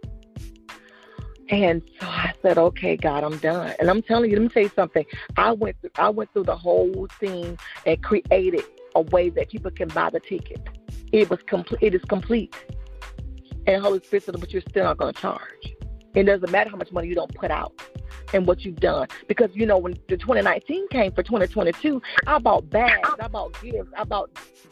And 1.49 1.81
so 1.99 2.07
I 2.07 2.33
said, 2.41 2.57
"Okay, 2.57 2.95
God, 2.95 3.23
I'm 3.23 3.37
done." 3.37 3.73
And 3.79 3.89
I'm 3.89 4.01
telling 4.01 4.31
you, 4.31 4.37
let 4.37 4.43
me 4.43 4.49
tell 4.49 4.63
you 4.63 4.71
something. 4.75 5.05
I 5.37 5.51
went 5.51 5.79
through, 5.81 5.91
I 5.97 6.09
went 6.09 6.31
through 6.33 6.45
the 6.45 6.55
whole 6.55 7.07
thing 7.19 7.57
and 7.85 8.01
created 8.01 8.63
a 8.95 9.01
way 9.01 9.29
that 9.29 9.49
people 9.49 9.71
can 9.71 9.89
buy 9.89 10.09
the 10.09 10.19
ticket. 10.19 10.61
It 11.11 11.29
was 11.29 11.39
complete. 11.45 11.79
It 11.81 11.95
is 11.95 12.03
complete. 12.05 12.55
And 13.67 13.81
Holy 13.81 13.99
Spirit 13.99 14.23
said, 14.23 14.39
"But 14.39 14.51
you're 14.51 14.61
still 14.61 14.85
not 14.85 14.97
going 14.97 15.13
to 15.13 15.21
charge. 15.21 15.75
It 16.15 16.23
doesn't 16.23 16.51
matter 16.51 16.69
how 16.69 16.77
much 16.77 16.91
money 16.91 17.07
you 17.07 17.15
don't 17.15 17.33
put 17.33 17.51
out." 17.51 17.73
and 18.33 18.47
what 18.47 18.65
you've 18.65 18.79
done. 18.79 19.07
Because 19.27 19.49
you 19.53 19.65
know, 19.65 19.77
when 19.77 19.93
the 20.09 20.17
2019 20.17 20.87
came 20.89 21.11
for 21.11 21.23
2022, 21.23 22.01
I 22.27 22.39
bought 22.39 22.69
bags, 22.69 23.09
I 23.19 23.27
bought 23.27 23.59
gifts, 23.61 23.89
I 23.97 24.03
bought 24.03 24.29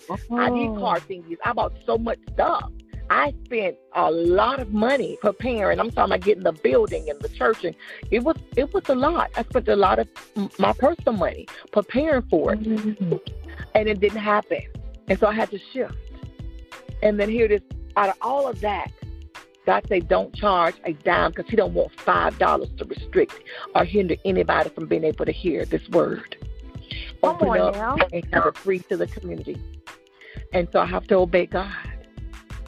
oh. 0.09 0.17
ID 0.31 0.79
card 0.79 1.03
thingies, 1.07 1.37
I 1.45 1.53
bought 1.53 1.73
so 1.85 1.97
much 1.97 2.19
stuff. 2.33 2.71
I 3.09 3.33
spent 3.43 3.75
a 3.93 4.09
lot 4.09 4.61
of 4.61 4.71
money 4.71 5.17
preparing. 5.21 5.81
I'm 5.81 5.91
talking 5.91 6.13
about 6.13 6.21
getting 6.25 6.43
the 6.43 6.53
building 6.53 7.09
and 7.09 7.19
the 7.19 7.27
church, 7.27 7.65
and 7.65 7.75
it 8.09 8.23
was 8.23 8.37
it 8.55 8.73
was 8.73 8.83
a 8.87 8.95
lot. 8.95 9.31
I 9.35 9.43
spent 9.43 9.67
a 9.67 9.75
lot 9.75 9.99
of 9.99 10.07
my 10.57 10.71
personal 10.71 11.17
money 11.17 11.45
preparing 11.73 12.21
for 12.29 12.53
it, 12.53 12.61
mm-hmm. 12.61 13.17
and 13.75 13.89
it 13.89 13.99
didn't 13.99 14.19
happen. 14.19 14.61
And 15.09 15.19
so 15.19 15.27
I 15.27 15.33
had 15.33 15.51
to 15.51 15.59
shift. 15.73 15.93
And 17.03 17.19
then 17.19 17.29
here 17.29 17.45
it 17.45 17.51
is. 17.51 17.61
Out 17.97 18.07
of 18.07 18.15
all 18.21 18.47
of 18.47 18.61
that, 18.61 18.89
God 19.65 19.85
say 19.87 19.99
don't 19.99 20.33
charge 20.33 20.75
a 20.85 20.93
dime 20.93 21.31
because 21.31 21.49
He 21.49 21.55
don't 21.55 21.73
want 21.73 21.91
five 21.99 22.37
dollars 22.39 22.69
to 22.77 22.85
restrict 22.85 23.39
or 23.75 23.85
hinder 23.85 24.15
anybody 24.25 24.69
from 24.69 24.87
being 24.87 25.03
able 25.03 25.25
to 25.25 25.31
hear 25.31 25.65
this 25.65 25.87
word. 25.89 26.35
Open 27.23 27.49
up 27.49 27.75
now. 27.75 27.97
and 28.11 28.25
have 28.33 28.47
it 28.47 28.57
free 28.57 28.79
to 28.79 28.97
the 28.97 29.07
community. 29.07 29.61
And 30.53 30.67
so 30.71 30.79
I 30.79 30.85
have 30.85 31.07
to 31.07 31.15
obey 31.15 31.45
God. 31.45 31.71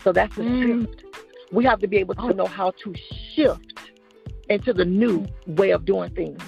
So 0.04 0.12
that's 0.12 0.36
the 0.36 0.44
mm. 0.44 0.86
shift. 0.86 1.04
We 1.52 1.66
have 1.66 1.80
to 1.80 1.88
be 1.88 1.98
able 1.98 2.16
to 2.16 2.34
know 2.34 2.46
how 2.46 2.72
to 2.84 2.96
shift 3.34 3.92
into 4.50 4.74
the 4.74 4.86
new 4.86 5.26
way 5.48 5.72
of 5.72 5.86
doing 5.86 6.12
things. 6.12 6.42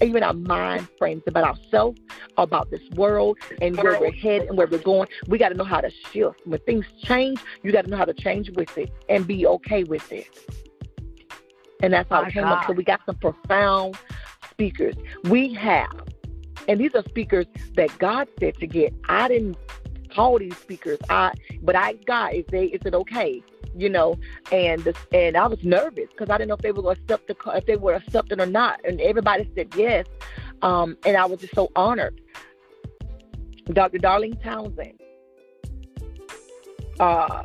Even 0.00 0.22
our 0.22 0.34
mind 0.34 0.88
frames 0.98 1.22
about 1.26 1.44
ourselves, 1.44 2.00
about 2.36 2.70
this 2.70 2.82
world, 2.94 3.38
and 3.60 3.76
where 3.76 4.00
we're 4.00 4.12
headed 4.12 4.48
and 4.48 4.56
where 4.56 4.66
we're 4.66 4.78
going. 4.78 5.08
We 5.28 5.38
got 5.38 5.50
to 5.50 5.54
know 5.54 5.64
how 5.64 5.80
to 5.80 5.90
shift. 6.12 6.40
When 6.44 6.60
things 6.60 6.86
change, 7.02 7.40
you 7.62 7.72
got 7.72 7.84
to 7.84 7.90
know 7.90 7.96
how 7.96 8.04
to 8.04 8.14
change 8.14 8.50
with 8.50 8.76
it 8.78 8.90
and 9.08 9.26
be 9.26 9.46
okay 9.46 9.84
with 9.84 10.10
it. 10.12 10.26
And 11.82 11.92
that's 11.92 12.08
how 12.10 12.22
it 12.22 12.32
came 12.32 12.44
up. 12.44 12.66
So 12.66 12.72
we 12.72 12.84
got 12.84 13.00
some 13.06 13.16
profound 13.16 13.98
speakers. 14.50 14.94
We 15.24 15.54
have, 15.54 16.08
and 16.68 16.78
these 16.78 16.94
are 16.94 17.02
speakers 17.08 17.46
that 17.74 17.96
God 17.98 18.28
said 18.38 18.56
to 18.58 18.66
get. 18.66 18.94
I 19.08 19.28
didn't 19.28 19.56
call 20.10 20.38
these 20.38 20.56
speakers. 20.56 20.98
I, 21.08 21.32
but 21.62 21.76
I 21.76 21.94
got 21.94 22.34
is 22.34 22.44
they 22.50 22.66
is 22.66 22.82
it 22.84 22.94
okay? 22.94 23.42
You 23.76 23.88
know, 23.88 24.18
and 24.52 24.92
and 25.12 25.36
I 25.36 25.46
was 25.46 25.62
nervous 25.62 26.08
because 26.10 26.30
I 26.30 26.38
didn't 26.38 26.48
know 26.48 26.54
if 26.54 26.62
they 26.62 26.72
were 26.72 26.82
going 26.82 26.96
to 26.96 27.02
accept 27.02 27.28
the 27.28 27.36
if 27.56 27.66
they 27.66 27.76
were 27.76 27.94
accepting 27.94 28.40
or 28.40 28.46
not, 28.46 28.80
and 28.84 29.00
everybody 29.00 29.50
said 29.54 29.68
yes, 29.76 30.06
um, 30.62 30.96
and 31.04 31.16
I 31.16 31.26
was 31.26 31.40
just 31.40 31.54
so 31.54 31.70
honored. 31.76 32.20
Dr. 33.72 33.98
Darlene 33.98 34.42
Townsend, 34.42 35.00
uh, 36.98 37.44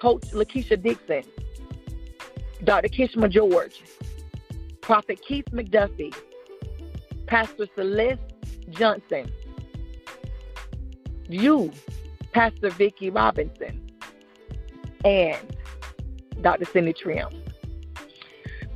Coach 0.00 0.22
Lakeisha 0.32 0.80
Dixon, 0.80 1.24
Dr. 2.62 2.88
Kishma 2.88 3.28
George, 3.28 3.82
Prophet 4.80 5.20
Keith 5.26 5.46
McDuffie, 5.52 6.14
Pastor 7.26 7.66
Celeste 7.74 8.20
Johnson, 8.70 9.32
you, 11.28 11.72
Pastor 12.32 12.70
Vicki 12.70 13.10
Robinson, 13.10 13.85
and 15.06 15.56
Dr. 16.42 16.66
Cindy 16.66 16.92
Trimm. 16.92 17.32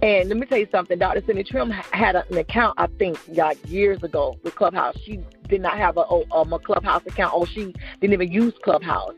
And 0.02 0.28
let 0.30 0.38
me 0.38 0.46
tell 0.46 0.56
you 0.56 0.68
something. 0.72 0.98
Dr. 0.98 1.22
Cindy 1.26 1.44
Trimm 1.44 1.70
had 1.70 2.14
an 2.16 2.36
account, 2.38 2.74
I 2.78 2.86
think, 2.98 3.18
like 3.28 3.58
years 3.68 4.02
ago 4.02 4.38
with 4.42 4.54
Clubhouse. 4.54 4.96
She 5.04 5.20
did 5.48 5.60
not 5.60 5.76
have 5.76 5.98
a, 5.98 6.00
a, 6.00 6.24
um, 6.32 6.52
a 6.52 6.58
Clubhouse 6.58 7.02
account, 7.06 7.34
or 7.34 7.46
she 7.46 7.74
didn't 8.00 8.14
even 8.14 8.32
use 8.32 8.54
Clubhouse. 8.62 9.14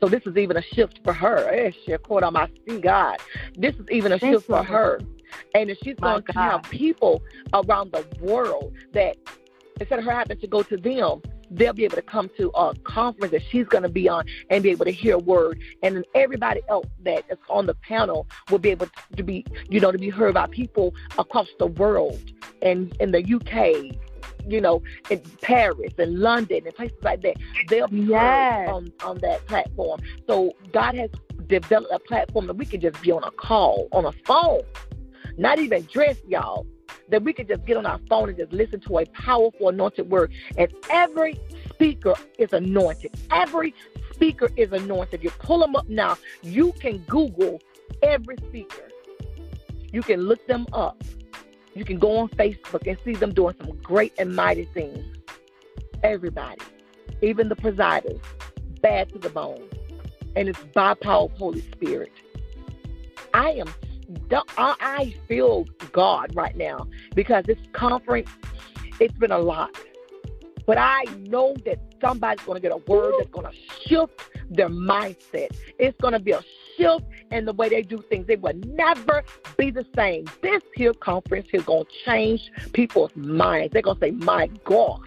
So 0.00 0.08
this 0.08 0.22
is 0.26 0.36
even 0.36 0.56
a 0.56 0.62
shift 0.62 1.00
for 1.04 1.12
her. 1.12 1.48
Eh, 1.52 1.70
she 1.84 1.96
caught 1.98 2.24
on 2.24 2.32
my 2.32 2.48
see 2.66 2.80
God. 2.80 3.18
This 3.56 3.74
is 3.76 3.86
even 3.90 4.12
a 4.12 4.18
Thank 4.18 4.34
shift 4.34 4.48
you. 4.48 4.56
for 4.56 4.64
her. 4.64 5.00
And 5.54 5.70
if 5.70 5.78
she's 5.84 5.96
going 5.96 6.24
to 6.24 6.32
have 6.32 6.62
people 6.64 7.22
around 7.52 7.92
the 7.92 8.04
world 8.20 8.72
that 8.92 9.16
instead 9.78 9.98
of 9.98 10.04
her 10.04 10.12
having 10.12 10.38
to 10.38 10.46
go 10.46 10.62
to 10.62 10.76
them, 10.76 11.22
they'll 11.54 11.72
be 11.72 11.84
able 11.84 11.96
to 11.96 12.02
come 12.02 12.30
to 12.36 12.50
a 12.54 12.74
conference 12.84 13.32
that 13.32 13.42
she's 13.50 13.66
going 13.66 13.82
to 13.82 13.88
be 13.88 14.08
on 14.08 14.24
and 14.50 14.62
be 14.62 14.70
able 14.70 14.84
to 14.84 14.90
hear 14.90 15.14
a 15.14 15.18
word. 15.18 15.60
And 15.82 15.96
then 15.96 16.04
everybody 16.14 16.60
else 16.68 16.86
that 17.04 17.24
is 17.30 17.38
on 17.48 17.66
the 17.66 17.74
panel 17.74 18.26
will 18.50 18.58
be 18.58 18.70
able 18.70 18.88
to 19.16 19.22
be, 19.22 19.44
you 19.68 19.80
know, 19.80 19.92
to 19.92 19.98
be 19.98 20.10
heard 20.10 20.34
by 20.34 20.46
people 20.48 20.94
across 21.18 21.48
the 21.58 21.66
world 21.66 22.20
and 22.62 22.94
in 23.00 23.12
the 23.12 23.20
UK, 23.20 23.96
you 24.46 24.60
know, 24.60 24.82
in 25.10 25.20
Paris 25.42 25.94
and 25.98 26.18
London 26.18 26.62
and 26.64 26.74
places 26.74 26.98
like 27.02 27.22
that. 27.22 27.36
They'll 27.68 27.88
be 27.88 28.00
yes. 28.00 28.68
on, 28.68 28.92
on 29.02 29.18
that 29.18 29.46
platform. 29.46 30.00
So 30.26 30.52
God 30.72 30.94
has 30.96 31.10
developed 31.46 31.92
a 31.92 31.98
platform 31.98 32.46
that 32.46 32.56
we 32.56 32.66
can 32.66 32.80
just 32.80 33.00
be 33.02 33.12
on 33.12 33.22
a 33.22 33.30
call, 33.30 33.88
on 33.92 34.04
a 34.04 34.12
phone, 34.24 34.62
not 35.36 35.58
even 35.58 35.84
dressed, 35.84 36.24
y'all 36.26 36.66
that 37.08 37.22
we 37.22 37.32
could 37.32 37.48
just 37.48 37.64
get 37.64 37.76
on 37.76 37.86
our 37.86 38.00
phone 38.08 38.28
and 38.28 38.38
just 38.38 38.52
listen 38.52 38.80
to 38.80 38.98
a 38.98 39.06
powerful 39.06 39.68
anointed 39.68 40.10
word. 40.10 40.32
And 40.56 40.72
every 40.90 41.40
speaker 41.70 42.14
is 42.38 42.52
anointed. 42.52 43.14
Every 43.30 43.74
speaker 44.12 44.48
is 44.56 44.72
anointed. 44.72 45.14
If 45.14 45.24
you 45.24 45.30
pull 45.30 45.60
them 45.60 45.76
up 45.76 45.88
now. 45.88 46.16
You 46.42 46.72
can 46.72 46.98
Google 47.08 47.60
every 48.02 48.36
speaker. 48.48 48.90
You 49.92 50.02
can 50.02 50.20
look 50.22 50.46
them 50.46 50.66
up. 50.72 51.02
You 51.74 51.84
can 51.84 51.98
go 51.98 52.16
on 52.18 52.28
Facebook 52.30 52.86
and 52.86 52.96
see 53.04 53.14
them 53.14 53.34
doing 53.34 53.54
some 53.60 53.76
great 53.78 54.12
and 54.18 54.34
mighty 54.34 54.64
things. 54.66 55.04
Everybody, 56.02 56.60
even 57.22 57.48
the 57.48 57.56
presiders, 57.56 58.20
bad 58.80 59.08
to 59.10 59.18
the 59.18 59.30
bone. 59.30 59.68
And 60.36 60.48
it's 60.48 60.58
by 60.74 60.94
power 60.94 61.24
of 61.24 61.32
Holy 61.32 61.62
Spirit. 61.72 62.12
I 63.32 63.50
am 63.52 63.72
I 64.58 65.14
feel 65.28 65.64
God 65.92 66.34
right 66.34 66.56
now 66.56 66.86
because 67.14 67.44
this 67.44 67.58
conference, 67.72 68.30
it's 69.00 69.16
been 69.18 69.32
a 69.32 69.38
lot. 69.38 69.70
But 70.66 70.78
I 70.78 71.04
know 71.18 71.54
that 71.66 71.78
somebody's 72.00 72.44
going 72.44 72.56
to 72.56 72.60
get 72.60 72.72
a 72.72 72.90
word 72.90 73.14
that's 73.18 73.30
going 73.30 73.46
to 73.46 73.56
shift 73.86 74.18
their 74.48 74.68
mindset. 74.68 75.56
It's 75.78 75.98
going 76.00 76.12
to 76.12 76.20
be 76.20 76.32
a 76.32 76.42
shift 76.76 77.04
in 77.30 77.44
the 77.44 77.52
way 77.52 77.68
they 77.68 77.82
do 77.82 78.02
things. 78.08 78.26
They 78.26 78.36
will 78.36 78.54
never 78.66 79.24
be 79.58 79.70
the 79.70 79.86
same. 79.94 80.24
This 80.42 80.62
here 80.74 80.94
conference 80.94 81.48
is 81.52 81.62
going 81.64 81.84
to 81.84 81.90
change 82.04 82.50
people's 82.72 83.14
minds. 83.14 83.72
They're 83.72 83.82
going 83.82 83.98
to 83.98 84.06
say, 84.06 84.10
My 84.12 84.48
God. 84.64 85.00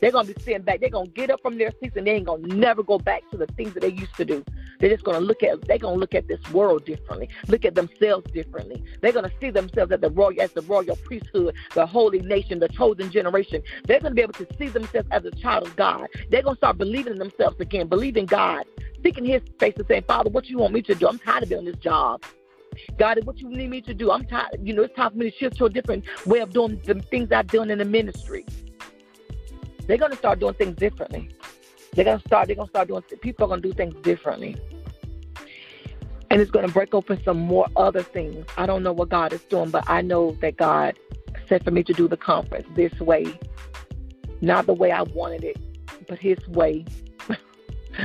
They're 0.00 0.12
gonna 0.12 0.28
be 0.28 0.40
sitting 0.42 0.62
back. 0.62 0.80
They're 0.80 0.90
gonna 0.90 1.08
get 1.08 1.30
up 1.30 1.40
from 1.42 1.58
their 1.58 1.72
seats 1.80 1.96
and 1.96 2.06
they 2.06 2.12
ain't 2.12 2.26
gonna 2.26 2.46
never 2.46 2.82
go 2.82 2.98
back 2.98 3.28
to 3.30 3.36
the 3.36 3.46
things 3.56 3.74
that 3.74 3.80
they 3.80 3.88
used 3.88 4.14
to 4.16 4.24
do. 4.24 4.44
They're 4.78 4.90
just 4.90 5.04
gonna 5.04 5.20
look 5.20 5.42
at 5.42 5.66
they're 5.66 5.78
gonna 5.78 5.96
look 5.96 6.14
at 6.14 6.28
this 6.28 6.40
world 6.52 6.84
differently, 6.84 7.28
look 7.48 7.64
at 7.64 7.74
themselves 7.74 8.30
differently. 8.32 8.82
They're 9.00 9.12
gonna 9.12 9.30
see 9.40 9.50
themselves 9.50 9.92
as 9.92 10.00
the 10.00 10.10
royal 10.10 10.40
as 10.40 10.52
the 10.52 10.62
royal 10.62 10.96
priesthood, 10.96 11.54
the 11.74 11.86
holy 11.86 12.20
nation, 12.20 12.58
the 12.58 12.68
chosen 12.68 13.10
generation. 13.10 13.62
They're 13.84 14.00
gonna 14.00 14.14
be 14.14 14.22
able 14.22 14.34
to 14.34 14.46
see 14.58 14.68
themselves 14.68 15.08
as 15.10 15.24
a 15.24 15.30
child 15.32 15.66
of 15.66 15.76
God. 15.76 16.06
They're 16.30 16.42
gonna 16.42 16.56
start 16.56 16.78
believing 16.78 17.14
in 17.14 17.18
themselves 17.18 17.60
again, 17.60 17.88
believing 17.88 18.26
God, 18.26 18.64
seeking 19.02 19.24
his 19.24 19.42
face 19.58 19.74
and 19.76 19.86
saying, 19.86 20.04
Father, 20.06 20.30
what 20.30 20.46
you 20.48 20.58
want 20.58 20.74
me 20.74 20.82
to 20.82 20.94
do? 20.94 21.08
I'm 21.08 21.18
tired 21.18 21.44
of 21.44 21.48
doing 21.48 21.64
this 21.64 21.76
job. 21.76 22.22
God, 22.96 23.18
what 23.24 23.38
you 23.38 23.48
need 23.48 23.70
me 23.70 23.80
to 23.82 23.94
do? 23.94 24.12
I'm 24.12 24.24
tired. 24.24 24.60
You 24.62 24.74
know, 24.74 24.82
it's 24.82 24.94
time 24.94 25.10
for 25.10 25.16
me 25.18 25.30
to 25.30 25.36
shift 25.36 25.56
to 25.56 25.64
a 25.64 25.70
different 25.70 26.04
way 26.26 26.38
of 26.38 26.52
doing 26.52 26.80
the 26.84 26.94
things 26.94 27.32
I've 27.32 27.48
done 27.48 27.70
in 27.70 27.78
the 27.78 27.84
ministry 27.84 28.44
they're 29.88 29.96
going 29.96 30.12
to 30.12 30.18
start 30.18 30.38
doing 30.38 30.54
things 30.54 30.76
differently. 30.76 31.30
They're 31.92 32.04
going 32.04 32.18
to 32.20 32.28
start. 32.28 32.48
They're 32.48 32.56
to 32.56 32.66
start 32.66 32.88
doing. 32.88 33.02
People 33.20 33.44
are 33.44 33.48
going 33.48 33.62
to 33.62 33.68
do 33.68 33.74
things 33.74 33.94
differently, 34.02 34.56
and 36.30 36.40
it's 36.40 36.50
going 36.50 36.66
to 36.66 36.72
break 36.72 36.94
open 36.94 37.22
some 37.24 37.38
more 37.38 37.66
other 37.76 38.02
things. 38.02 38.46
I 38.56 38.66
don't 38.66 38.82
know 38.82 38.92
what 38.92 39.08
God 39.08 39.32
is 39.32 39.42
doing, 39.42 39.70
but 39.70 39.88
I 39.88 40.02
know 40.02 40.32
that 40.40 40.56
God 40.56 40.98
said 41.48 41.64
for 41.64 41.70
me 41.70 41.82
to 41.84 41.92
do 41.92 42.08
the 42.08 42.16
conference 42.16 42.66
this 42.74 42.92
way, 43.00 43.38
not 44.40 44.66
the 44.66 44.74
way 44.74 44.92
I 44.92 45.02
wanted 45.02 45.44
it, 45.44 45.56
but 46.08 46.18
His 46.18 46.38
way. 46.48 46.84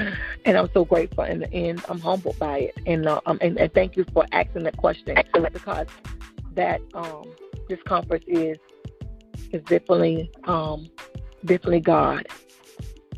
and 0.46 0.58
I'm 0.58 0.70
so 0.74 0.86
grateful. 0.86 1.24
In 1.26 1.40
the 1.40 1.54
end, 1.54 1.84
I'm 1.90 2.00
humbled 2.00 2.40
by 2.40 2.60
it, 2.60 2.78
and 2.86 3.08
uh, 3.08 3.22
um, 3.26 3.38
and, 3.42 3.58
and 3.58 3.74
thank 3.74 3.96
you 3.98 4.06
for 4.14 4.26
asking 4.32 4.64
that 4.64 4.78
question 4.78 5.16
because 5.54 5.88
that 6.54 6.82
um, 6.94 7.32
this 7.70 7.80
conference 7.86 8.26
is 8.28 8.58
is 9.52 9.62
definitely 9.64 10.32
um, 10.46 10.90
Definitely 11.46 11.82
God. 11.82 12.26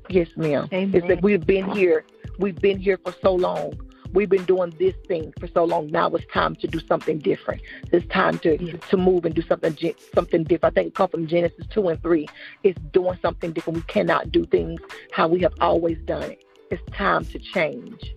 Yes, 0.10 0.28
ma'am. 0.36 0.68
Amen. 0.72 0.95
It's 0.95 1.08
that 1.08 1.22
we've 1.22 1.45
been 1.45 1.70
here. 1.72 2.06
We've 2.39 2.60
been 2.60 2.80
here 2.80 2.97
for 3.03 3.14
so 3.22 3.34
long. 3.34 3.74
We've 4.14 4.30
been 4.30 4.45
doing 4.45 4.74
this 4.80 4.95
thing 5.08 5.34
for 5.39 5.47
so 5.47 5.66
long. 5.66 5.91
Now 5.91 6.08
it's 6.10 6.26
time 6.32 6.56
to 6.58 6.68
do 6.68 6.80
something 6.88 7.20
different. 7.20 7.62
It's 7.91 8.08
time 8.08 8.39
to 8.39 8.64
yes. 8.64 8.80
to 8.89 8.97
move 8.97 9.26
and 9.26 9.36
do 9.36 9.41
something 9.41 9.78
something 10.14 10.43
different. 10.45 10.74
I 10.74 10.82
think 10.82 10.88
it 10.89 10.95
comes 10.95 11.12
from 11.12 11.28
Genesis 11.28 11.66
two 11.70 11.89
and 11.89 12.01
three. 12.01 12.28
It's 12.64 12.80
doing 12.93 13.18
something 13.22 13.51
different. 13.51 13.78
We 13.78 13.84
cannot 13.84 14.32
do 14.32 14.45
things 14.45 14.80
how 15.12 15.28
we 15.28 15.41
have 15.41 15.53
always 15.60 15.97
done 16.06 16.24
it. 16.24 16.43
It's 16.72 16.82
time 16.93 17.26
to 17.26 17.39
change. 17.39 18.16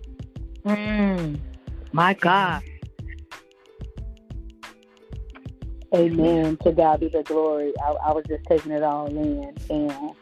Mm, 0.65 1.37
my 1.91 2.13
God. 2.13 2.63
Amen. 5.93 6.55
To 6.63 6.71
God 6.71 6.99
be 6.99 7.09
the 7.09 7.23
glory. 7.23 7.73
I, 7.83 7.91
I 7.91 8.11
was 8.13 8.23
just 8.27 8.45
taking 8.45 8.71
it 8.71 8.83
all 8.83 9.07
in, 9.07 9.53
and 9.69 10.15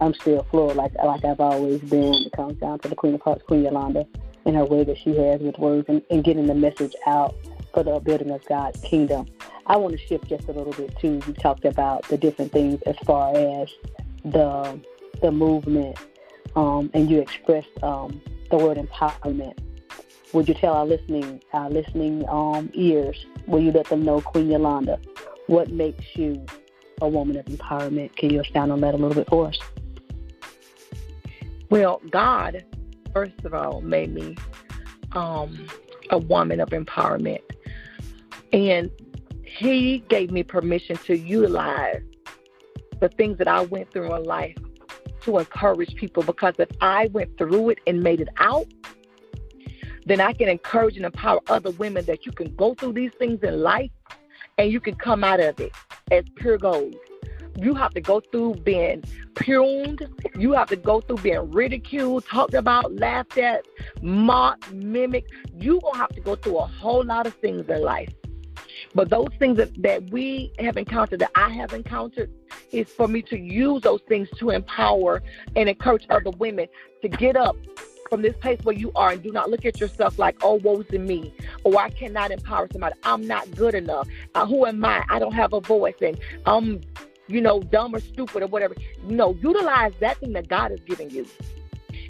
I'm 0.00 0.14
still 0.14 0.46
floored, 0.50 0.76
like 0.76 0.92
like 1.02 1.24
I've 1.24 1.40
always 1.40 1.80
been. 1.80 2.14
It 2.14 2.32
comes 2.32 2.58
down 2.58 2.78
to 2.80 2.88
the 2.88 2.96
Queen 2.96 3.14
of 3.14 3.22
Hearts, 3.22 3.42
Queen 3.46 3.64
Yolanda, 3.64 4.06
and 4.44 4.56
her 4.56 4.64
way 4.64 4.84
that 4.84 4.98
she 4.98 5.16
has 5.16 5.40
with 5.40 5.58
words 5.58 5.88
and, 5.88 6.02
and 6.10 6.24
getting 6.24 6.46
the 6.46 6.54
message 6.54 6.94
out 7.06 7.34
for 7.72 7.82
the 7.82 7.98
building 8.00 8.30
of 8.30 8.44
God's 8.46 8.80
kingdom. 8.80 9.26
I 9.66 9.76
want 9.76 9.98
to 9.98 10.06
shift 10.06 10.26
just 10.28 10.48
a 10.48 10.52
little 10.52 10.72
bit 10.72 10.96
too. 10.98 11.20
You 11.26 11.32
talked 11.34 11.64
about 11.64 12.08
the 12.08 12.16
different 12.16 12.52
things 12.52 12.80
as 12.82 12.96
far 13.04 13.36
as 13.36 13.68
the 14.24 14.80
the 15.20 15.30
movement, 15.30 15.98
um, 16.56 16.90
and 16.94 17.10
you 17.10 17.20
expressed 17.20 17.82
um, 17.82 18.20
the 18.50 18.56
word 18.56 18.78
empowerment 18.78 19.58
would 20.32 20.46
you 20.46 20.54
tell 20.54 20.74
our 20.74 20.86
listening 20.86 21.40
our 21.52 21.70
listening 21.70 22.28
um, 22.28 22.70
ears? 22.74 23.24
Will 23.46 23.60
you 23.60 23.72
let 23.72 23.86
them 23.86 24.04
know, 24.04 24.20
Queen 24.20 24.50
Yolanda, 24.50 25.00
what 25.46 25.70
makes 25.70 26.04
you 26.16 26.44
a 27.00 27.08
woman 27.08 27.36
of 27.38 27.46
empowerment? 27.46 28.14
Can 28.16 28.30
you 28.30 28.40
expound 28.40 28.70
on 28.72 28.80
that 28.82 28.94
a 28.94 28.96
little 28.96 29.14
bit 29.14 29.28
for 29.28 29.48
us? 29.48 29.58
Well, 31.70 32.00
God, 32.10 32.64
first 33.12 33.44
of 33.44 33.54
all, 33.54 33.80
made 33.82 34.14
me 34.14 34.36
um, 35.12 35.66
a 36.10 36.18
woman 36.18 36.60
of 36.60 36.70
empowerment, 36.70 37.42
and 38.52 38.90
He 39.44 39.98
gave 40.08 40.30
me 40.30 40.42
permission 40.42 40.96
to 41.04 41.16
utilize 41.16 42.02
the 43.00 43.08
things 43.10 43.38
that 43.38 43.48
I 43.48 43.60
went 43.62 43.92
through 43.92 44.14
in 44.14 44.24
life 44.24 44.56
to 45.22 45.38
encourage 45.38 45.94
people. 45.96 46.22
Because 46.22 46.54
if 46.58 46.70
I 46.80 47.06
went 47.12 47.36
through 47.38 47.70
it 47.70 47.78
and 47.86 48.02
made 48.02 48.20
it 48.20 48.28
out, 48.38 48.66
then 50.06 50.20
I 50.20 50.32
can 50.32 50.48
encourage 50.48 50.96
and 50.96 51.04
empower 51.04 51.40
other 51.48 51.70
women 51.72 52.04
that 52.06 52.24
you 52.24 52.32
can 52.32 52.54
go 52.56 52.74
through 52.74 52.94
these 52.94 53.12
things 53.18 53.42
in 53.42 53.62
life 53.62 53.90
and 54.56 54.72
you 54.72 54.80
can 54.80 54.94
come 54.94 55.22
out 55.22 55.38
of 55.38 55.60
it 55.60 55.72
as 56.10 56.24
pure 56.36 56.56
gold. 56.56 56.96
You 57.58 57.74
have 57.74 57.92
to 57.94 58.00
go 58.00 58.20
through 58.20 58.54
being 58.56 59.02
pruned. 59.34 60.06
You 60.38 60.52
have 60.52 60.68
to 60.68 60.76
go 60.76 61.00
through 61.00 61.18
being 61.18 61.50
ridiculed, 61.50 62.24
talked 62.26 62.54
about, 62.54 62.94
laughed 62.94 63.36
at, 63.36 63.66
mocked, 64.00 64.72
mimicked. 64.72 65.32
You're 65.58 65.80
going 65.80 65.94
to 65.94 65.98
have 65.98 66.14
to 66.14 66.20
go 66.20 66.36
through 66.36 66.58
a 66.58 66.66
whole 66.66 67.04
lot 67.04 67.26
of 67.26 67.34
things 67.34 67.68
in 67.68 67.82
life. 67.82 68.12
But 68.94 69.10
those 69.10 69.28
things 69.38 69.56
that, 69.56 69.82
that 69.82 70.10
we 70.10 70.52
have 70.60 70.76
encountered, 70.76 71.18
that 71.18 71.32
I 71.34 71.48
have 71.50 71.72
encountered, 71.72 72.30
is 72.70 72.88
for 72.88 73.08
me 73.08 73.22
to 73.22 73.36
use 73.36 73.82
those 73.82 74.00
things 74.08 74.28
to 74.38 74.50
empower 74.50 75.22
and 75.56 75.68
encourage 75.68 76.06
other 76.10 76.30
women 76.30 76.68
to 77.02 77.08
get 77.08 77.36
up 77.36 77.56
from 78.08 78.22
this 78.22 78.36
place 78.36 78.58
where 78.62 78.74
you 78.74 78.90
are 78.94 79.10
and 79.10 79.22
do 79.22 79.32
not 79.32 79.50
look 79.50 79.64
at 79.64 79.80
yourself 79.80 80.18
like, 80.18 80.36
oh, 80.42 80.54
woe's 80.54 80.86
in 80.90 81.06
me, 81.06 81.34
or 81.64 81.78
I 81.78 81.90
cannot 81.90 82.30
empower 82.30 82.68
somebody. 82.72 82.94
I'm 83.02 83.26
not 83.26 83.50
good 83.54 83.74
enough. 83.74 84.08
Uh, 84.34 84.46
who 84.46 84.64
am 84.64 84.84
I? 84.84 85.04
I 85.10 85.18
don't 85.18 85.34
have 85.34 85.52
a 85.52 85.60
voice, 85.60 85.96
and 86.00 86.18
I'm, 86.46 86.80
you 87.28 87.40
know, 87.40 87.60
dumb 87.60 87.94
or 87.94 88.00
stupid 88.00 88.42
or 88.42 88.46
whatever. 88.46 88.74
No, 89.04 89.34
utilize 89.34 89.92
that 90.00 90.18
thing 90.18 90.32
that 90.32 90.48
God 90.48 90.70
has 90.70 90.80
given 90.80 91.10
you 91.10 91.26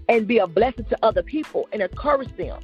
and 0.09 0.27
be 0.27 0.39
a 0.39 0.47
blessing 0.47 0.87
to 0.87 0.99
other 1.03 1.23
people 1.23 1.69
and 1.73 1.83
encourage 1.83 2.35
them. 2.37 2.62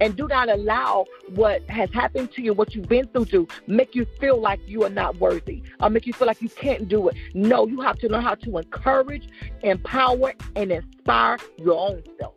And 0.00 0.16
do 0.16 0.28
not 0.28 0.48
allow 0.48 1.06
what 1.34 1.68
has 1.68 1.90
happened 1.92 2.32
to 2.32 2.42
you, 2.42 2.54
what 2.54 2.74
you've 2.74 2.88
been 2.88 3.08
through, 3.08 3.26
to 3.26 3.48
make 3.66 3.96
you 3.96 4.06
feel 4.20 4.40
like 4.40 4.60
you 4.66 4.84
are 4.84 4.90
not 4.90 5.18
worthy 5.18 5.62
or 5.80 5.90
make 5.90 6.06
you 6.06 6.12
feel 6.12 6.28
like 6.28 6.40
you 6.40 6.48
can't 6.48 6.88
do 6.88 7.08
it. 7.08 7.16
No, 7.34 7.66
you 7.66 7.80
have 7.80 7.98
to 7.98 8.08
learn 8.08 8.22
how 8.22 8.36
to 8.36 8.58
encourage, 8.58 9.28
empower, 9.62 10.34
and 10.54 10.70
inspire 10.70 11.38
your 11.56 11.78
own 11.80 12.02
self 12.18 12.34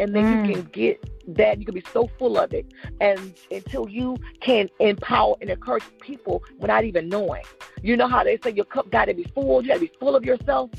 and 0.00 0.14
then 0.14 0.24
mm. 0.24 0.48
you 0.48 0.54
can 0.54 0.62
get 0.72 1.36
that 1.36 1.58
you 1.58 1.64
can 1.64 1.74
be 1.74 1.84
so 1.92 2.08
full 2.18 2.38
of 2.38 2.52
it 2.52 2.66
and 3.00 3.34
until 3.50 3.88
you 3.88 4.16
can 4.40 4.68
empower 4.80 5.34
and 5.40 5.50
encourage 5.50 5.84
people 6.00 6.42
without 6.58 6.84
even 6.84 7.08
knowing 7.08 7.42
you 7.82 7.96
know 7.96 8.08
how 8.08 8.24
they 8.24 8.38
say 8.42 8.50
your 8.50 8.64
cup 8.64 8.90
got 8.90 9.04
to 9.04 9.14
be 9.14 9.24
full 9.34 9.62
you 9.62 9.68
got 9.68 9.74
to 9.74 9.80
be 9.80 9.92
full 10.00 10.16
of 10.16 10.24
yourself 10.24 10.70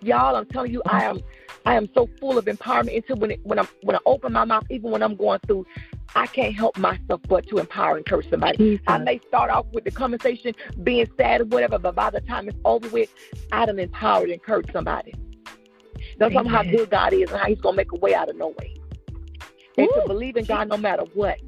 y'all 0.00 0.36
i'm 0.36 0.46
telling 0.46 0.72
you 0.72 0.80
i 0.86 1.04
am 1.04 1.20
i 1.66 1.74
am 1.74 1.88
so 1.94 2.08
full 2.20 2.38
of 2.38 2.44
empowerment 2.46 2.96
until 2.96 3.16
when 3.16 3.32
it, 3.32 3.40
when 3.42 3.58
i 3.58 3.66
when 3.82 3.96
i 3.96 4.00
open 4.06 4.32
my 4.32 4.44
mouth 4.44 4.64
even 4.70 4.90
when 4.90 5.02
i'm 5.02 5.16
going 5.16 5.40
through 5.46 5.66
I 6.14 6.26
can't 6.26 6.54
help 6.54 6.76
myself 6.76 7.22
but 7.26 7.46
to 7.48 7.56
empower 7.56 7.92
and 7.92 7.98
encourage 7.98 8.28
somebody. 8.28 8.58
Mm-hmm. 8.58 8.90
I 8.90 8.98
may 8.98 9.18
start 9.28 9.50
off 9.50 9.64
with 9.72 9.84
the 9.84 9.90
conversation 9.90 10.54
being 10.82 11.06
sad 11.16 11.40
or 11.40 11.44
whatever, 11.46 11.78
but 11.78 11.94
by 11.94 12.10
the 12.10 12.20
time 12.20 12.50
it's 12.50 12.58
over 12.66 12.86
with, 12.88 13.08
I 13.50 13.64
done 13.64 13.78
empowered 13.78 14.24
and 14.24 14.32
encouraged 14.32 14.72
somebody. 14.74 15.14
That's 16.30 16.48
how 16.48 16.62
good 16.62 16.90
God 16.90 17.12
is 17.12 17.30
and 17.30 17.40
how 17.40 17.46
He's 17.46 17.60
gonna 17.60 17.76
make 17.76 17.92
a 17.92 17.96
way 17.96 18.14
out 18.14 18.28
of 18.28 18.36
no 18.36 18.48
way 18.48 18.74
and 19.78 19.88
Ooh. 19.88 20.00
to 20.00 20.08
believe 20.08 20.36
in 20.36 20.44
God 20.44 20.68
no 20.68 20.76
matter 20.76 21.04
what. 21.14 21.38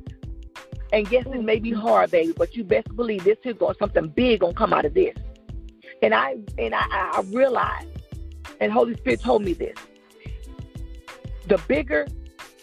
And 0.92 1.10
yes, 1.10 1.26
it 1.26 1.42
may 1.42 1.58
be 1.58 1.72
hard, 1.72 2.10
baby, 2.10 2.32
but 2.36 2.54
you 2.54 2.64
best 2.64 2.94
believe 2.94 3.24
this 3.24 3.38
is 3.44 3.54
going 3.54 3.74
something 3.78 4.08
big 4.08 4.40
gonna 4.40 4.54
come 4.54 4.72
out 4.72 4.84
of 4.84 4.94
this. 4.94 5.14
And 6.02 6.14
I 6.14 6.36
and 6.58 6.74
I, 6.74 6.84
I 6.90 7.22
realized, 7.32 7.88
and 8.60 8.72
Holy 8.72 8.94
Spirit 8.96 9.20
told 9.20 9.42
me 9.42 9.54
this: 9.54 9.76
the 11.48 11.58
bigger 11.66 12.06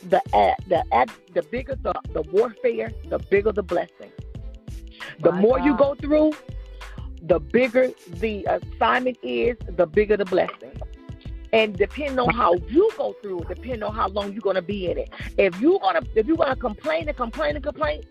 the 0.03 0.21
ad, 0.35 0.55
the 0.67 0.83
ad, 0.93 1.11
the 1.33 1.43
bigger 1.43 1.75
the, 1.75 1.93
the 2.13 2.21
warfare, 2.23 2.91
the 3.09 3.19
bigger 3.19 3.51
the 3.51 3.63
blessing. 3.63 4.11
The 5.19 5.31
My 5.31 5.41
more 5.41 5.57
God. 5.57 5.65
you 5.65 5.77
go 5.77 5.95
through, 5.95 6.31
the 7.21 7.39
bigger 7.39 7.89
the 8.07 8.45
assignment 8.45 9.17
is, 9.21 9.57
the 9.67 9.85
bigger 9.85 10.17
the 10.17 10.25
blessing. 10.25 10.71
And 11.53 11.77
depending 11.77 12.19
on 12.19 12.33
how 12.33 12.53
you 12.69 12.89
go 12.97 13.15
through 13.21 13.41
it, 13.41 13.49
depending 13.49 13.83
on 13.83 13.93
how 13.93 14.07
long 14.09 14.31
you're 14.31 14.41
gonna 14.41 14.61
be 14.61 14.89
in 14.89 14.97
it. 14.97 15.09
If 15.37 15.59
you're 15.59 15.79
gonna 15.79 16.01
if 16.15 16.25
you're 16.25 16.37
gonna 16.37 16.55
complain 16.55 17.07
and 17.07 17.17
complain 17.17 17.55
and 17.55 17.63
complain, 17.63 18.03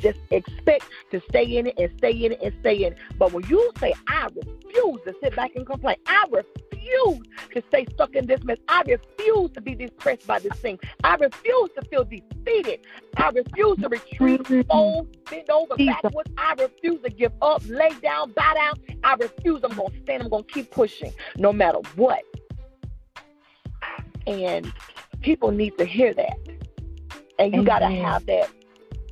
just 0.00 0.18
expect 0.30 0.84
to 1.10 1.20
stay 1.28 1.56
in 1.56 1.68
it 1.68 1.74
and 1.78 1.90
stay 1.98 2.12
in 2.12 2.32
it 2.32 2.42
and 2.42 2.54
stay 2.60 2.84
in 2.84 2.92
it. 2.92 2.98
But 3.18 3.32
when 3.32 3.46
you 3.48 3.70
say, 3.78 3.94
I 4.08 4.28
refuse 4.34 5.00
to 5.06 5.14
sit 5.22 5.34
back 5.36 5.52
and 5.56 5.66
complain, 5.66 5.96
I 6.06 6.26
refuse 6.30 7.22
to 7.54 7.62
stay 7.68 7.86
stuck 7.94 8.14
in 8.14 8.26
this 8.26 8.42
mess. 8.44 8.58
I 8.68 8.82
refuse 8.86 9.50
to 9.52 9.60
be 9.60 9.74
depressed 9.74 10.26
by 10.26 10.38
this 10.38 10.52
thing. 10.58 10.78
I 11.02 11.14
refuse 11.14 11.70
to 11.76 11.82
feel 11.88 12.04
defeated. 12.04 12.80
I 13.16 13.30
refuse 13.30 13.78
to 13.78 13.88
retreat, 13.88 14.42
mm-hmm. 14.42 14.60
fold, 14.62 15.16
bend 15.30 15.48
over 15.50 15.76
backwards. 15.76 16.30
I 16.36 16.54
refuse 16.58 17.00
to 17.02 17.10
give 17.10 17.32
up, 17.40 17.62
lay 17.66 17.90
down, 18.02 18.32
bow 18.32 18.54
down. 18.54 18.74
I 19.02 19.14
refuse. 19.14 19.60
I'm 19.64 19.74
gonna 19.74 19.88
stand. 20.02 20.22
I'm 20.22 20.28
gonna 20.28 20.44
keep 20.44 20.70
pushing, 20.70 21.12
no 21.36 21.52
matter 21.52 21.78
what. 21.96 22.22
And 24.26 24.72
people 25.20 25.50
need 25.50 25.76
to 25.78 25.84
hear 25.84 26.14
that. 26.14 26.38
And 27.38 27.54
you 27.54 27.64
got 27.64 27.80
to 27.80 27.90
have 27.90 28.26
that. 28.26 28.50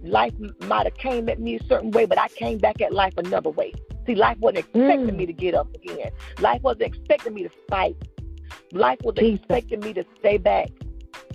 Life 0.03 0.35
might 0.61 0.87
have 0.87 0.97
came 0.97 1.29
at 1.29 1.39
me 1.39 1.57
a 1.57 1.65
certain 1.65 1.91
way, 1.91 2.07
but 2.07 2.19
I 2.19 2.29
came 2.29 2.59
back 2.59 2.81
at 2.81 2.93
life 2.93 3.15
another 3.17 3.51
way. 3.51 3.73
See, 4.07 4.15
life 4.15 4.39
wasn't 4.39 4.59
expecting 4.59 5.07
mm. 5.07 5.17
me 5.17 5.27
to 5.27 5.33
get 5.33 5.55
up 5.55 5.73
again. 5.75 6.11
Life 6.41 6.63
wasn't 6.63 6.83
expecting 6.83 7.35
me 7.35 7.45
to 7.45 7.51
fight. 7.69 7.97
Life 8.73 8.99
was 9.05 9.15
Jesus. 9.17 9.39
expecting 9.41 9.81
me 9.81 9.93
to 9.93 10.05
stay 10.19 10.39
back 10.39 10.71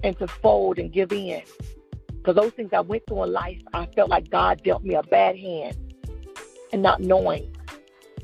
and 0.03 0.17
to 0.19 0.27
fold 0.27 0.79
and 0.79 0.91
give 0.91 1.11
in. 1.13 1.41
Because 2.07 2.35
those 2.35 2.51
things 2.53 2.71
I 2.73 2.81
went 2.81 3.03
through 3.07 3.23
in 3.23 3.31
life, 3.31 3.61
I 3.73 3.85
felt 3.95 4.09
like 4.09 4.29
God 4.29 4.61
dealt 4.63 4.83
me 4.83 4.95
a 4.95 5.03
bad 5.03 5.37
hand. 5.37 5.77
And 6.73 6.81
not 6.81 6.99
knowing 6.99 7.55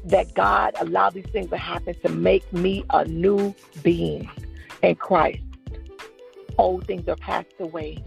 that 0.06 0.34
God 0.34 0.76
allowed 0.80 1.14
these 1.14 1.26
things 1.32 1.50
to 1.52 1.58
happen 1.58 1.96
to 2.02 2.10
make 2.10 2.52
me 2.52 2.84
a 2.90 3.06
new 3.06 3.56
being 3.82 4.30
in 4.84 4.96
Christ. 4.96 5.42
Old 6.58 6.86
things 6.86 7.08
are 7.08 7.16
passed 7.16 7.48
away, 7.60 8.04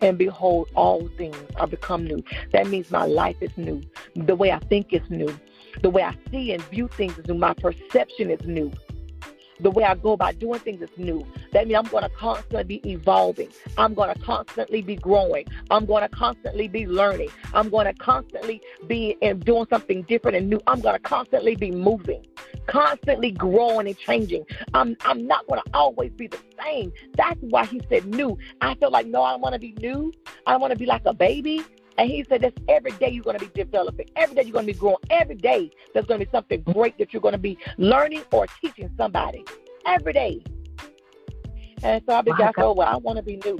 and 0.00 0.16
behold, 0.16 0.70
all 0.74 1.08
things 1.18 1.36
are 1.56 1.66
become 1.66 2.04
new. 2.04 2.22
That 2.52 2.68
means 2.68 2.90
my 2.90 3.04
life 3.04 3.36
is 3.40 3.50
new. 3.56 3.82
The 4.16 4.34
way 4.34 4.50
I 4.50 4.58
think 4.60 4.92
is 4.92 5.02
new. 5.10 5.36
The 5.82 5.90
way 5.90 6.02
I 6.02 6.16
see 6.30 6.52
and 6.52 6.62
view 6.64 6.88
things 6.88 7.18
is 7.18 7.26
new. 7.26 7.34
My 7.34 7.52
perception 7.54 8.30
is 8.30 8.40
new 8.46 8.72
the 9.62 9.70
way 9.70 9.84
I 9.84 9.94
go 9.94 10.12
about 10.12 10.38
doing 10.38 10.60
things 10.60 10.82
is 10.82 10.90
new. 10.96 11.24
That 11.52 11.68
means 11.68 11.78
I'm 11.78 11.90
going 11.90 12.02
to 12.02 12.10
constantly 12.10 12.64
be 12.64 12.90
evolving. 12.90 13.48
I'm 13.78 13.94
going 13.94 14.12
to 14.12 14.20
constantly 14.20 14.82
be 14.82 14.96
growing. 14.96 15.46
I'm 15.70 15.86
going 15.86 16.02
to 16.02 16.08
constantly 16.08 16.68
be 16.68 16.86
learning. 16.86 17.28
I'm 17.54 17.70
going 17.70 17.86
to 17.86 17.94
constantly 17.94 18.60
be 18.86 19.16
doing 19.44 19.66
something 19.70 20.02
different 20.02 20.36
and 20.36 20.50
new. 20.50 20.60
I'm 20.66 20.80
going 20.80 20.94
to 20.94 21.00
constantly 21.00 21.54
be 21.54 21.70
moving, 21.70 22.26
constantly 22.66 23.30
growing 23.30 23.86
and 23.86 23.98
changing. 23.98 24.44
I'm 24.74 24.96
I'm 25.04 25.26
not 25.26 25.46
going 25.46 25.60
to 25.64 25.70
always 25.74 26.12
be 26.12 26.26
the 26.26 26.38
same. 26.62 26.92
That's 27.16 27.40
why 27.40 27.66
he 27.66 27.80
said 27.88 28.06
new. 28.06 28.38
I 28.60 28.74
feel 28.74 28.90
like 28.90 29.06
no, 29.06 29.22
I 29.22 29.32
don't 29.32 29.40
want 29.40 29.54
to 29.54 29.58
be 29.58 29.74
new. 29.80 30.12
I 30.46 30.52
don't 30.52 30.60
want 30.60 30.72
to 30.72 30.78
be 30.78 30.86
like 30.86 31.02
a 31.06 31.14
baby. 31.14 31.64
And 31.98 32.10
he 32.10 32.24
said, 32.28 32.40
That's 32.40 32.56
every 32.68 32.92
day 32.92 33.10
you're 33.10 33.24
going 33.24 33.38
to 33.38 33.44
be 33.44 33.52
developing. 33.54 34.08
Every 34.16 34.34
day 34.34 34.42
you're 34.42 34.52
going 34.52 34.66
to 34.66 34.72
be 34.72 34.78
growing. 34.78 34.96
Every 35.10 35.34
day 35.34 35.70
there's 35.92 36.06
going 36.06 36.20
to 36.20 36.26
be 36.26 36.30
something 36.30 36.62
great 36.62 36.96
that 36.98 37.12
you're 37.12 37.22
going 37.22 37.32
to 37.32 37.38
be 37.38 37.58
learning 37.78 38.22
or 38.32 38.46
teaching 38.60 38.90
somebody. 38.96 39.44
Every 39.86 40.12
day. 40.12 40.42
And 41.82 42.02
so 42.08 42.14
I 42.14 42.22
began, 42.22 42.52
oh, 42.58 42.72
well, 42.72 42.88
I 42.88 42.96
want 42.96 43.16
to 43.16 43.22
be 43.22 43.36
new. 43.44 43.58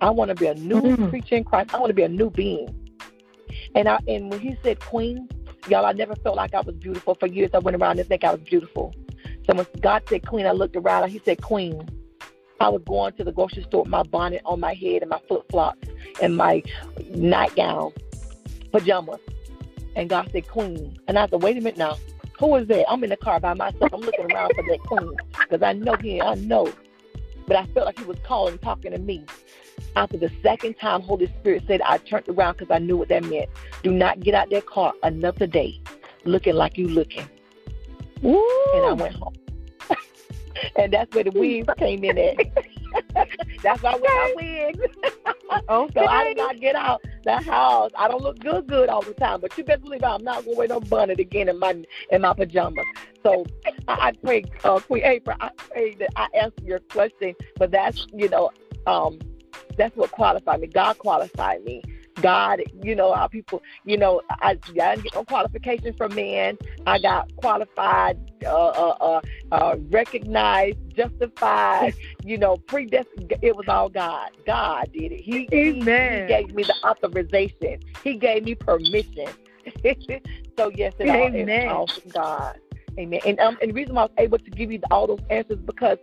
I 0.00 0.10
want 0.10 0.28
to 0.28 0.34
be 0.34 0.46
a 0.46 0.54
new 0.54 0.80
mm-hmm. 0.80 1.08
creature 1.08 1.36
in 1.36 1.44
Christ. 1.44 1.74
I 1.74 1.78
want 1.78 1.90
to 1.90 1.94
be 1.94 2.02
a 2.02 2.08
new 2.08 2.30
being. 2.30 2.68
And 3.74 3.88
I 3.88 3.98
and 4.06 4.30
when 4.30 4.40
he 4.40 4.56
said 4.62 4.80
queen, 4.80 5.28
y'all, 5.68 5.86
I 5.86 5.92
never 5.92 6.14
felt 6.16 6.36
like 6.36 6.54
I 6.54 6.60
was 6.60 6.74
beautiful. 6.76 7.14
For 7.14 7.26
years 7.26 7.50
I 7.54 7.58
went 7.58 7.76
around 7.76 7.98
and 7.98 8.08
think 8.08 8.24
I 8.24 8.32
was 8.32 8.40
beautiful. 8.40 8.94
So 9.46 9.54
when 9.54 9.66
God 9.80 10.02
said 10.08 10.26
queen, 10.26 10.46
I 10.46 10.52
looked 10.52 10.76
around 10.76 11.04
and 11.04 11.12
he 11.12 11.20
said 11.24 11.42
queen. 11.42 11.88
I 12.58 12.68
was 12.70 12.82
going 12.86 13.12
to 13.14 13.24
the 13.24 13.32
grocery 13.32 13.64
store 13.64 13.82
with 13.82 13.90
my 13.90 14.02
bonnet 14.02 14.40
on 14.44 14.60
my 14.60 14.72
head 14.72 15.02
and 15.02 15.10
my 15.10 15.20
flip 15.28 15.42
flops 15.50 15.88
and 16.22 16.36
my 16.36 16.62
nightgown, 17.10 17.92
pajamas. 18.72 19.20
And 19.94 20.08
God 20.08 20.28
said, 20.30 20.46
Queen. 20.48 20.98
And 21.08 21.18
I 21.18 21.26
said, 21.26 21.42
wait 21.42 21.56
a 21.56 21.60
minute 21.60 21.78
now. 21.78 21.96
Who 22.38 22.54
is 22.56 22.68
that? 22.68 22.84
I'm 22.90 23.02
in 23.02 23.10
the 23.10 23.16
car 23.16 23.40
by 23.40 23.54
myself. 23.54 23.92
I'm 23.92 24.00
looking 24.00 24.30
around 24.30 24.52
for 24.54 24.62
that 24.68 24.80
queen 24.80 25.16
because 25.40 25.62
I 25.62 25.72
know 25.72 25.96
he, 25.96 26.20
I 26.20 26.34
know. 26.34 26.70
But 27.46 27.56
I 27.56 27.64
felt 27.66 27.86
like 27.86 27.98
he 27.98 28.04
was 28.04 28.18
calling, 28.22 28.58
talking 28.58 28.92
to 28.92 28.98
me. 28.98 29.24
After 29.96 30.18
the 30.18 30.30
second 30.42 30.74
time, 30.78 31.00
Holy 31.00 31.26
Spirit 31.40 31.64
said, 31.66 31.80
I 31.80 31.96
turned 31.96 32.28
around 32.28 32.58
because 32.58 32.70
I 32.70 32.78
knew 32.78 32.98
what 32.98 33.08
that 33.08 33.24
meant. 33.24 33.48
Do 33.82 33.90
not 33.90 34.20
get 34.20 34.34
out 34.34 34.50
that 34.50 34.66
car 34.66 34.92
another 35.02 35.46
day 35.46 35.80
looking 36.24 36.54
like 36.54 36.76
you 36.76 36.86
looking. 36.86 37.26
Woo! 38.20 38.42
And 38.74 38.84
I 38.84 38.92
went 38.92 39.14
home. 39.14 39.34
and 40.76 40.92
that's 40.92 41.14
where 41.14 41.24
the 41.24 41.30
wigs 41.30 41.66
came 41.78 42.04
in 42.04 42.18
at. 42.18 42.36
that's 43.62 43.82
why 43.82 43.92
I 43.92 43.96
wear 43.96 44.10
my 44.14 44.32
wigs. 44.36 44.80
okay. 45.70 45.92
So 45.94 46.06
I 46.06 46.24
did 46.24 46.36
not 46.36 46.60
get 46.60 46.76
out 46.76 47.02
the 47.24 47.40
house. 47.40 47.90
I 47.96 48.06
don't 48.08 48.22
look 48.22 48.38
good 48.40 48.66
good 48.66 48.90
all 48.90 49.02
the 49.02 49.14
time, 49.14 49.40
but 49.40 49.56
you 49.56 49.64
better 49.64 49.80
believe 49.80 50.04
I'm 50.04 50.22
not 50.22 50.44
gonna 50.44 50.56
wear 50.56 50.68
no 50.68 50.80
bonnet 50.80 51.20
again 51.20 51.48
in 51.48 51.58
my 51.58 51.84
in 52.10 52.20
my 52.20 52.34
pajamas. 52.34 52.84
So 53.22 53.46
I, 53.88 54.08
I 54.08 54.12
pray, 54.12 54.44
uh, 54.62 54.78
Queen 54.80 55.04
April, 55.04 55.36
I 55.40 55.50
pray 55.56 55.94
that 55.94 56.10
I 56.16 56.28
answer 56.34 56.62
your 56.64 56.80
question, 56.80 57.34
but 57.56 57.70
that's 57.70 58.06
you 58.12 58.28
know, 58.28 58.50
um, 58.86 59.18
that's 59.76 59.96
what 59.96 60.10
qualified 60.12 60.60
me. 60.60 60.66
God 60.68 60.98
qualified 60.98 61.64
me 61.64 61.82
God, 62.20 62.62
you 62.82 62.94
know, 62.94 63.12
how 63.12 63.26
people, 63.26 63.62
you 63.84 63.96
know, 63.96 64.22
I, 64.30 64.52
I 64.52 64.54
didn't 64.54 65.02
get 65.02 65.14
no 65.14 65.24
qualifications 65.24 65.96
from 65.96 66.14
men. 66.14 66.56
I 66.86 66.98
got 66.98 67.34
qualified, 67.36 68.18
uh, 68.44 68.68
uh, 68.68 68.96
uh, 69.00 69.20
uh 69.52 69.76
recognized, 69.90 70.78
justified, 70.96 71.94
you 72.24 72.38
know, 72.38 72.56
predestined. 72.56 73.34
It 73.42 73.54
was 73.56 73.66
all 73.68 73.88
God. 73.88 74.30
God 74.46 74.90
did 74.92 75.12
it. 75.12 75.20
He, 75.20 75.48
Amen. 75.52 76.22
he 76.22 76.26
gave 76.26 76.54
me 76.54 76.62
the 76.62 76.74
authorization. 76.84 77.80
He 78.02 78.16
gave 78.16 78.44
me 78.44 78.54
permission. 78.54 79.28
so 80.56 80.70
yes, 80.74 80.94
it 80.98 81.08
Amen. 81.08 81.68
all, 81.68 81.80
all 81.80 81.86
from 81.88 82.10
God. 82.12 82.58
Amen. 82.98 83.20
And 83.26 83.38
um, 83.40 83.58
and 83.60 83.70
the 83.70 83.74
reason 83.74 83.94
why 83.94 84.02
I 84.02 84.04
was 84.04 84.12
able 84.18 84.38
to 84.38 84.50
give 84.50 84.72
you 84.72 84.80
all 84.90 85.06
those 85.06 85.20
answers 85.28 85.58
because 85.58 85.98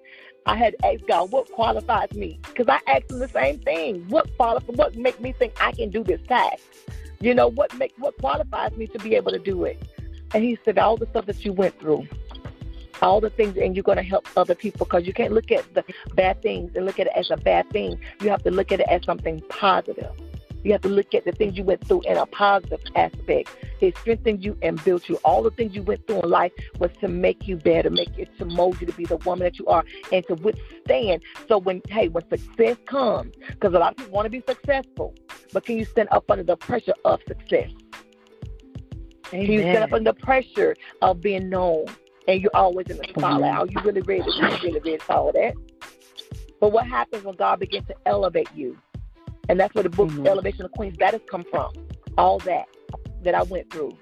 I 0.46 0.56
had 0.58 0.76
to 0.78 0.88
ask 0.88 1.06
God 1.08 1.32
what 1.32 1.52
qualifies 1.52 2.12
me 2.14 2.40
because 2.48 2.68
I 2.68 2.80
asked 2.88 3.12
Him 3.12 3.20
the 3.20 3.30
same 3.30 3.60
thing. 3.60 4.06
What 4.10 4.28
qualifies? 4.38 4.76
What 4.76 4.96
make 4.96 5.20
me 5.22 5.32
think 5.32 5.54
I 5.62 5.72
can 5.72 5.90
do 5.90 6.04
this 6.04 6.22
task? 6.28 6.62
You 7.20 7.34
know 7.34 7.48
what 7.48 7.74
make 7.78 7.94
what 7.98 8.18
qualifies 8.18 8.74
me 8.74 8.88
to 8.88 9.00
be 9.00 9.16
able 9.16 9.32
to 9.32 9.40
do 9.40 9.64
it? 9.64 9.82
And 10.34 10.44
He 10.44 10.58
said 10.66 10.78
all 10.78 10.98
the 10.98 11.06
stuff 11.08 11.26
that 11.28 11.46
you 11.46 11.54
went 11.54 11.80
through, 11.80 12.08
all 13.02 13.22
the 13.22 13.30
things, 13.30 13.58
and 13.58 13.76
you're 13.76 13.84
going 13.84 13.98
to 13.98 14.04
help 14.04 14.28
other 14.36 14.56
people 14.56 14.86
because 14.86 15.08
you 15.08 15.14
can't 15.14 15.34
look 15.34 15.52
at 15.52 15.74
the 15.74 15.84
bad 16.16 16.42
things 16.42 16.72
and 16.76 16.86
look 16.86 17.00
at 17.00 17.08
it 17.08 17.14
as 17.16 17.32
a 17.32 17.38
bad 17.38 17.70
thing. 17.70 17.98
You 18.22 18.30
have 18.30 18.44
to 18.44 18.52
look 18.52 18.72
at 18.72 18.82
it 18.82 18.88
as 18.90 19.04
something 19.06 19.42
positive. 19.50 20.12
You 20.64 20.72
have 20.72 20.82
to 20.82 20.90
look 20.90 21.14
at 21.14 21.26
the 21.26 21.32
things 21.32 21.58
you 21.58 21.64
went 21.64 21.86
through 21.88 22.02
in 22.02 22.18
a 22.18 22.26
positive 22.26 22.80
aspect. 22.96 23.50
It 23.82 23.98
strengthened 23.98 24.44
you 24.44 24.58
and 24.62 24.82
built 24.84 25.10
you. 25.10 25.18
All 25.26 25.44
the 25.44 25.52
things 25.52 25.76
you 25.76 25.84
went 25.84 26.08
through 26.08 26.22
in 26.22 26.30
life 26.30 26.54
was 26.80 26.92
to 27.02 27.08
make 27.08 27.48
you 27.48 27.58
better, 27.58 27.90
make 27.90 28.18
it 28.18 28.30
to 28.38 28.46
mold 28.46 28.80
you 28.80 28.88
to 28.88 28.94
be 28.94 29.06
the 29.06 29.18
woman 29.18 29.44
that 29.44 29.60
you 29.60 29.68
are, 29.68 29.84
and 30.12 30.26
to 30.28 30.36
withstand. 30.36 31.22
So 31.48 31.58
when 31.58 31.82
hey, 31.90 32.08
when 32.08 32.28
success 32.30 32.78
comes, 32.86 33.36
because 33.50 33.74
a 33.74 33.80
lot 33.80 33.92
of 33.92 33.98
people 33.98 34.14
want 34.14 34.26
to 34.26 34.30
be 34.30 34.44
successful, 34.48 35.14
but 35.52 35.66
can 35.66 35.78
you 35.78 35.86
stand 35.86 36.10
up 36.12 36.30
under 36.32 36.44
the 36.44 36.56
pressure 36.56 36.94
of 37.04 37.20
success? 37.28 37.70
Amen. 39.34 39.46
Can 39.46 39.52
you 39.52 39.62
stand 39.62 39.84
up 39.84 39.94
under 39.94 40.12
the 40.12 40.20
pressure 40.20 40.76
of 41.02 41.22
being 41.22 41.50
known? 41.50 41.86
And 42.26 42.42
you're 42.42 42.56
always 42.56 42.88
in 42.88 42.98
the 42.98 43.06
spotlight. 43.10 43.54
Are 43.54 43.66
you 43.66 43.82
really 43.84 44.00
ready? 44.02 44.24
You 44.24 44.44
really 44.64 44.80
ready 44.80 44.98
for 45.00 45.14
all 45.14 45.32
that? 45.34 45.56
But 46.62 46.72
what 46.72 46.88
happens 46.88 47.26
when 47.26 47.36
God 47.36 47.60
begins 47.60 47.86
to 47.88 47.96
elevate 48.06 48.48
you? 48.56 48.78
And 49.50 49.60
that's 49.60 49.74
where 49.76 49.84
the 49.84 49.90
book 49.90 50.10
mm-hmm. 50.10 50.28
Elevation 50.28 50.66
of 50.66 50.72
Queens 50.72 50.98
that 51.00 51.14
has 51.14 51.22
come 51.30 51.44
from. 51.50 51.72
All 52.18 52.40
that 52.40 52.68
that 53.24 53.36
I 53.36 53.44
went 53.44 53.72
through. 53.72 53.98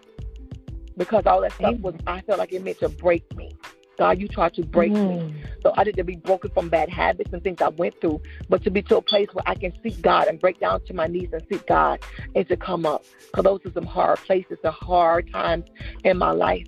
Because 0.98 1.26
all 1.26 1.42
that 1.42 1.54
stuff 1.54 1.76
was 1.80 1.96
I 2.06 2.22
felt 2.22 2.40
like 2.40 2.52
it 2.54 2.64
meant 2.64 2.80
to 2.80 2.90
break 2.90 3.36
me. 3.36 3.56
God, 3.98 4.20
you 4.20 4.28
tried 4.28 4.54
to 4.56 4.64
break 4.64 4.92
mm-hmm. 4.92 5.28
me. 5.28 5.44
So 5.62 5.74
I 5.78 5.84
didn't 5.84 6.06
be 6.06 6.16
broken 6.16 6.50
from 6.52 6.70
bad 6.70 6.90
habits 6.90 7.32
and 7.34 7.44
things 7.44 7.62
I 7.62 7.70
went 7.70 8.00
through, 8.02 8.22
but 8.50 8.64
to 8.64 8.72
be 8.72 8.82
to 8.84 8.98
a 8.98 9.02
place 9.02 9.28
where 9.32 9.44
I 9.46 9.54
can 9.54 9.74
seek 9.84 10.02
God 10.02 10.28
and 10.28 10.40
break 10.40 10.60
down 10.60 10.84
to 10.86 10.94
my 10.94 11.08
knees 11.08 11.30
and 11.32 11.44
seek 11.50 11.68
God 11.68 12.00
and 12.36 12.48
to 12.48 12.58
come 12.58 12.86
up. 12.86 13.06
Because 13.28 13.44
those 13.44 13.60
are 13.66 13.74
some 13.74 13.86
hard 13.86 14.18
places, 14.20 14.58
the 14.64 14.72
hard 14.72 15.32
times 15.32 15.66
in 16.04 16.18
my 16.18 16.32
life. 16.32 16.66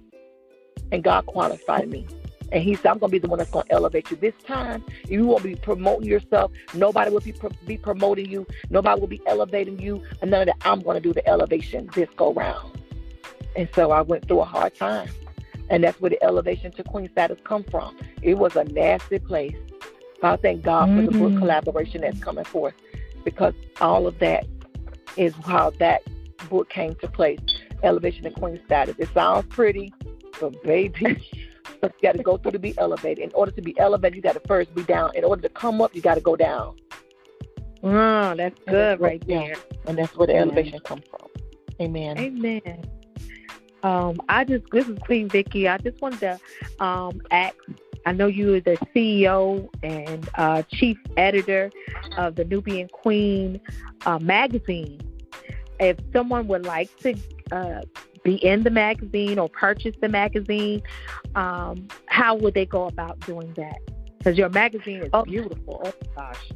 And 0.91 1.03
God 1.03 1.25
qualified 1.25 1.89
me. 1.89 2.05
And 2.53 2.63
he 2.63 2.75
said, 2.75 2.85
I'm 2.85 2.99
going 2.99 3.09
to 3.09 3.15
be 3.15 3.19
the 3.19 3.27
one 3.27 3.39
that's 3.39 3.49
going 3.49 3.65
to 3.65 3.71
elevate 3.73 4.11
you. 4.11 4.17
This 4.17 4.35
time, 4.45 4.85
you 5.09 5.25
won't 5.25 5.43
be 5.43 5.55
promoting 5.55 6.07
yourself. 6.07 6.51
Nobody 6.75 7.09
will 7.09 7.19
be, 7.19 7.31
pro- 7.31 7.49
be 7.65 7.77
promoting 7.77 8.29
you. 8.29 8.45
Nobody 8.69 9.01
will 9.01 9.07
be 9.07 9.21
elevating 9.25 9.79
you. 9.79 10.03
And 10.21 10.29
none 10.29 10.41
of 10.41 10.45
that. 10.47 10.57
I'm 10.61 10.81
going 10.81 10.95
to 10.95 11.01
do 11.01 11.13
the 11.13 11.27
elevation 11.27 11.89
this 11.95 12.09
go 12.15 12.31
round. 12.31 12.79
And 13.55 13.67
so 13.73 13.89
I 13.89 14.01
went 14.01 14.27
through 14.27 14.41
a 14.41 14.45
hard 14.45 14.75
time. 14.75 15.09
And 15.71 15.83
that's 15.83 15.99
where 15.99 16.11
the 16.11 16.23
elevation 16.23 16.71
to 16.73 16.83
queen 16.83 17.09
status 17.11 17.39
come 17.43 17.63
from. 17.63 17.97
It 18.21 18.35
was 18.35 18.55
a 18.55 18.65
nasty 18.65 19.17
place. 19.17 19.55
But 20.21 20.39
I 20.39 20.41
thank 20.41 20.61
God 20.61 20.89
mm-hmm. 20.89 21.05
for 21.05 21.11
the 21.11 21.17
book 21.17 21.29
mm-hmm. 21.31 21.39
collaboration 21.39 22.01
that's 22.01 22.19
coming 22.19 22.45
forth 22.45 22.75
because 23.25 23.55
all 23.81 24.05
of 24.05 24.19
that 24.19 24.45
is 25.17 25.33
how 25.43 25.71
that 25.79 26.03
book 26.49 26.69
came 26.69 26.93
to 26.95 27.07
place. 27.07 27.39
Elevation 27.81 28.23
to 28.23 28.31
queen 28.31 28.61
status. 28.65 28.95
It 28.99 29.09
sounds 29.13 29.47
pretty, 29.49 29.91
but 30.39 30.61
baby, 30.63 31.29
you 31.87 32.09
got 32.09 32.17
to 32.17 32.23
go 32.23 32.37
through 32.37 32.51
to 32.51 32.59
be 32.59 32.77
elevated. 32.77 33.23
In 33.23 33.31
order 33.33 33.51
to 33.51 33.61
be 33.61 33.77
elevated, 33.79 34.15
you 34.15 34.21
got 34.21 34.33
to 34.33 34.41
first 34.47 34.73
be 34.75 34.83
down. 34.83 35.11
In 35.15 35.23
order 35.23 35.41
to 35.41 35.49
come 35.49 35.81
up, 35.81 35.95
you 35.95 36.01
got 36.01 36.15
to 36.15 36.21
go 36.21 36.35
down. 36.35 36.75
Oh, 37.83 38.33
that's 38.35 38.57
good 38.59 38.99
that's 38.99 39.01
right 39.01 39.27
there. 39.27 39.55
And 39.85 39.97
that's 39.97 40.15
where 40.15 40.27
the 40.27 40.33
Amen. 40.33 40.49
elevation 40.49 40.79
comes 40.79 41.03
from. 41.09 41.29
Amen. 41.81 42.17
Amen. 42.17 42.85
Um, 43.83 44.21
I 44.29 44.45
just 44.45 44.63
this 44.71 44.87
is 44.87 44.97
Queen 44.99 45.27
Vicky. 45.27 45.67
I 45.67 45.77
just 45.77 46.01
wanted 46.01 46.19
to 46.21 46.83
um, 46.83 47.21
ask. 47.31 47.55
I 48.05 48.11
know 48.11 48.27
you 48.27 48.55
are 48.55 48.59
the 48.59 48.77
CEO 48.93 49.69
and 49.81 50.27
uh, 50.35 50.63
chief 50.63 50.97
editor 51.15 51.71
of 52.17 52.35
the 52.35 52.43
New 52.43 52.61
Being 52.61 52.89
Queen 52.89 53.61
uh, 54.05 54.19
magazine. 54.19 54.99
If 55.79 55.97
someone 56.11 56.47
would 56.47 56.65
like 56.65 56.95
to 56.99 57.15
uh, 57.51 57.81
be 58.23 58.35
in 58.35 58.63
the 58.63 58.69
magazine 58.69 59.39
or 59.39 59.49
purchase 59.49 59.95
the 60.01 60.09
magazine, 60.09 60.81
um, 61.35 61.87
how 62.05 62.35
would 62.35 62.53
they 62.53 62.65
go 62.65 62.85
about 62.85 63.19
doing 63.21 63.53
that? 63.53 63.79
Because 64.17 64.37
your 64.37 64.49
magazine 64.49 65.03
is 65.03 65.09
oh. 65.13 65.23
beautiful. 65.23 65.81
Oh 65.85 65.93
gosh. 66.15 66.51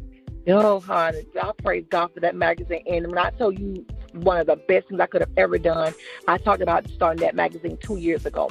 Oh, 0.49 0.79
honey, 0.79 1.25
I 1.41 1.51
praise 1.61 1.85
God 1.89 2.13
for 2.13 2.21
that 2.21 2.33
magazine. 2.33 2.81
And 2.87 3.07
when 3.07 3.17
I 3.17 3.31
tell 3.31 3.51
you 3.51 3.85
one 4.13 4.39
of 4.39 4.47
the 4.47 4.55
best 4.55 4.87
things 4.87 5.01
I 5.01 5.05
could 5.05 5.19
have 5.19 5.31
ever 5.35 5.57
done, 5.57 5.93
I 6.27 6.37
talked 6.37 6.61
about 6.61 6.87
starting 6.89 7.21
that 7.21 7.35
magazine 7.35 7.77
two 7.81 7.97
years 7.97 8.25
ago. 8.25 8.49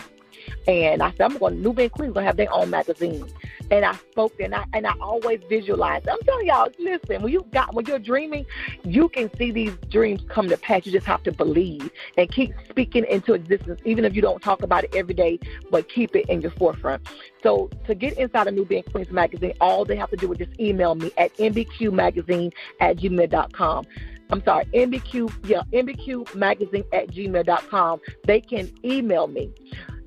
And 0.67 1.03
I 1.03 1.11
said, 1.13 1.23
I'm 1.23 1.39
going 1.39 1.57
to 1.57 1.61
New 1.61 1.73
Being 1.73 1.91
Queens 1.91 2.13
going 2.13 2.25
to 2.25 2.27
have 2.27 2.37
their 2.37 2.53
own 2.53 2.71
magazine 2.71 3.25
and 3.71 3.85
I 3.85 3.95
spoke 3.95 4.39
and 4.41 4.55
I 4.55 4.65
and 4.73 4.87
I 4.87 4.93
always 5.01 5.41
visualize. 5.49 6.03
I'm 6.11 6.21
telling 6.21 6.47
y'all, 6.47 6.69
listen, 6.79 7.23
when 7.23 7.33
you 7.33 7.45
got 7.53 7.75
when 7.75 7.87
you're 7.87 7.99
dreaming, 7.99 8.47
you 8.85 9.09
can 9.09 9.31
see 9.37 9.51
these 9.51 9.75
dreams 9.89 10.23
come 10.29 10.49
to 10.49 10.57
pass. 10.57 10.87
You 10.87 10.93
just 10.93 11.07
have 11.07 11.23
to 11.25 11.33
believe 11.33 11.91
and 12.17 12.31
keep 12.31 12.53
speaking 12.69 13.05
into 13.09 13.35
existence, 13.35 13.81
even 13.85 14.05
if 14.05 14.15
you 14.15 14.23
don't 14.23 14.43
talk 14.43 14.63
about 14.63 14.85
it 14.85 14.95
every 14.95 15.15
day, 15.15 15.39
but 15.71 15.89
keep 15.89 16.15
it 16.15 16.27
in 16.29 16.41
your 16.41 16.53
forefront. 16.53 17.07
So 17.43 17.71
to 17.87 17.95
get 17.95 18.15
inside 18.19 18.47
of 18.47 18.55
New 18.55 18.65
Being 18.65 18.85
Queens 18.85 19.11
magazine, 19.11 19.55
all 19.61 19.85
they 19.85 19.97
have 19.97 20.11
to 20.11 20.17
do 20.17 20.33
is 20.33 20.39
just 20.39 20.59
email 20.61 20.95
me 20.95 21.11
at 21.17 21.35
nbqmagazine 21.37 22.53
at 22.81 22.97
gmail.com. 22.97 23.87
I'm 24.29 24.43
sorry, 24.43 24.65
NBQ, 24.67 25.33
yeah, 25.47 25.63
NBQ 25.73 26.35
magazine 26.35 26.83
at 26.93 27.09
gmail.com. 27.09 28.01
They 28.25 28.41
can 28.41 28.73
email 28.85 29.29
me. 29.29 29.53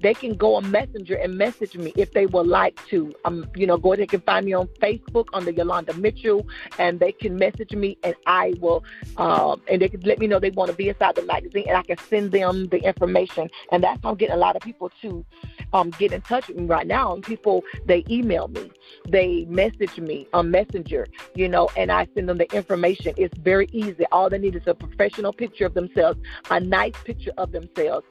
They 0.01 0.13
can 0.13 0.35
go 0.35 0.55
on 0.55 0.69
Messenger 0.71 1.15
and 1.15 1.37
message 1.37 1.75
me 1.75 1.93
if 1.95 2.11
they 2.13 2.25
would 2.25 2.47
like 2.47 2.79
to. 2.87 3.13
Um, 3.25 3.45
you 3.55 3.67
know, 3.67 3.77
go. 3.77 3.95
They 3.95 4.07
can 4.07 4.21
find 4.21 4.45
me 4.45 4.53
on 4.53 4.67
Facebook 4.81 5.27
under 5.33 5.51
Yolanda 5.51 5.93
Mitchell, 5.93 6.47
and 6.77 6.99
they 6.99 7.11
can 7.11 7.37
message 7.37 7.71
me, 7.71 7.97
and 8.03 8.15
I 8.25 8.53
will, 8.59 8.83
um, 9.17 9.61
and 9.67 9.81
they 9.81 9.89
can 9.89 10.01
let 10.01 10.19
me 10.19 10.27
know 10.27 10.39
they 10.39 10.51
want 10.51 10.71
to 10.71 10.77
be 10.77 10.89
inside 10.89 11.15
the 11.15 11.23
magazine, 11.23 11.65
and 11.67 11.77
I 11.77 11.83
can 11.83 11.97
send 11.97 12.31
them 12.31 12.67
the 12.67 12.79
information. 12.79 13.49
And 13.71 13.83
that's 13.83 13.99
how 14.03 14.09
I'm 14.09 14.15
getting 14.15 14.35
a 14.35 14.39
lot 14.39 14.55
of 14.55 14.61
people 14.61 14.91
to 15.01 15.25
um, 15.73 15.89
get 15.91 16.11
in 16.11 16.21
touch 16.21 16.47
with 16.47 16.57
me 16.57 16.65
right 16.65 16.87
now. 16.87 17.13
And 17.13 17.23
people 17.23 17.63
they 17.85 18.03
email 18.09 18.47
me, 18.47 18.71
they 19.07 19.45
message 19.45 19.97
me 19.97 20.27
on 20.33 20.51
Messenger, 20.51 21.07
you 21.35 21.49
know, 21.49 21.69
and 21.75 21.91
I 21.91 22.07
send 22.15 22.29
them 22.29 22.37
the 22.37 22.53
information. 22.55 23.13
It's 23.17 23.37
very 23.39 23.67
easy. 23.71 24.05
All 24.11 24.29
they 24.29 24.37
need 24.37 24.55
is 24.55 24.63
a 24.65 24.73
professional 24.73 25.33
picture 25.33 25.65
of 25.65 25.73
themselves, 25.73 26.19
a 26.49 26.59
nice 26.59 26.95
picture 27.03 27.31
of 27.37 27.51
themselves 27.51 28.05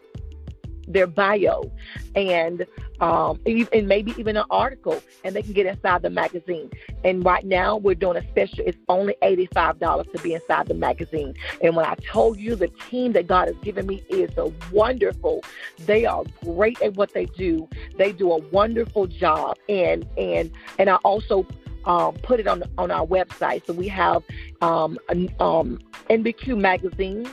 their 0.88 1.06
bio 1.06 1.70
and 2.16 2.66
um, 3.00 3.38
and 3.46 3.86
maybe 3.86 4.12
even 4.18 4.36
an 4.36 4.44
article, 4.50 5.00
and 5.22 5.36
they 5.36 5.42
can 5.42 5.52
get 5.52 5.66
inside 5.66 6.02
the 6.02 6.10
magazine. 6.10 6.70
And 7.04 7.24
right 7.24 7.44
now, 7.44 7.76
we're 7.76 7.94
doing 7.94 8.16
a 8.16 8.28
special. 8.28 8.64
It's 8.66 8.78
only 8.88 9.14
eighty-five 9.22 9.78
dollars 9.78 10.06
to 10.14 10.22
be 10.22 10.34
inside 10.34 10.66
the 10.66 10.74
magazine. 10.74 11.34
And 11.62 11.76
when 11.76 11.84
I 11.84 11.94
told 12.10 12.38
you 12.38 12.56
the 12.56 12.68
team 12.90 13.12
that 13.12 13.28
God 13.28 13.48
has 13.48 13.56
given 13.62 13.86
me 13.86 14.02
is 14.08 14.36
a 14.36 14.50
wonderful, 14.72 15.44
they 15.86 16.06
are 16.06 16.24
great 16.44 16.80
at 16.82 16.94
what 16.94 17.14
they 17.14 17.26
do. 17.26 17.68
They 17.96 18.12
do 18.12 18.32
a 18.32 18.38
wonderful 18.48 19.06
job, 19.06 19.56
and 19.68 20.04
and 20.16 20.50
and 20.78 20.90
I 20.90 20.96
also 20.96 21.46
um, 21.84 22.14
put 22.22 22.40
it 22.40 22.48
on 22.48 22.64
on 22.78 22.90
our 22.90 23.06
website. 23.06 23.64
So 23.66 23.72
we 23.74 23.88
have 23.88 24.22
um, 24.60 24.98
um, 25.38 25.78
NBQ 26.10 26.58
magazine 26.58 27.28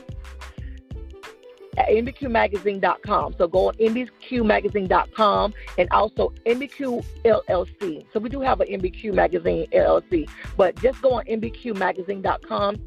at 1.78 1.88
NBQmagazine.com. 1.90 3.36
So 3.38 3.48
go 3.48 3.70
on 3.70 3.76
NBQmagazine.com 3.76 5.54
and 5.78 5.90
also 5.92 6.34
NBQ 6.46 7.06
LLC. 7.24 8.06
So 8.14 8.20
we 8.20 8.30
do 8.30 8.42
have 8.42 8.62
an 8.62 8.68
NBQ 8.68 9.14
Magazine 9.14 9.68
LLC, 9.72 10.30
but 10.58 10.76
just 10.82 11.02
go 11.02 11.14
on 11.14 11.26
NBQmagazine.com 11.26 12.78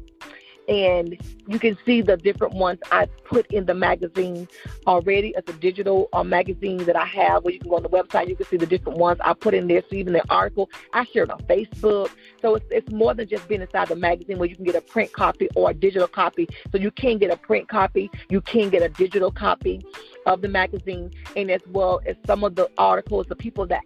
and 0.69 1.17
you 1.47 1.57
can 1.57 1.75
see 1.83 2.01
the 2.01 2.15
different 2.15 2.53
ones 2.53 2.79
I 2.91 3.07
put 3.25 3.47
in 3.47 3.65
the 3.65 3.73
magazine 3.73 4.47
already. 4.85 5.33
It's 5.35 5.49
a 5.49 5.53
digital 5.53 6.09
uh, 6.13 6.23
magazine 6.23 6.85
that 6.85 6.95
I 6.95 7.05
have 7.05 7.43
where 7.43 7.53
you 7.53 7.59
can 7.59 7.69
go 7.69 7.77
on 7.77 7.83
the 7.83 7.89
website. 7.89 8.29
You 8.29 8.35
can 8.35 8.45
see 8.45 8.57
the 8.57 8.67
different 8.67 8.99
ones 8.99 9.19
I 9.25 9.33
put 9.33 9.55
in 9.55 9.67
there. 9.67 9.81
So 9.89 9.95
even 9.95 10.13
the 10.13 10.23
article 10.29 10.69
I 10.93 11.05
share 11.05 11.23
it 11.23 11.31
on 11.31 11.39
Facebook. 11.43 12.11
So 12.41 12.55
it's, 12.55 12.65
it's 12.69 12.91
more 12.91 13.15
than 13.15 13.27
just 13.27 13.47
being 13.47 13.61
inside 13.61 13.87
the 13.87 13.95
magazine 13.95 14.37
where 14.37 14.47
you 14.47 14.55
can 14.55 14.63
get 14.63 14.75
a 14.75 14.81
print 14.81 15.11
copy 15.11 15.49
or 15.55 15.71
a 15.71 15.73
digital 15.73 16.07
copy. 16.07 16.47
So 16.71 16.77
you 16.77 16.91
can 16.91 17.17
get 17.17 17.31
a 17.31 17.37
print 17.37 17.67
copy, 17.67 18.11
you 18.29 18.39
can 18.41 18.69
get 18.69 18.83
a 18.83 18.89
digital 18.89 19.31
copy 19.31 19.83
of 20.27 20.41
the 20.41 20.47
magazine, 20.47 21.11
and 21.35 21.49
as 21.49 21.61
well 21.71 21.99
as 22.05 22.15
some 22.27 22.43
of 22.43 22.53
the 22.53 22.69
articles, 22.77 23.25
the 23.27 23.35
people 23.35 23.65
that 23.67 23.81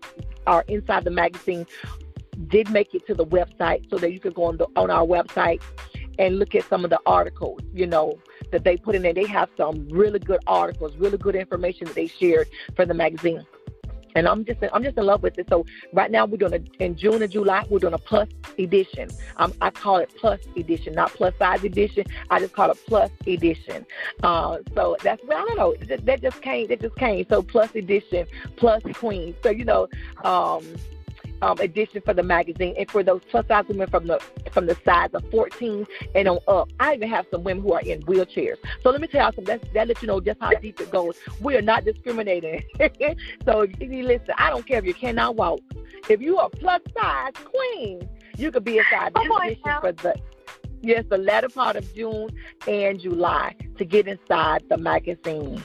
are 0.45 0.65
inside 0.67 1.05
the 1.05 1.11
magazine 1.11 1.65
did 2.47 2.69
make 2.69 2.93
it 2.93 3.05
to 3.07 3.13
the 3.13 3.25
website 3.25 3.89
so 3.89 3.97
that 3.97 4.11
you 4.11 4.19
could 4.19 4.33
go 4.33 4.43
on 4.45 4.57
the 4.57 4.67
on 4.75 4.89
our 4.89 5.05
website 5.05 5.61
and 6.19 6.39
look 6.39 6.55
at 6.55 6.67
some 6.69 6.83
of 6.83 6.89
the 6.89 6.99
articles, 7.05 7.61
you 7.73 7.87
know, 7.87 8.19
that 8.51 8.63
they 8.63 8.77
put 8.77 8.95
in 8.95 9.01
there. 9.01 9.13
They 9.13 9.25
have 9.25 9.49
some 9.57 9.87
really 9.89 10.19
good 10.19 10.41
articles, 10.47 10.95
really 10.97 11.17
good 11.17 11.35
information 11.35 11.87
that 11.87 11.95
they 11.95 12.07
shared 12.07 12.47
for 12.75 12.85
the 12.85 12.93
magazine. 12.93 13.45
And 14.15 14.27
I'm 14.27 14.45
just 14.45 14.59
I'm 14.71 14.83
just 14.83 14.97
in 14.97 15.05
love 15.05 15.23
with 15.23 15.39
it. 15.39 15.47
So 15.49 15.65
right 15.91 16.11
now 16.11 16.25
we're 16.25 16.37
doing 16.37 16.53
a, 16.53 16.83
in 16.83 16.95
June 16.95 17.21
and 17.23 17.31
July 17.31 17.65
we're 17.69 17.79
doing 17.79 17.95
a 17.95 17.97
plus 17.97 18.29
edition. 18.59 19.09
Um, 19.37 19.53
I 19.59 19.71
call 19.71 19.97
it 19.97 20.13
plus 20.17 20.39
edition, 20.55 20.93
not 20.93 21.11
plus 21.13 21.33
size 21.39 21.63
edition. 21.63 22.05
I 22.29 22.39
just 22.39 22.53
call 22.53 22.69
it 22.69 22.77
plus 22.85 23.09
edition. 23.25 23.85
Uh, 24.21 24.59
so 24.75 24.97
that's 25.01 25.21
I 25.23 25.33
don't 25.33 25.57
know 25.57 25.75
that, 25.87 26.05
that 26.05 26.21
just 26.21 26.41
came 26.43 26.67
that 26.67 26.81
just 26.81 26.95
came. 26.95 27.25
So 27.27 27.41
plus 27.41 27.73
edition, 27.75 28.27
plus 28.55 28.83
queen. 28.93 29.35
So 29.41 29.49
you 29.49 29.65
know, 29.65 29.87
um, 30.23 30.63
um, 31.43 31.59
edition 31.59 32.01
for 32.05 32.13
the 32.13 32.23
magazine, 32.23 32.73
and 32.77 32.89
for 32.89 33.03
those 33.03 33.21
plus 33.29 33.45
size 33.47 33.65
women 33.67 33.89
from 33.89 34.07
the 34.07 34.19
from 34.51 34.65
the 34.65 34.77
size 34.85 35.09
of 35.13 35.23
14 35.29 35.85
and 36.15 36.27
on 36.27 36.39
up. 36.47 36.69
I 36.79 36.95
even 36.95 37.09
have 37.09 37.25
some 37.31 37.43
women 37.43 37.63
who 37.63 37.73
are 37.73 37.81
in 37.81 38.01
wheelchairs. 38.03 38.57
So 38.81 38.89
let 38.91 39.01
me 39.01 39.07
tell 39.07 39.27
you 39.27 39.35
something. 39.35 39.45
That, 39.45 39.73
that 39.73 39.87
lets 39.87 40.01
you 40.01 40.07
know 40.07 40.21
just 40.21 40.39
how 40.39 40.51
deep 40.51 40.79
it 40.79 40.91
goes. 40.91 41.17
We 41.41 41.55
are 41.55 41.61
not 41.61 41.83
discriminating. 41.85 42.63
so 43.45 43.61
if 43.61 43.79
you 43.81 44.03
listen, 44.03 44.33
I 44.37 44.49
don't 44.49 44.65
care 44.65 44.79
if 44.79 44.85
you 44.85 44.93
cannot 44.93 45.35
walk. 45.35 45.59
If 46.09 46.21
you 46.21 46.37
are 46.37 46.49
plus 46.49 46.81
size 46.95 47.33
queen, 47.43 48.07
you 48.37 48.51
could 48.51 48.63
be 48.63 48.77
inside 48.77 49.13
this 49.13 49.25
edition 49.25 49.81
for 49.81 49.91
the 49.91 50.15
yes, 50.81 51.03
the 51.09 51.17
latter 51.17 51.49
part 51.49 51.75
of 51.75 51.93
June 51.95 52.29
and 52.67 52.99
July 52.99 53.55
to 53.77 53.85
get 53.85 54.07
inside 54.07 54.63
the 54.69 54.77
magazine. 54.77 55.63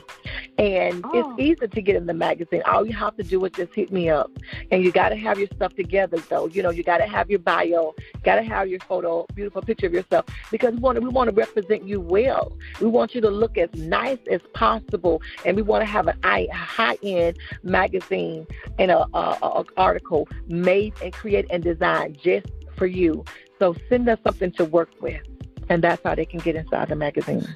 And 0.59 1.05
oh. 1.05 1.11
it's 1.15 1.41
easy 1.41 1.69
to 1.69 1.83
get 1.83 1.95
in 1.95 2.07
the 2.07 2.15
magazine. 2.15 2.63
All 2.67 2.85
you 2.85 2.93
have 2.93 3.17
to 3.17 3.23
do 3.23 3.45
is 3.45 3.53
just 3.53 3.73
hit 3.73 3.93
me 3.93 4.09
up. 4.09 4.31
And 4.73 4.83
you 4.83 4.91
got 4.91 5.11
to 5.11 5.17
have 5.17 5.39
your 5.39 5.47
stuff 5.55 5.75
together, 5.77 6.19
though. 6.29 6.49
You 6.49 6.65
know, 6.65 6.71
you 6.71 6.83
got 6.83 6.99
to 6.99 7.07
have 7.07 7.31
your 7.31 7.39
bio, 7.39 7.95
got 8.25 8.37
to 8.37 8.43
have 8.43 8.69
your 8.69 8.81
photo, 8.81 9.25
beautiful 9.35 9.63
picture 9.63 9.87
of 9.87 9.93
yourself, 9.93 10.27
because 10.51 10.75
we 10.75 10.81
want 10.81 10.97
to, 10.97 11.01
we 11.01 11.11
want 11.11 11.31
to 11.31 11.35
represent 11.35 11.85
you 11.85 12.01
well. 12.01 12.57
We 12.81 12.89
want 12.89 13.15
you 13.15 13.21
to 13.21 13.31
look 13.31 13.57
as 13.57 13.73
nice 13.75 14.19
as 14.31 14.41
possible, 14.53 15.23
and 15.45 15.57
we 15.57 15.63
want 15.63 15.83
to 15.83 15.87
have 15.87 16.09
a 16.09 16.49
high 16.53 16.99
end 17.05 17.39
magazine 17.63 18.45
and 18.81 18.91
a, 18.91 19.07
a, 19.15 19.39
a 19.43 19.65
article 19.77 20.29
made 20.49 20.93
and 21.03 21.13
created 21.13 21.51
and 21.53 21.63
designed 21.63 22.19
just 22.21 22.49
for 22.77 22.87
you. 22.87 23.25
So 23.61 23.77
send 23.89 24.09
us 24.09 24.19
something 24.25 24.51
to 24.53 24.65
work 24.65 24.91
with, 25.01 25.23
and 25.69 25.85
that's 25.85 26.03
how 26.03 26.17
they 26.17 26.27
can 26.27 26.41
get 26.41 26.57
inside 26.57 26.89
the 26.89 26.97
magazine. 26.97 27.47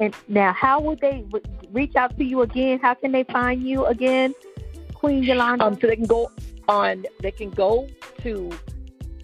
And 0.00 0.14
now, 0.28 0.52
how 0.52 0.80
would 0.80 1.00
they 1.00 1.24
reach 1.72 1.96
out 1.96 2.16
to 2.18 2.24
you 2.24 2.42
again? 2.42 2.78
How 2.80 2.94
can 2.94 3.12
they 3.12 3.24
find 3.24 3.62
you 3.62 3.84
again, 3.86 4.34
Queen 4.94 5.22
Yolanda? 5.22 5.64
Um, 5.64 5.74
so 5.80 5.86
they 5.86 5.96
can 5.96 6.06
go 6.06 6.30
on. 6.68 7.04
They 7.20 7.32
can 7.32 7.50
go 7.50 7.88
to 8.22 8.50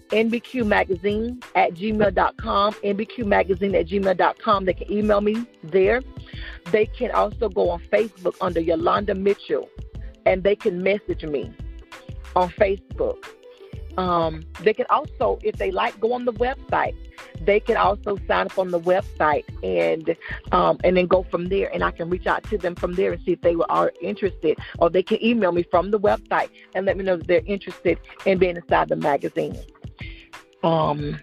NBQ 0.09 0.65
Magazine 0.65 1.41
at 1.55 1.73
gmail.com, 1.73 2.73
NBQ 2.73 3.25
Magazine 3.25 3.75
at 3.75 3.87
gmail.com. 3.87 4.65
They 4.65 4.73
can 4.73 4.91
email 4.91 5.21
me 5.21 5.45
there. 5.63 6.01
They 6.71 6.85
can 6.85 7.11
also 7.11 7.49
go 7.49 7.69
on 7.69 7.79
Facebook 7.91 8.35
under 8.41 8.59
Yolanda 8.59 9.15
Mitchell, 9.15 9.69
and 10.25 10.43
they 10.43 10.55
can 10.55 10.83
message 10.83 11.23
me 11.23 11.53
on 12.35 12.49
Facebook. 12.49 13.23
Um, 13.97 14.43
they 14.61 14.73
can 14.73 14.85
also, 14.89 15.39
if 15.41 15.55
they 15.55 15.71
like, 15.71 15.99
go 15.99 16.13
on 16.13 16.25
the 16.25 16.33
website. 16.33 16.95
They 17.41 17.59
can 17.59 17.77
also 17.77 18.17
sign 18.27 18.47
up 18.47 18.57
on 18.57 18.71
the 18.71 18.79
website 18.79 19.45
and 19.63 20.15
um, 20.51 20.77
and 20.83 20.95
then 20.95 21.07
go 21.07 21.23
from 21.23 21.47
there. 21.47 21.73
And 21.73 21.83
I 21.83 21.91
can 21.91 22.09
reach 22.09 22.27
out 22.27 22.43
to 22.45 22.57
them 22.57 22.75
from 22.75 22.93
there 22.93 23.11
and 23.13 23.21
see 23.23 23.33
if 23.33 23.41
they 23.41 23.55
are 23.69 23.91
interested, 24.01 24.57
or 24.79 24.89
they 24.89 25.03
can 25.03 25.23
email 25.23 25.51
me 25.51 25.63
from 25.69 25.91
the 25.91 25.99
website 25.99 26.49
and 26.73 26.85
let 26.85 26.97
me 26.97 27.03
know 27.03 27.17
that 27.17 27.27
they're 27.27 27.41
interested 27.45 27.99
in 28.25 28.37
being 28.37 28.55
inside 28.55 28.89
the 28.89 28.95
magazine. 28.95 29.57
Um, 30.63 31.19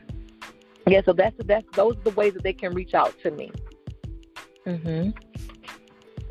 yeah, 0.86 1.00
so 1.04 1.12
that's 1.12 1.36
that's 1.44 1.66
those 1.74 1.96
are 1.96 2.02
the 2.02 2.10
ways 2.10 2.34
that 2.34 2.42
they 2.42 2.52
can 2.52 2.74
reach 2.74 2.94
out 2.94 3.14
to 3.22 3.30
me. 3.30 3.50
Mhm. 4.66 5.14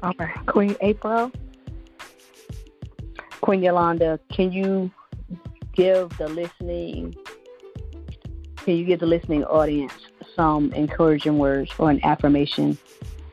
Okay, 0.04 0.32
Queen 0.48 0.76
April. 0.82 1.32
Queen 3.42 3.64
Yolanda, 3.64 4.20
can 4.32 4.52
you 4.52 4.92
give 5.74 6.10
the 6.18 6.28
listening 6.28 7.16
can 8.64 8.76
you 8.76 8.86
give 8.86 9.00
the 9.00 9.08
listening 9.08 9.44
audience 9.46 9.94
some 10.36 10.72
encouraging 10.74 11.40
words 11.40 11.72
or 11.80 11.90
an 11.90 12.00
affirmation 12.04 12.78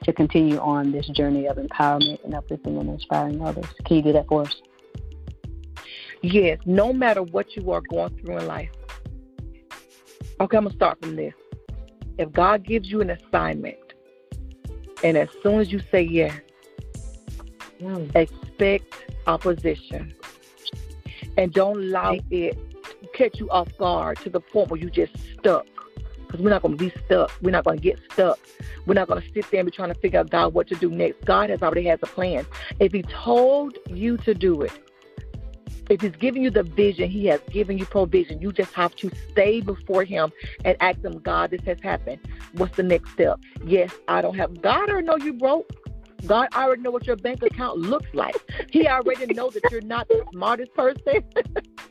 to 0.04 0.12
continue 0.12 0.58
on 0.58 0.90
this 0.90 1.06
journey 1.08 1.46
of 1.46 1.58
empowerment 1.58 2.24
and 2.24 2.34
uplifting 2.34 2.78
and 2.78 2.88
inspiring 2.88 3.42
others? 3.42 3.66
Can 3.84 3.96
you 3.98 4.02
do 4.02 4.12
that 4.14 4.26
for 4.26 4.42
us? 4.42 4.62
Yes, 6.22 6.58
no 6.64 6.94
matter 6.94 7.22
what 7.22 7.54
you 7.56 7.72
are 7.72 7.82
going 7.82 8.18
through 8.18 8.38
in 8.38 8.46
life. 8.46 8.70
Okay, 10.40 10.56
I'm 10.56 10.64
going 10.64 10.70
to 10.70 10.76
start 10.76 10.98
from 11.02 11.16
this. 11.16 11.34
If 12.16 12.32
God 12.32 12.64
gives 12.64 12.90
you 12.90 13.02
an 13.02 13.10
assignment, 13.10 13.76
and 15.04 15.18
as 15.18 15.28
soon 15.42 15.60
as 15.60 15.70
you 15.70 15.80
say 15.90 16.02
yes, 16.02 16.40
mm. 17.82 18.16
expect 18.16 18.94
opposition 19.26 20.14
and 21.38 21.52
don't 21.52 21.76
allow 21.76 22.18
it 22.30 22.58
catch 23.14 23.38
you 23.38 23.48
off 23.50 23.68
guard 23.78 24.18
to 24.18 24.28
the 24.28 24.40
point 24.40 24.70
where 24.70 24.80
you 24.80 24.90
just 24.90 25.12
stuck. 25.38 25.66
Because 26.26 26.40
we're 26.40 26.50
not 26.50 26.60
going 26.60 26.76
to 26.76 26.90
be 26.90 26.92
stuck. 27.06 27.32
We're 27.40 27.52
not 27.52 27.64
going 27.64 27.78
to 27.78 27.82
get 27.82 27.98
stuck. 28.12 28.38
We're 28.86 28.94
not 28.94 29.08
going 29.08 29.22
to 29.22 29.32
sit 29.32 29.50
there 29.50 29.60
and 29.60 29.66
be 29.66 29.74
trying 29.74 29.92
to 29.92 29.98
figure 29.98 30.20
out 30.20 30.30
God 30.30 30.52
what 30.52 30.66
to 30.68 30.74
do 30.74 30.90
next. 30.90 31.24
God 31.24 31.48
has 31.48 31.62
already 31.62 31.86
has 31.86 32.00
a 32.02 32.06
plan. 32.06 32.44
If 32.80 32.92
He 32.92 33.02
told 33.02 33.78
you 33.88 34.18
to 34.18 34.34
do 34.34 34.60
it, 34.60 34.72
if 35.88 36.02
He's 36.02 36.16
giving 36.16 36.42
you 36.42 36.50
the 36.50 36.64
vision, 36.64 37.08
He 37.08 37.26
has 37.26 37.40
given 37.50 37.78
you 37.78 37.86
provision. 37.86 38.42
You 38.42 38.52
just 38.52 38.74
have 38.74 38.94
to 38.96 39.10
stay 39.30 39.62
before 39.62 40.04
Him 40.04 40.32
and 40.66 40.76
ask 40.80 41.02
Him, 41.02 41.18
God, 41.20 41.50
this 41.50 41.62
has 41.64 41.78
happened. 41.82 42.20
What's 42.52 42.76
the 42.76 42.82
next 42.82 43.12
step? 43.12 43.40
Yes, 43.64 43.90
I 44.06 44.20
don't 44.20 44.36
have. 44.36 44.60
God 44.60 44.90
already 44.90 45.06
know 45.06 45.16
you 45.16 45.32
broke. 45.32 45.70
God 46.26 46.48
already 46.54 46.82
know 46.82 46.90
what 46.90 47.06
your 47.06 47.16
bank 47.16 47.42
account 47.42 47.78
looks 47.78 48.08
like. 48.12 48.36
He 48.70 48.86
already 48.86 49.32
know 49.34 49.50
that 49.50 49.62
you're 49.70 49.80
not 49.80 50.08
the 50.08 50.24
smartest 50.32 50.74
person. 50.74 51.04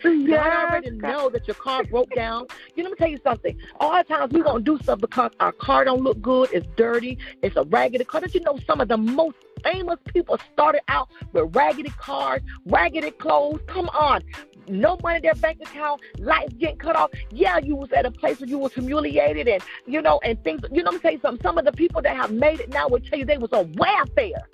yes. 0.03 0.28
God 0.28 0.69
already 0.69 0.91
know 0.91 1.30
that 1.30 1.47
your 1.47 1.55
car 1.55 1.84
broke 1.84 2.13
down. 2.13 2.45
You 2.75 2.84
know, 2.84 2.89
let 2.89 2.99
me 2.99 3.05
tell 3.05 3.11
you 3.11 3.19
something. 3.23 3.57
All 3.80 3.97
the 3.97 4.03
times 4.03 4.34
we 4.34 4.41
gonna 4.41 4.63
do 4.63 4.78
stuff 4.80 4.99
because 4.99 5.32
our 5.39 5.51
car 5.51 5.86
don't 5.86 6.01
look 6.01 6.21
good, 6.21 6.49
it's 6.51 6.67
dirty, 6.75 7.17
it's 7.41 7.55
a 7.55 7.63
raggedy 7.63 8.03
car. 8.03 8.21
Don't 8.21 8.34
you 8.34 8.41
know 8.41 8.59
some 8.67 8.82
of 8.82 8.88
the 8.88 8.97
most 8.97 9.38
famous 9.63 9.97
people 10.05 10.38
started 10.53 10.82
out 10.88 11.09
with 11.34 11.55
raggedy 11.55 11.91
cars, 11.97 12.41
raggedy 12.65 13.11
clothes. 13.11 13.59
Come 13.67 13.89
on. 13.89 14.21
No 14.70 14.97
money 15.01 15.18
in 15.18 15.22
their 15.24 15.36
bank 15.36 15.59
account, 15.61 16.01
lights 16.20 16.53
getting 16.53 16.78
cut 16.78 16.95
off. 16.95 17.11
Yeah, 17.32 17.57
you 17.57 17.76
was 17.76 17.91
at 17.91 18.05
a 18.05 18.11
place 18.11 18.39
where 18.39 18.49
you 18.49 18.57
was 18.57 18.74
humiliated 18.74 19.47
and 19.47 19.63
you 19.86 20.01
know, 20.01 20.20
and 20.24 20.41
things 20.43 20.61
you 20.72 20.84
know 20.84 20.91
I'm 20.91 21.01
saying 21.01 21.20
something. 21.22 21.41
Some 21.41 21.57
of 21.57 21.65
the 21.65 21.72
people 21.72 22.01
that 22.01 22.15
have 22.15 22.32
made 22.32 22.59
it 22.59 22.70
now 22.70 22.88
will 22.88 22.99
tell 22.99 23.18
you 23.20 23.26
they 23.26 23.38
was 23.38 23.53
on 23.53 23.74
welfare. 23.74 24.47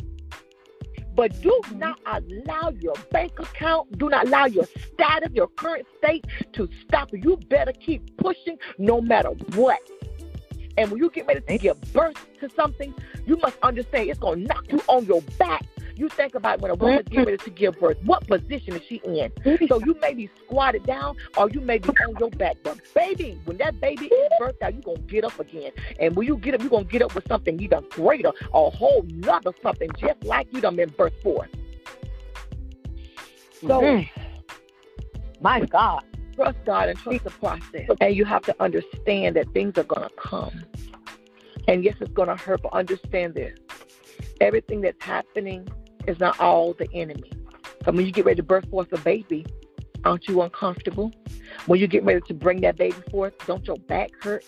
But 1.16 1.40
do 1.42 1.62
not 1.76 2.00
allow 2.08 2.70
your 2.80 2.96
bank 3.12 3.40
account, 3.40 3.98
do 4.00 4.10
not 4.10 4.26
allow 4.26 4.46
your 4.46 4.66
status, 4.94 5.30
your 5.34 5.48
current 5.48 5.86
state 6.00 6.26
to 6.54 6.68
stop 6.88 7.14
you. 7.14 7.20
You 7.24 7.38
better 7.50 7.72
keep 7.72 8.18
pushing 8.18 8.58
no 8.80 9.00
matter 9.00 9.30
what. 9.56 9.80
And 10.78 10.90
when 10.92 11.00
you 11.00 11.10
get 11.10 11.28
ready 11.28 11.42
to 11.42 11.58
give 11.58 11.80
birth 11.94 12.16
to 12.40 12.50
something, 12.50 12.94
you 13.26 13.38
must 13.38 13.58
understand 13.62 14.10
it's 14.10 14.20
going 14.20 14.42
to 14.42 14.48
knock 14.48 14.66
you 14.72 14.82
on 14.88 15.06
your 15.06 15.22
back. 15.38 15.66
You 15.96 16.10
think 16.10 16.34
about 16.34 16.60
when 16.60 16.72
a 16.72 16.76
woman's 16.76 17.08
getting 17.08 17.26
ready 17.26 17.38
to 17.38 17.50
give 17.52 17.80
birth, 17.80 17.98
what 18.04 18.28
position 18.28 18.74
is 18.76 18.82
she 18.88 18.96
in? 19.06 19.32
So 19.68 19.80
you 19.80 19.96
may 20.02 20.16
be 20.16 20.30
squatted 20.44 20.84
down 20.86 21.18
or 21.38 21.50
you 21.52 21.62
may 21.62 21.78
be 21.78 21.90
on 21.90 22.16
your 22.20 22.32
back. 22.32 22.58
But 22.64 22.80
baby, 22.96 23.40
when 23.46 23.58
that 23.58 23.80
baby 23.80 24.08
is 24.08 24.32
birthed 24.42 24.62
out, 24.64 24.74
you're 24.74 24.82
going 24.82 25.06
to 25.06 25.14
get 25.14 25.24
up 25.24 25.40
again. 25.40 25.72
And 26.00 26.16
when 26.16 26.26
you 26.26 26.38
get 26.38 26.56
up, 26.56 26.62
you're 26.62 26.70
going 26.72 26.86
to 26.86 26.92
get 26.92 27.04
up 27.04 27.14
with 27.14 27.28
something 27.28 27.60
even 27.62 27.86
greater, 27.92 28.32
a 28.54 28.70
whole 28.72 29.06
nother 29.08 29.52
something, 29.62 29.90
just 30.00 30.24
like 30.24 30.48
you 30.52 30.62
done 30.62 30.76
been 30.76 30.90
birthed 30.90 31.22
for. 31.22 31.48
So, 33.62 33.82
mm-hmm. 33.82 34.22
my 35.42 35.62
God. 35.62 36.04
Trust 36.36 36.58
God 36.66 36.90
and 36.90 36.98
trust 36.98 37.24
the 37.24 37.30
process. 37.30 37.90
And 38.02 38.16
you 38.16 38.26
have 38.26 38.42
to 38.44 38.56
understand 38.60 39.36
that 39.36 39.52
things 39.54 39.78
are 39.78 39.84
going 39.84 40.08
to 40.08 40.16
come. 40.16 40.64
And 41.68 41.84
yes, 41.84 41.96
it's 42.00 42.12
going 42.12 42.28
to 42.28 42.36
hurt, 42.36 42.62
but 42.62 42.74
understand 42.74 43.36
this. 43.36 43.58
Everything 44.42 44.82
that's 44.82 45.02
happening 45.04 45.68
is 46.08 46.20
not 46.20 46.40
all 46.40 46.74
the 46.74 46.88
enemy. 46.94 47.32
So 47.86 47.92
when 47.92 48.06
you 48.06 48.12
get 48.12 48.26
ready 48.26 48.38
to 48.38 48.44
birth 48.44 48.70
forth 48.70 48.92
a 48.92 48.98
baby, 48.98 49.46
aren't 50.04 50.28
you 50.28 50.42
uncomfortable? 50.42 51.12
When 51.66 51.80
you 51.80 51.88
get 51.88 52.04
ready 52.04 52.22
to 52.28 52.34
bring 52.34 52.62
that 52.62 52.78
baby 52.78 52.98
forth, 53.12 53.34
don't 53.46 53.66
your 53.66 53.78
back 53.78 54.12
hurt? 54.22 54.46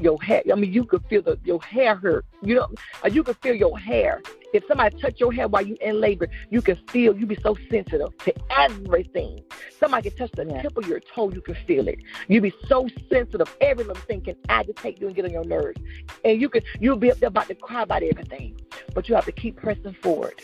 Your 0.00 0.20
hair, 0.22 0.42
I 0.50 0.54
mean, 0.54 0.72
you 0.72 0.84
could 0.84 1.04
feel 1.06 1.22
the 1.22 1.38
your 1.44 1.62
hair 1.62 1.94
hurt. 1.94 2.24
You 2.42 2.54
know, 2.56 2.68
uh, 3.04 3.08
you 3.08 3.22
could 3.22 3.36
feel 3.38 3.54
your 3.54 3.78
hair 3.78 4.22
if 4.52 4.64
somebody 4.66 4.98
touch 4.98 5.20
your 5.20 5.32
hair 5.32 5.48
while 5.48 5.64
you 5.64 5.76
in 5.80 6.00
labor, 6.00 6.28
you 6.50 6.60
can 6.60 6.76
feel, 6.88 7.16
you 7.16 7.26
be 7.26 7.38
so 7.42 7.56
sensitive 7.70 8.16
to 8.18 8.34
everything. 8.50 9.42
Somebody 9.78 10.10
can 10.10 10.18
touch 10.18 10.32
the 10.32 10.44
tip 10.60 10.76
of 10.76 10.86
your 10.86 11.00
toe, 11.00 11.30
you 11.30 11.40
can 11.40 11.56
feel 11.66 11.88
it. 11.88 12.00
You 12.28 12.40
be 12.40 12.52
so 12.66 12.88
sensitive, 13.10 13.54
every 13.60 13.84
little 13.84 14.02
thing 14.02 14.22
can 14.22 14.36
agitate 14.48 15.00
you 15.00 15.06
and 15.06 15.16
get 15.16 15.24
on 15.24 15.30
your 15.30 15.44
nerves. 15.44 15.80
And 16.24 16.40
you 16.40 16.48
can, 16.48 16.62
you'll 16.80 16.96
be 16.96 17.12
up 17.12 17.18
there 17.18 17.28
about 17.28 17.48
to 17.48 17.54
cry 17.54 17.82
about 17.82 18.02
everything. 18.02 18.60
But 18.94 19.08
you 19.08 19.14
have 19.14 19.24
to 19.26 19.32
keep 19.32 19.56
pressing 19.56 19.94
forward. 19.94 20.42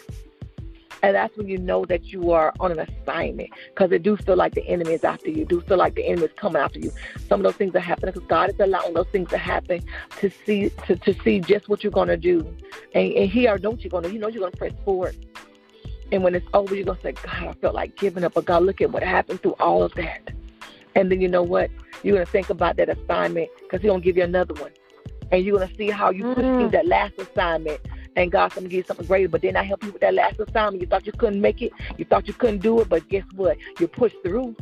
And 1.07 1.15
that's 1.15 1.37
when 1.37 1.47
you 1.47 1.59
know 1.59 1.85
that 1.85 2.07
you 2.07 2.33
are 2.33 2.53
on 2.59 2.73
an 2.73 2.81
assignment 2.81 3.51
because 3.69 3.93
it 3.93 4.03
do 4.03 4.17
feel 4.17 4.35
like 4.35 4.55
the 4.55 4.67
enemy 4.67 4.95
is 4.95 5.05
after 5.05 5.31
you. 5.31 5.45
do 5.45 5.61
feel 5.61 5.77
like 5.77 5.95
the 5.95 6.05
enemy 6.05 6.27
is 6.27 6.33
coming 6.35 6.61
after 6.61 6.81
you. 6.81 6.91
Some 7.29 7.39
of 7.39 7.45
those 7.45 7.55
things 7.55 7.77
are 7.77 7.79
happening 7.79 8.13
because 8.13 8.27
God 8.27 8.51
is 8.51 8.57
allowing 8.59 8.93
those 8.93 9.07
things 9.13 9.31
to 9.31 9.39
happen 9.39 9.85
to 10.19 10.31
see 10.45 10.71
to, 10.89 10.97
to 10.97 11.15
see 11.23 11.39
just 11.39 11.69
what 11.69 11.85
you're 11.85 11.93
going 11.93 12.09
to 12.09 12.17
do. 12.17 12.41
And, 12.93 13.13
and 13.13 13.31
he 13.31 13.47
or 13.47 13.57
don't 13.57 13.85
you 13.85 13.89
to, 13.89 14.13
you 14.13 14.19
know 14.19 14.27
you're 14.27 14.41
going 14.41 14.51
to 14.51 14.59
press 14.59 14.73
forward. 14.85 15.17
And 16.11 16.25
when 16.25 16.35
it's 16.35 16.47
over, 16.53 16.75
you're 16.75 16.85
going 16.85 16.97
to 16.97 17.03
say, 17.05 17.13
God, 17.13 17.51
I 17.51 17.53
felt 17.53 17.77
like 17.77 17.95
giving 17.97 18.25
up. 18.25 18.35
But 18.35 18.47
God, 18.47 18.65
look 18.65 18.81
at 18.81 18.91
what 18.91 19.05
happened 19.05 19.43
through 19.43 19.55
all 19.61 19.85
of 19.85 19.95
that. 19.95 20.29
And 20.97 21.09
then 21.09 21.21
you 21.21 21.29
know 21.29 21.45
what? 21.45 21.71
You're 22.03 22.17
going 22.17 22.27
to 22.27 22.33
think 22.33 22.51
about 22.51 22.79
that 22.79 22.89
assignment 22.89 23.49
because 23.61 23.81
he's 23.81 23.91
going 23.91 24.01
to 24.01 24.05
give 24.05 24.17
you 24.17 24.25
another 24.25 24.55
one. 24.55 24.73
And 25.31 25.45
you're 25.45 25.57
going 25.57 25.69
to 25.69 25.77
see 25.77 25.89
how 25.89 26.11
you 26.11 26.25
push 26.35 26.43
through 26.43 26.69
mm. 26.69 26.73
that 26.73 26.89
last 26.89 27.15
assignment 27.17 27.81
and 28.17 28.33
God's 28.33 28.55
going 28.55 28.65
to 28.65 28.71
give 28.71 28.79
you 28.79 28.85
something 28.85 29.07
greater. 29.07 29.29
But 29.29 29.43
then 29.43 29.57
I 29.57 29.63
help 29.63 29.85
you 29.85 29.93
with 29.93 30.01
that 30.01 30.15
last 30.15 30.41
assignment. 30.41 30.81
You 30.81 30.89
thought 30.89 31.07
you 31.07 31.13
couldn't 31.13 31.41
make 31.41 31.63
it. 31.63 31.73
You 31.99 32.05
thought 32.07 32.27
you 32.27 32.35
couldn't 32.35 32.63
do 32.63 32.81
it. 32.81 32.89
But 32.89 33.09
guess 33.09 33.25
what? 33.35 33.59
You 33.79 33.87
pushed 33.87 34.17
through. 34.25 34.57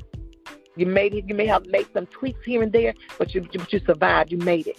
You 0.76 0.86
made 0.86 1.14
it. 1.14 1.28
You 1.28 1.34
may 1.34 1.46
have 1.46 1.66
made 1.66 1.86
some 1.94 2.06
tweaks 2.06 2.44
here 2.44 2.62
and 2.62 2.72
there, 2.72 2.94
but 3.16 3.32
you, 3.34 3.42
but 3.42 3.72
you 3.72 3.80
survived. 3.86 4.32
You 4.32 4.38
made 4.38 4.66
it. 4.66 4.76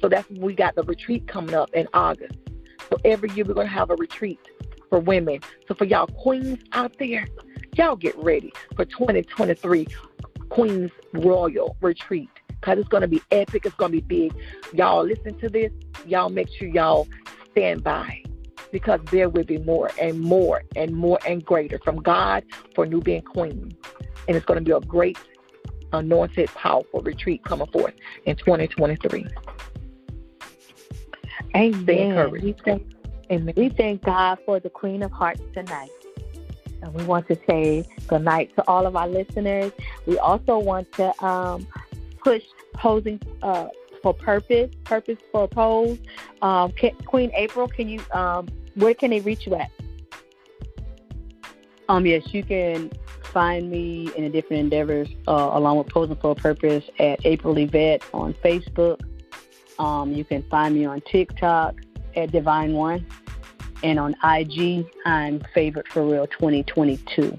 So 0.00 0.08
that's 0.08 0.28
when 0.30 0.40
we 0.40 0.54
got 0.54 0.76
the 0.76 0.84
retreat 0.84 1.26
coming 1.26 1.54
up 1.54 1.70
in 1.74 1.88
August. 1.92 2.38
So 2.88 2.96
every 3.04 3.30
year 3.32 3.44
we're 3.44 3.54
going 3.54 3.66
to 3.66 3.72
have 3.72 3.90
a 3.90 3.96
retreat 3.96 4.38
for 4.88 5.00
women. 5.00 5.40
So 5.66 5.74
for 5.74 5.84
y'all 5.84 6.06
queens 6.06 6.60
out 6.72 6.96
there, 6.98 7.26
y'all 7.74 7.96
get 7.96 8.16
ready 8.16 8.52
for 8.76 8.84
2023 8.84 9.86
Queens 10.48 10.90
Royal 11.12 11.76
Retreat 11.80 12.30
because 12.48 12.78
it's 12.78 12.88
going 12.88 13.02
to 13.02 13.08
be 13.08 13.20
epic. 13.30 13.66
It's 13.66 13.74
going 13.74 13.92
to 13.92 14.00
be 14.00 14.28
big. 14.28 14.34
Y'all 14.72 15.04
listen 15.04 15.38
to 15.40 15.48
this. 15.48 15.72
Y'all 16.06 16.30
make 16.30 16.48
sure 16.48 16.68
y'all 16.68 17.06
stand 17.58 17.82
by 17.82 18.22
because 18.70 19.00
there 19.10 19.28
will 19.28 19.44
be 19.44 19.58
more 19.58 19.90
and 20.00 20.20
more 20.20 20.62
and 20.76 20.94
more 20.94 21.18
and 21.26 21.44
greater 21.44 21.78
from 21.82 21.96
God 21.96 22.44
for 22.74 22.86
New 22.86 23.00
Being 23.00 23.22
Queen. 23.22 23.76
And 24.26 24.36
it's 24.36 24.46
going 24.46 24.58
to 24.58 24.64
be 24.64 24.72
a 24.72 24.80
great, 24.80 25.18
anointed, 25.92 26.48
powerful 26.50 27.00
retreat 27.00 27.42
coming 27.44 27.66
forth 27.68 27.94
in 28.26 28.36
2023. 28.36 29.26
Amen. 31.56 32.30
We 32.30 32.54
thank, 32.64 32.86
Amen. 33.30 33.54
we 33.56 33.68
thank 33.70 34.02
God 34.02 34.38
for 34.44 34.60
the 34.60 34.70
Queen 34.70 35.02
of 35.02 35.10
Hearts 35.10 35.42
tonight. 35.54 35.90
And 36.82 36.94
we 36.94 37.04
want 37.04 37.26
to 37.28 37.38
say 37.48 37.84
good 38.06 38.22
night 38.22 38.54
to 38.56 38.68
all 38.68 38.86
of 38.86 38.94
our 38.94 39.08
listeners. 39.08 39.72
We 40.06 40.18
also 40.18 40.58
want 40.58 40.92
to 40.92 41.24
um, 41.24 41.66
push 42.22 42.44
posing 42.74 43.20
uh, 43.42 43.68
for 44.08 44.14
purpose, 44.14 44.70
purpose 44.84 45.18
for 45.30 45.46
pose. 45.46 45.98
Um, 46.40 46.72
can, 46.72 46.94
Queen 47.04 47.30
April, 47.34 47.68
can 47.68 47.88
you? 47.88 48.00
Um, 48.12 48.48
where 48.74 48.94
can 48.94 49.10
they 49.10 49.20
reach 49.20 49.46
you 49.46 49.54
at? 49.54 49.70
Um, 51.88 52.06
yes, 52.06 52.32
you 52.32 52.42
can 52.42 52.90
find 53.22 53.70
me 53.70 54.10
in 54.16 54.24
the 54.24 54.30
different 54.30 54.60
endeavors 54.60 55.08
uh, 55.26 55.50
along 55.52 55.78
with 55.78 55.88
Posing 55.88 56.16
for 56.16 56.30
a 56.30 56.34
Purpose 56.34 56.84
at 56.98 57.24
April 57.26 57.56
Yvette 57.58 58.02
on 58.14 58.34
Facebook. 58.34 59.00
Um, 59.78 60.12
you 60.12 60.24
can 60.24 60.42
find 60.44 60.74
me 60.74 60.86
on 60.86 61.02
TikTok 61.02 61.74
at 62.16 62.32
Divine 62.32 62.72
One, 62.72 63.06
and 63.82 63.98
on 63.98 64.14
IG 64.24 64.86
I'm 65.04 65.42
Favorite 65.54 65.88
for 65.88 66.04
Real 66.06 66.26
2022. 66.26 67.38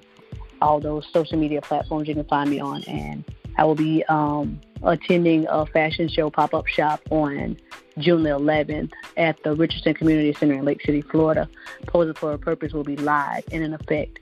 All 0.62 0.80
those 0.80 1.08
social 1.12 1.38
media 1.38 1.62
platforms 1.62 2.08
you 2.08 2.14
can 2.14 2.26
find 2.26 2.50
me 2.50 2.60
on, 2.60 2.84
and 2.84 3.24
I 3.58 3.64
will 3.64 3.76
be 3.76 4.04
um, 4.06 4.62
attending 4.84 5.46
a 5.50 5.66
fashion 5.66 6.08
show 6.08 6.30
pop 6.30 6.54
up 6.54 6.68
shop 6.68 7.02
on 7.10 7.58
June 7.98 8.24
the 8.24 8.30
11th 8.30 8.92
at 9.18 9.42
the 9.44 9.54
Richardson 9.54 9.94
Community 9.94 10.34
Center 10.34 10.54
in 10.56 10.66
Lake 10.66 10.82
City, 10.82 11.02
Florida. 11.02 11.50
Posing 11.88 12.14
for 12.14 12.34
a 12.34 12.38
Purpose 12.38 12.74
will 12.74 12.84
be 12.84 12.96
live 12.96 13.44
and 13.52 13.64
in 13.64 13.74
effect 13.74 14.20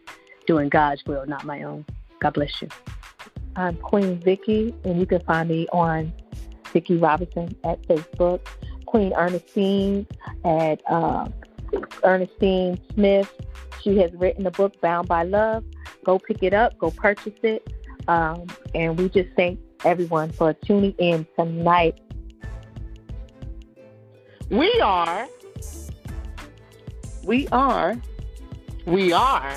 doing 0.48 0.70
God's 0.70 1.06
will, 1.06 1.26
not 1.26 1.44
my 1.44 1.62
own. 1.64 1.86
God 2.20 2.34
bless 2.34 2.62
you. 2.62 2.70
I'm 3.56 3.76
Queen 3.78 4.20
Vicky, 4.20 4.74
and 4.84 5.00
you 5.00 5.06
can 5.06 5.20
find 5.22 5.50
me 5.50 5.68
on 5.72 6.14
Vicky 6.74 6.98
Robinson 6.98 7.56
at 7.64 7.82
Facebook. 7.84 8.40
Queen 8.86 9.14
Ernestine 9.16 10.08
at 10.46 10.82
uh, 10.90 11.28
Ernestine 12.04 12.80
Smith. 12.94 13.32
She 13.82 13.98
has 13.98 14.12
written 14.14 14.46
a 14.48 14.52
book, 14.52 14.80
Bound 14.82 15.08
by 15.08 15.24
Love. 15.24 15.64
Go 16.04 16.18
pick 16.18 16.42
it 16.42 16.54
up, 16.54 16.78
go 16.78 16.92
purchase 16.92 17.34
it. 17.44 17.68
Um, 18.08 18.48
and 18.74 18.98
we 18.98 19.10
just 19.10 19.30
thank 19.36 19.60
everyone 19.84 20.32
for 20.32 20.54
tuning 20.54 20.94
in 20.98 21.26
tonight. 21.38 22.00
We 24.50 24.72
are, 24.82 25.28
we 27.24 27.48
are, 27.50 27.98
we 28.86 29.12
are, 29.12 29.56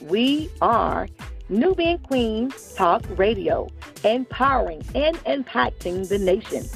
we 0.00 0.50
are 0.60 1.08
New 1.48 1.74
Being 1.74 1.98
Queen 1.98 2.52
Talk 2.76 3.02
Radio, 3.16 3.68
empowering 4.04 4.84
and 4.94 5.16
impacting 5.24 6.08
the 6.08 6.18
nation. 6.18 6.66